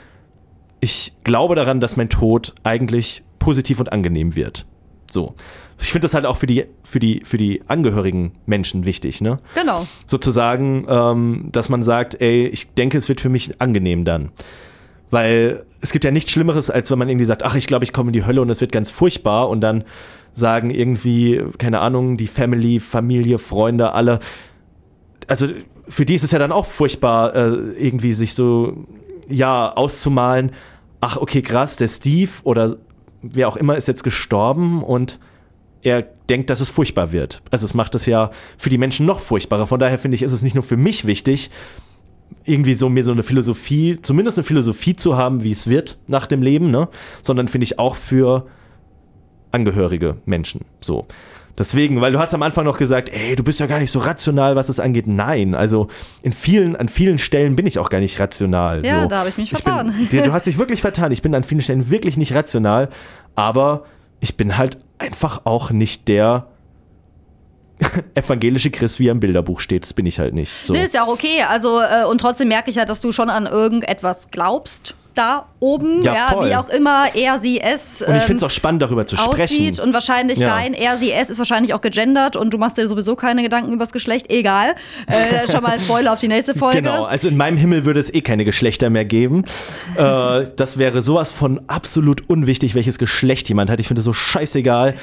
ich 0.79 1.13
glaube 1.23 1.55
daran, 1.55 1.79
dass 1.79 1.97
mein 1.97 2.09
Tod 2.09 2.55
eigentlich 2.63 3.23
positiv 3.37 3.79
und 3.79 3.91
angenehm 3.91 4.35
wird. 4.35 4.65
So. 5.09 5.35
Ich 5.81 5.91
finde 5.91 6.05
das 6.05 6.13
halt 6.13 6.25
auch 6.25 6.37
für 6.37 6.47
die, 6.47 6.65
für 6.83 6.99
die, 6.99 7.21
für 7.23 7.37
die 7.37 7.63
angehörigen 7.67 8.33
Menschen 8.45 8.85
wichtig, 8.85 9.19
ne? 9.21 9.37
Genau. 9.55 9.87
sozusagen, 10.05 10.85
ähm, 10.87 11.49
dass 11.51 11.69
man 11.69 11.83
sagt, 11.83 12.21
ey, 12.21 12.47
ich 12.47 12.73
denke, 12.73 12.97
es 12.97 13.09
wird 13.09 13.21
für 13.21 13.29
mich 13.29 13.59
angenehm 13.59 14.05
dann. 14.05 14.31
Weil 15.09 15.65
es 15.81 15.91
gibt 15.91 16.05
ja 16.05 16.11
nichts 16.11 16.31
Schlimmeres, 16.31 16.69
als 16.69 16.91
wenn 16.91 16.99
man 16.99 17.09
irgendwie 17.09 17.25
sagt, 17.25 17.43
ach, 17.43 17.55
ich 17.55 17.67
glaube, 17.67 17.83
ich 17.83 17.91
komme 17.91 18.09
in 18.09 18.13
die 18.13 18.25
Hölle 18.25 18.41
und 18.41 18.49
es 18.49 18.61
wird 18.61 18.71
ganz 18.71 18.89
furchtbar 18.89 19.49
und 19.49 19.61
dann 19.61 19.83
sagen 20.33 20.69
irgendwie, 20.69 21.43
keine 21.57 21.79
Ahnung, 21.79 22.15
die 22.15 22.27
Family, 22.27 22.79
Familie, 22.79 23.37
Freunde, 23.37 23.91
alle, 23.93 24.19
also 25.27 25.47
für 25.87 26.05
die 26.05 26.15
ist 26.15 26.23
es 26.23 26.31
ja 26.31 26.39
dann 26.39 26.51
auch 26.51 26.65
furchtbar, 26.65 27.35
äh, 27.35 27.49
irgendwie 27.77 28.13
sich 28.13 28.33
so, 28.33 28.85
ja, 29.27 29.73
auszumalen, 29.73 30.51
ach, 31.01 31.17
okay, 31.17 31.41
krass, 31.41 31.75
der 31.75 31.87
Steve 31.87 32.31
oder 32.43 32.77
wer 33.21 33.47
auch 33.47 33.57
immer 33.57 33.75
ist 33.75 33.87
jetzt 33.87 34.03
gestorben 34.03 34.83
und 34.83 35.19
er 35.83 36.03
denkt, 36.29 36.49
dass 36.49 36.61
es 36.61 36.69
furchtbar 36.69 37.11
wird. 37.11 37.41
Also 37.51 37.65
es 37.65 37.73
macht 37.73 37.95
es 37.95 38.05
ja 38.05 38.31
für 38.57 38.69
die 38.69 38.77
Menschen 38.77 39.05
noch 39.05 39.19
furchtbarer. 39.19 39.67
Von 39.67 39.79
daher 39.79 39.97
finde 39.97 40.15
ich, 40.15 40.23
ist 40.23 40.31
es 40.31 40.41
nicht 40.41 40.53
nur 40.53 40.63
für 40.63 40.77
mich 40.77 41.05
wichtig, 41.05 41.49
irgendwie 42.45 42.73
so 42.73 42.89
mir 42.89 43.03
so 43.03 43.11
eine 43.11 43.23
Philosophie, 43.23 43.99
zumindest 44.01 44.37
eine 44.37 44.43
Philosophie 44.43 44.95
zu 44.95 45.17
haben, 45.17 45.43
wie 45.43 45.51
es 45.51 45.67
wird 45.67 45.99
nach 46.07 46.27
dem 46.27 46.41
Leben, 46.41 46.71
ne? 46.71 46.87
Sondern 47.21 47.47
finde 47.47 47.65
ich 47.65 47.77
auch 47.79 47.95
für 47.95 48.47
angehörige 49.51 50.17
Menschen. 50.25 50.61
So. 50.79 51.07
Deswegen, 51.57 51.99
weil 51.99 52.13
du 52.13 52.19
hast 52.19 52.33
am 52.33 52.43
Anfang 52.43 52.63
noch 52.63 52.77
gesagt, 52.77 53.09
ey, 53.09 53.35
du 53.35 53.43
bist 53.43 53.59
ja 53.59 53.67
gar 53.67 53.79
nicht 53.79 53.91
so 53.91 53.99
rational, 53.99 54.55
was 54.55 54.67
das 54.67 54.79
angeht. 54.79 55.05
Nein, 55.07 55.53
also 55.53 55.89
in 56.23 56.31
vielen, 56.31 56.75
an 56.77 56.87
vielen 56.87 57.17
Stellen 57.17 57.55
bin 57.55 57.67
ich 57.67 57.77
auch 57.77 57.89
gar 57.89 57.99
nicht 57.99 58.19
rational. 58.19 58.85
Ja, 58.85 59.03
so. 59.03 59.09
da 59.09 59.19
habe 59.19 59.29
ich 59.29 59.37
mich 59.37 59.51
Bin, 59.51 59.61
vertan. 59.61 59.93
du 60.09 60.21
du 60.21 60.33
hast 60.33 60.47
dich 60.47 60.57
wirklich 60.57 60.81
vertan. 60.81 61.11
Ich 61.11 61.21
bin 61.21 61.35
an 61.35 61.43
vielen 61.43 61.61
Stellen 61.61 61.89
wirklich 61.89 62.15
nicht 62.17 62.33
rational, 62.33 62.89
aber 63.35 63.83
ich 64.21 64.37
bin 64.37 64.57
halt 64.57 64.77
einfach 65.01 65.41
auch 65.45 65.71
nicht 65.71 66.07
der 66.07 66.47
evangelische 68.15 68.69
Christ, 68.69 68.99
wie 68.99 69.07
er 69.07 69.11
im 69.11 69.19
Bilderbuch 69.19 69.59
steht. 69.59 69.83
Das 69.83 69.93
bin 69.93 70.05
ich 70.05 70.19
halt 70.19 70.33
nicht. 70.33 70.51
So. 70.67 70.73
Nee, 70.73 70.85
ist 70.85 70.93
ja 70.93 71.03
auch 71.03 71.09
okay. 71.09 71.43
Also, 71.47 71.81
äh, 71.81 72.05
und 72.05 72.21
trotzdem 72.21 72.47
merke 72.47 72.69
ich 72.69 72.75
ja, 72.75 72.85
dass 72.85 73.01
du 73.01 73.11
schon 73.11 73.29
an 73.29 73.47
irgendetwas 73.47 74.29
glaubst. 74.29 74.95
Da 75.13 75.47
oben, 75.59 76.03
Ja, 76.03 76.13
ja, 76.13 76.47
wie 76.47 76.55
auch 76.55 76.69
immer, 76.69 77.13
er, 77.13 77.37
sie, 77.37 77.59
es. 77.59 78.01
Und 78.01 78.09
ich 78.09 78.21
ähm, 78.21 78.21
finde 78.21 78.37
es 78.37 78.43
auch 78.43 78.51
spannend, 78.51 78.81
darüber 78.81 79.05
zu 79.05 79.17
sprechen. 79.17 79.41
aussieht 79.43 79.79
und 79.79 79.93
wahrscheinlich 79.93 80.39
Ja. 80.39 80.47
dein 80.47 80.73
er, 80.73 80.97
sie, 80.97 81.11
es 81.11 81.29
ist 81.29 81.37
wahrscheinlich 81.37 81.73
auch 81.73 81.81
gegendert 81.81 82.35
und 82.37 82.53
du 82.53 82.57
machst 82.57 82.77
dir 82.77 82.87
sowieso 82.87 83.15
keine 83.15 83.43
Gedanken 83.43 83.73
übers 83.73 83.91
Geschlecht, 83.91 84.31
egal. 84.31 84.75
Äh, 85.07 85.47
schon 85.51 85.61
mal 85.61 85.73
ein 85.73 85.81
Spoiler 85.81 86.13
auf 86.13 86.19
die 86.19 86.29
nächste 86.29 86.55
Folge. 86.55 86.81
Genau, 86.81 87.03
also 87.03 87.27
in 87.27 87.35
meinem 87.35 87.57
Himmel 87.57 87.83
würde 87.85 87.99
es 87.99 88.13
eh 88.13 88.21
keine 88.21 88.45
Geschlechter 88.45 88.89
mehr 88.89 89.05
geben. 89.05 89.43
äh, 89.97 90.45
das 90.55 90.77
wäre 90.77 91.01
sowas 91.03 91.29
von 91.29 91.61
absolut 91.67 92.29
unwichtig, 92.29 92.73
welches 92.73 92.97
Geschlecht 92.97 93.49
jemand 93.49 93.69
hat. 93.69 93.79
Ich 93.79 93.87
finde 93.87 93.99
es 93.99 94.05
so 94.05 94.13
scheißegal. 94.13 94.95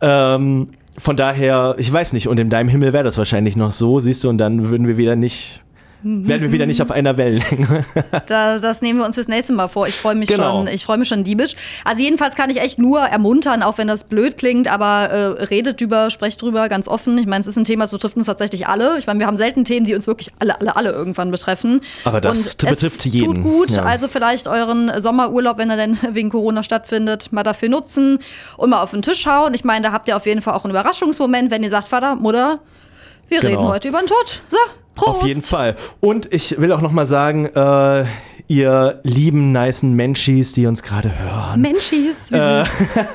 Ähm, 0.00 0.70
von 0.98 1.16
daher, 1.16 1.74
ich 1.78 1.90
weiß 1.90 2.12
nicht, 2.12 2.28
und 2.28 2.38
in 2.38 2.50
deinem 2.50 2.68
Himmel 2.68 2.92
wäre 2.92 3.04
das 3.04 3.16
wahrscheinlich 3.16 3.56
noch 3.56 3.70
so, 3.70 3.98
siehst 4.00 4.24
du, 4.24 4.28
und 4.28 4.36
dann 4.38 4.68
würden 4.68 4.86
wir 4.86 4.96
wieder 4.98 5.16
nicht, 5.16 5.61
wären 6.02 6.40
wir 6.42 6.52
wieder 6.52 6.66
nicht 6.66 6.82
auf 6.82 6.90
einer 6.90 7.16
Wellenlänge. 7.16 7.84
Da, 8.26 8.58
das 8.58 8.82
nehmen 8.82 8.98
wir 9.00 9.06
uns 9.06 9.14
fürs 9.16 9.28
nächste 9.28 9.52
Mal 9.52 9.68
vor. 9.68 9.86
Ich 9.86 9.94
freue 9.94 10.14
mich 10.14 10.28
Genau. 10.28 10.58
schon, 10.64 10.66
ich 10.68 10.84
freue 10.84 10.98
mich 10.98 11.08
schon 11.08 11.24
diebisch. 11.24 11.54
Also 11.84 12.02
jedenfalls 12.02 12.34
kann 12.36 12.50
ich 12.50 12.60
echt 12.60 12.78
nur 12.78 13.00
ermuntern, 13.00 13.62
auch 13.62 13.78
wenn 13.78 13.88
das 13.88 14.04
blöd 14.04 14.36
klingt, 14.36 14.68
aber 14.68 15.10
äh, 15.10 15.44
redet 15.44 15.80
drüber, 15.80 16.10
sprecht 16.10 16.40
drüber, 16.42 16.68
ganz 16.68 16.88
offen. 16.88 17.18
Ich 17.18 17.26
meine, 17.26 17.40
es 17.40 17.46
ist 17.46 17.56
ein 17.56 17.64
Thema, 17.64 17.84
es 17.84 17.90
betrifft 17.90 18.16
uns 18.16 18.26
tatsächlich 18.26 18.66
alle. 18.66 18.98
Ich 18.98 19.06
meine, 19.06 19.18
wir 19.20 19.26
haben 19.26 19.36
selten 19.36 19.64
Themen, 19.64 19.86
die 19.86 19.94
uns 19.94 20.06
wirklich 20.06 20.30
alle, 20.38 20.60
alle, 20.60 20.76
alle 20.76 20.90
irgendwann 20.90 21.30
betreffen. 21.30 21.80
Aber 22.04 22.20
das 22.20 22.38
Und 22.38 22.56
betrifft 22.58 22.82
es 22.82 23.04
jeden. 23.12 23.34
Tut 23.34 23.42
gut, 23.42 23.70
Ja. 23.72 23.82
also 23.84 24.08
vielleicht 24.08 24.48
euren 24.48 24.90
Sommerurlaub, 25.00 25.58
wenn 25.58 25.70
er 25.70 25.76
denn 25.76 25.98
wegen 26.12 26.30
Corona 26.30 26.62
stattfindet, 26.62 27.32
mal 27.32 27.42
dafür 27.42 27.68
nutzen 27.68 28.18
und 28.56 28.70
mal 28.70 28.82
auf 28.82 28.90
den 28.92 29.02
Tisch 29.02 29.26
hauen. 29.26 29.54
Ich 29.54 29.64
meine, 29.64 29.86
da 29.86 29.92
habt 29.92 30.08
ihr 30.08 30.16
auf 30.16 30.26
jeden 30.26 30.42
Fall 30.42 30.54
auch 30.54 30.64
einen 30.64 30.72
Überraschungsmoment, 30.72 31.50
wenn 31.50 31.62
ihr 31.62 31.70
sagt, 31.70 31.88
Vater, 31.88 32.16
Mutter, 32.16 32.60
wir 33.28 33.40
Genau. 33.40 33.60
reden 33.60 33.68
heute 33.68 33.88
über 33.88 33.98
den 33.98 34.06
Tod. 34.08 34.42
So, 34.48 34.56
Prost. 34.94 35.20
Auf 35.22 35.26
jeden 35.26 35.42
Fall. 35.42 35.76
Und 36.00 36.32
ich 36.32 36.60
will 36.60 36.72
auch 36.72 36.80
noch 36.82 36.92
mal 36.92 37.06
sagen, 37.06 37.46
äh, 37.46 38.04
ihr 38.48 39.00
lieben, 39.04 39.52
nicen 39.52 39.94
Menschis, 39.94 40.52
die 40.52 40.66
uns 40.66 40.82
gerade 40.82 41.18
hören. 41.18 41.60
Menschis, 41.62 42.30
wie 42.30 42.36
Äh, 42.36 42.62
süß. 42.62 42.70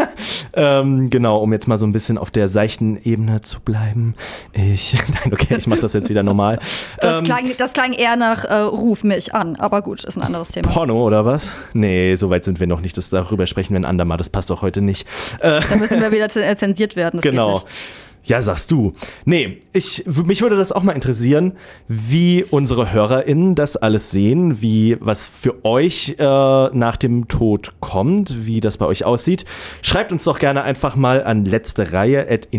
ähm, 0.53 1.09
genau, 1.09 1.37
um 1.39 1.53
jetzt 1.53 1.67
mal 1.67 1.77
so 1.77 1.85
ein 1.85 1.93
bisschen 1.93 2.17
auf 2.17 2.31
der 2.31 2.49
seichten 2.49 2.97
Ebene 3.03 3.41
zu 3.41 3.59
bleiben. 3.59 4.15
Ich, 4.53 4.97
nein, 5.23 5.31
okay, 5.33 5.55
ich 5.59 5.67
mache 5.67 5.81
das 5.81 5.93
jetzt 5.93 6.09
wieder 6.09 6.23
normal. 6.23 6.59
Das, 7.01 7.19
Ähm, 7.19 7.25
klang, 7.25 7.51
das 7.57 7.73
klang 7.73 7.93
eher 7.93 8.15
nach 8.15 8.45
äh, 8.45 8.55
Ruf 8.55 9.03
mich 9.03 9.35
an, 9.35 9.55
aber 9.57 9.81
gut, 9.83 10.03
ist 10.03 10.17
ein 10.17 10.23
anderes 10.23 10.49
Thema. 10.49 10.69
Porno 10.69 11.05
oder 11.05 11.25
was? 11.25 11.53
Nee, 11.73 12.15
so 12.15 12.29
weit 12.31 12.43
sind 12.43 12.59
wir 12.59 12.67
noch 12.67 12.81
nicht. 12.81 12.97
Das 12.97 13.09
darüber 13.09 13.45
sprechen 13.45 13.73
wir 13.73 13.79
ein 13.81 13.85
andermal. 13.85 14.17
Das 14.17 14.29
passt 14.29 14.49
doch 14.49 14.61
heute 14.63 14.81
nicht. 14.81 15.07
Äh, 15.39 15.61
Da 15.69 15.75
müssen 15.75 16.01
wir 16.01 16.11
wieder 16.11 16.35
äh, 16.35 16.55
zensiert 16.55 16.95
werden. 16.95 17.17
Das 17.17 17.23
Geht 17.23 17.33
genau. 17.33 17.61
Ja, 18.27 18.41
sagst 18.41 18.71
du. 18.71 18.91
Nee, 19.23 19.59
ich, 19.71 20.03
mich 20.05 20.41
würde 20.41 20.57
das 20.57 20.73
auch 20.73 20.83
mal 20.83 20.91
interessieren, 20.91 21.53
wie 21.87 22.43
unsere 22.43 22.91
HörerInnen 22.91 23.55
das 23.55 23.77
alles 23.77 24.11
sehen, 24.11 24.61
wie 24.61 24.97
was 24.99 25.25
für 25.25 25.63
euch 25.63 26.15
äh, 26.19 26.23
nach 26.23 26.97
dem 26.97 27.29
Tod 27.29 27.75
kommt, 27.79 28.45
wie 28.45 28.59
das 28.59 28.77
bei 28.77 28.85
euch 28.85 29.05
aussieht. 29.05 29.45
Schreibt 29.81 30.11
uns 30.11 30.25
doch 30.25 30.39
gerne 30.39 30.63
einfach 30.63 30.97
mal 30.97 31.23
an 31.23 31.45
letzte 31.45 31.93
Reihe 31.93 32.29
at 32.29 32.49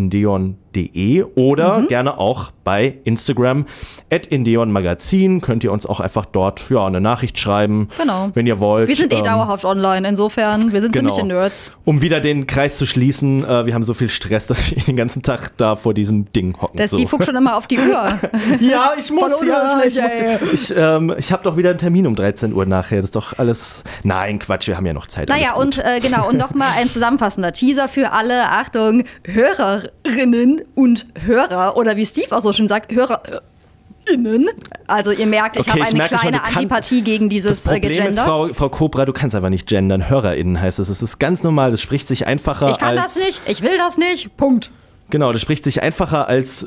indeon.de 0.75 1.25
oder 1.35 1.79
Mhm. 1.81 1.89
gerne 1.89 2.19
auch 2.19 2.51
bei 2.65 2.99
Instagram 3.05 3.67
at 4.13 4.27
Indeon 4.27 4.71
Magazin. 4.71 5.41
Könnt 5.41 5.65
ihr 5.65 5.73
uns 5.73 5.87
auch 5.87 6.01
einfach 6.01 6.27
dort 6.27 6.69
ja, 6.71 6.87
eine 6.87 7.01
Nachricht 7.01 7.39
schreiben, 7.39 7.89
Genau. 7.99 8.31
wenn 8.35 8.47
ihr 8.47 8.59
wollt. 8.61 8.89
Wir 8.89 8.97
sind 8.97 9.13
eh 9.13 9.17
Ähm, 9.19 9.23
dauerhaft 9.25 9.65
online, 9.65 10.07
insofern, 10.09 10.73
wir 10.73 10.81
sind 10.83 10.93
genau. 10.93 11.15
ziemliche 11.15 11.27
Nerds. 11.27 11.73
Um 11.85 12.03
wieder 12.03 12.21
den 12.21 12.47
Kreis 12.47 12.77
zu 12.77 12.85
schließen, 12.87 13.45
äh, 13.45 13.67
wir 13.67 13.75
haben 13.75 13.85
so 13.85 13.95
viel 13.95 14.09
Stress, 14.11 14.47
dass 14.49 14.71
wir 14.71 14.83
den 14.83 14.97
ganzen 14.97 15.23
Tag 15.23 15.57
da 15.57 15.77
vor 15.77 15.95
diesem 15.95 16.31
Ding 16.33 16.57
hocken. 16.61 16.77
Der 16.77 16.89
so. 16.89 16.97
Steve 16.97 17.11
guckt 17.11 17.25
schon 17.25 17.37
immer 17.37 17.57
auf 17.57 17.67
die 17.67 17.79
Uhr. 17.79 18.19
Ja, 18.61 18.93
ich 18.99 19.11
muss 19.11 19.33
ja. 19.47 19.83
Ich, 19.87 19.97
muss, 20.01 20.71
ich, 20.71 20.77
ähm, 20.77 21.15
ich 21.19 21.33
habe 21.33 21.43
doch 21.43 21.57
wieder 21.57 21.71
einen 21.71 21.79
Termin 21.79 22.07
um 22.07 22.15
13 22.15 22.53
Uhr 22.53 22.67
nachher. 22.67 22.99
Das 22.99 23.07
ist 23.07 23.17
doch 23.17 23.39
alles. 23.39 23.83
Nein, 24.05 24.39
Quatsch, 24.39 24.67
wir 24.69 24.77
haben 24.77 24.87
ja 24.87 24.93
noch 24.93 25.07
Zeit. 25.07 25.29
Naja, 25.29 25.55
und 25.55 25.79
äh, 25.79 26.01
genau, 26.01 26.29
und 26.29 26.37
nochmal 26.37 26.69
ein 26.79 26.91
zusammenfassender 26.91 27.53
Teaser 27.53 27.89
für 27.89 28.13
alle, 28.13 28.51
Achtung, 28.51 29.05
Hörerinnen 29.27 30.58
und 30.75 31.07
Hörer, 31.25 31.77
oder 31.77 31.97
wie 31.97 32.07
Steve 32.07 32.35
auch 32.37 32.43
so 32.43 32.53
schön 32.53 32.69
sagt, 32.69 32.93
HörerInnen. 32.93 34.49
Also 34.87 35.11
ihr 35.11 35.27
merkt, 35.27 35.57
ich 35.57 35.63
Okay, 35.69 35.71
habe 35.81 35.83
eine 35.89 35.99
merke 35.99 36.09
schon, 36.11 36.19
kleine 36.21 36.37
du 36.39 36.43
kann- 36.43 36.55
Antipathie 36.55 37.03
gegen 37.03 37.29
Das 37.29 37.35
dieses 37.35 37.67
äh, 37.67 37.71
Problem 37.71 37.91
ist, 37.93 37.99
Gegender. 37.99 38.25
Frau, 38.25 38.49
Frau 38.53 38.69
Cobra, 38.69 39.05
du 39.05 39.13
kannst 39.13 39.35
einfach 39.37 39.51
nicht 39.51 39.67
gendern. 39.69 40.09
HörerInnen 40.09 40.61
heißt 40.61 40.79
es. 40.79 40.89
Es 40.89 41.03
ist 41.03 41.19
ganz 41.19 41.43
normal. 41.43 41.71
Das 41.71 41.81
spricht 41.83 42.09
sich 42.09 42.27
einfacher 42.27 42.71
Ich 42.71 42.79
kann 42.79 42.99
als. 42.99 43.15
das 43.15 43.25
nicht, 43.25 43.43
ich 43.47 43.63
will 43.63 43.77
das 43.79 43.99
nicht, 43.99 44.37
Punkt. 44.37 44.71
Genau, 45.11 45.33
das 45.33 45.41
spricht 45.43 45.65
sich 45.65 45.83
einfacher 45.83 46.29
als 46.29 46.67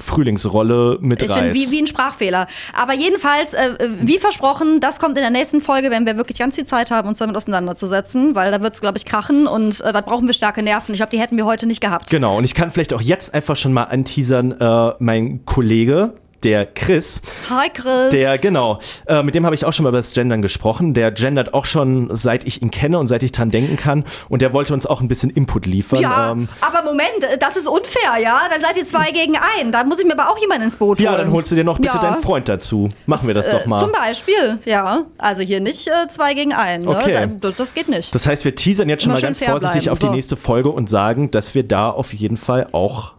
Frühlingsrolle 0.00 0.98
mit 1.00 1.22
Ich 1.22 1.30
reiß. 1.30 1.38
finde, 1.38 1.54
wie, 1.54 1.70
wie 1.70 1.82
ein 1.82 1.86
Sprachfehler. 1.86 2.46
Aber 2.72 2.94
jedenfalls, 2.94 3.54
äh, 3.54 3.90
wie 4.00 4.18
versprochen, 4.18 4.80
das 4.80 4.98
kommt 4.98 5.16
in 5.16 5.22
der 5.22 5.30
nächsten 5.30 5.60
Folge, 5.60 5.90
wenn 5.90 6.06
wir 6.06 6.16
wirklich 6.16 6.38
ganz 6.38 6.56
viel 6.56 6.66
Zeit 6.66 6.90
haben, 6.90 7.08
uns 7.08 7.18
damit 7.18 7.36
auseinanderzusetzen, 7.36 8.34
weil 8.34 8.50
da 8.50 8.60
wird 8.62 8.74
es, 8.74 8.80
glaube 8.80 8.98
ich, 8.98 9.04
krachen 9.04 9.46
und 9.46 9.80
äh, 9.80 9.92
da 9.92 10.00
brauchen 10.00 10.26
wir 10.26 10.34
starke 10.34 10.62
Nerven. 10.62 10.92
Ich 10.92 10.98
glaube, 10.98 11.10
die 11.10 11.20
hätten 11.20 11.36
wir 11.36 11.46
heute 11.46 11.66
nicht 11.66 11.80
gehabt. 11.80 12.10
Genau, 12.10 12.38
und 12.38 12.44
ich 12.44 12.54
kann 12.54 12.70
vielleicht 12.70 12.92
auch 12.92 13.00
jetzt 13.00 13.34
einfach 13.34 13.56
schon 13.56 13.72
mal 13.72 13.84
anteasern, 13.84 14.52
äh, 14.52 14.92
mein 14.98 15.44
Kollege, 15.44 16.14
der 16.44 16.66
Chris, 16.66 17.20
Hi, 17.50 17.68
Chris. 17.70 18.10
der, 18.10 18.38
genau, 18.38 18.78
äh, 19.06 19.22
mit 19.22 19.34
dem 19.34 19.44
habe 19.46 19.54
ich 19.54 19.64
auch 19.64 19.72
schon 19.72 19.84
mal 19.84 19.88
über 19.88 19.98
das 19.98 20.12
Gendern 20.12 20.42
gesprochen. 20.42 20.94
Der 20.94 21.10
gendert 21.10 21.54
auch 21.54 21.64
schon, 21.64 22.14
seit 22.14 22.46
ich 22.46 22.62
ihn 22.62 22.70
kenne 22.70 22.98
und 22.98 23.06
seit 23.06 23.22
ich 23.22 23.32
dran 23.32 23.48
denken 23.50 23.76
kann. 23.76 24.04
Und 24.28 24.42
der 24.42 24.52
wollte 24.52 24.74
uns 24.74 24.86
auch 24.86 25.00
ein 25.00 25.08
bisschen 25.08 25.30
Input 25.30 25.66
liefern. 25.66 26.00
ja, 26.00 26.30
Ähm, 26.32 26.48
aber 26.60 26.82
Moment, 26.84 27.22
äh, 27.22 27.38
das 27.38 27.56
ist 27.56 27.66
unfair, 27.66 28.20
ja? 28.22 28.42
Dann 28.50 28.60
seid 28.60 28.76
ihr 28.76 28.86
zwei 28.86 29.10
gegen 29.10 29.36
einen. 29.58 29.72
Da 29.72 29.82
muss 29.84 29.98
ich 29.98 30.06
mir 30.06 30.12
aber 30.18 30.30
auch 30.30 30.38
jemanden 30.38 30.64
ins 30.64 30.76
Boot 30.76 30.98
holen. 30.98 31.04
ja, 31.04 31.16
dann 31.16 31.32
holst 31.32 31.50
du 31.50 31.56
dir 31.56 31.64
noch 31.64 31.78
bitte 31.78 31.96
Ja. 31.96 32.02
deinen 32.02 32.22
Freund 32.22 32.48
dazu. 32.48 32.88
Machen 33.06 33.26
wir 33.26 33.34
das 33.34 33.48
doch 33.50 33.64
Äh, 33.64 33.68
mal. 33.68 33.78
Zum 33.80 33.92
Beispiel, 33.92 34.58
ja. 34.64 35.04
Also 35.18 35.42
hier 35.42 35.60
nicht 35.60 35.88
äh, 35.88 36.08
zwei 36.08 36.34
gegen 36.34 36.52
einen. 36.52 36.84
Ne? 36.84 36.90
Okay. 36.90 37.12
Da, 37.12 37.26
das, 37.48 37.54
das 37.56 37.74
geht 37.74 37.88
nicht. 37.88 38.14
Das 38.14 38.26
heißt, 38.26 38.44
wir 38.44 38.54
teasern 38.54 38.88
jetzt 38.88 39.02
schon 39.02 39.10
Immer 39.12 39.20
mal 39.20 39.26
ganz 39.26 39.38
vorsichtig 39.38 39.84
bleiben, 39.84 39.92
auf 39.92 39.98
die 39.98 40.06
so. 40.06 40.12
nächste 40.12 40.36
Folge 40.36 40.68
und 40.70 40.90
sagen, 40.90 41.30
dass 41.30 41.54
wir 41.54 41.62
da 41.62 41.88
auf 41.90 42.12
jeden 42.12 42.36
Fall 42.36 42.66
auch 42.72 43.14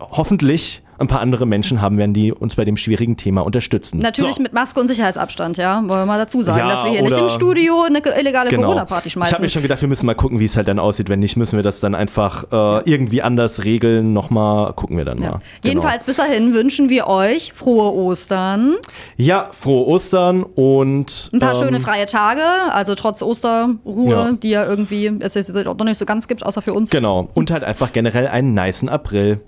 hoffentlich 0.00 0.82
ein 0.98 1.08
paar 1.08 1.20
andere 1.20 1.46
Menschen 1.46 1.80
haben 1.80 1.96
werden, 1.98 2.12
die 2.12 2.32
uns 2.32 2.56
bei 2.56 2.64
dem 2.64 2.76
schwierigen 2.76 3.16
Thema 3.16 3.42
unterstützen. 3.42 3.98
Natürlich 3.98 4.34
so. 4.36 4.42
mit 4.42 4.52
Maske 4.52 4.80
und 4.80 4.88
Sicherheitsabstand, 4.88 5.56
ja. 5.56 5.76
Wollen 5.76 5.88
wir 5.88 6.06
mal 6.06 6.18
dazu 6.18 6.42
sagen, 6.42 6.58
Ja, 6.58 6.68
dass 6.68 6.84
wir 6.84 6.90
hier 6.90 7.02
nicht 7.02 7.16
im 7.16 7.28
Studio 7.28 7.82
eine 7.86 8.00
illegale 8.18 8.50
Genau. 8.50 8.64
Corona-Party 8.68 9.06
Ich 9.06 9.12
schmeißen. 9.12 9.34
habe 9.34 9.42
mir 9.42 9.48
schon 9.48 9.62
gedacht, 9.62 9.80
wir 9.80 9.88
müssen 9.88 10.06
mal 10.06 10.14
gucken, 10.14 10.38
wie 10.40 10.44
es 10.44 10.56
halt 10.56 10.68
dann 10.68 10.78
aussieht. 10.78 11.08
Wenn 11.08 11.20
nicht, 11.20 11.36
müssen 11.36 11.56
wir 11.56 11.62
das 11.62 11.80
dann 11.80 11.94
einfach 11.94 12.44
äh, 12.52 12.90
irgendwie 12.90 13.22
anders 13.22 13.64
regeln. 13.64 14.12
Nochmal 14.12 14.72
gucken 14.72 14.96
wir 14.96 15.04
dann 15.04 15.18
ja. 15.22 15.30
mal. 15.30 15.38
Genau. 15.38 15.44
Jedenfalls 15.62 16.04
bis 16.04 16.16
dahin 16.16 16.52
wünschen 16.52 16.88
wir 16.88 17.06
euch 17.06 17.52
frohe 17.54 17.92
Ostern, 17.94 18.74
Ja, 19.16 19.48
frohe 19.52 19.86
Ostern 19.86 20.42
und 20.42 21.30
ein 21.32 21.38
paar 21.38 21.54
ähm, 21.54 21.58
schöne 21.60 21.80
freie 21.80 22.06
Tage, 22.06 22.42
also 22.70 22.94
trotz 22.94 23.22
Osterruhe, 23.22 24.10
Ja. 24.10 24.32
die 24.32 24.50
ja 24.50 24.66
irgendwie 24.66 25.12
es 25.20 25.34
jetzt 25.34 25.54
noch 25.54 25.76
nicht 25.84 25.98
so 25.98 26.04
ganz 26.04 26.26
gibt, 26.28 26.44
außer 26.44 26.62
für 26.62 26.74
uns. 26.74 26.90
Genau. 26.90 27.28
Und 27.34 27.50
halt 27.50 27.62
einfach 27.64 27.92
generell 27.92 28.26
einen 28.28 28.54
nicen 28.54 28.88
April. 28.88 29.40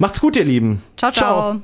Macht's 0.00 0.18
gut, 0.22 0.34
ihr 0.36 0.44
Lieben. 0.44 0.82
ciao. 0.96 1.12
ciao. 1.12 1.60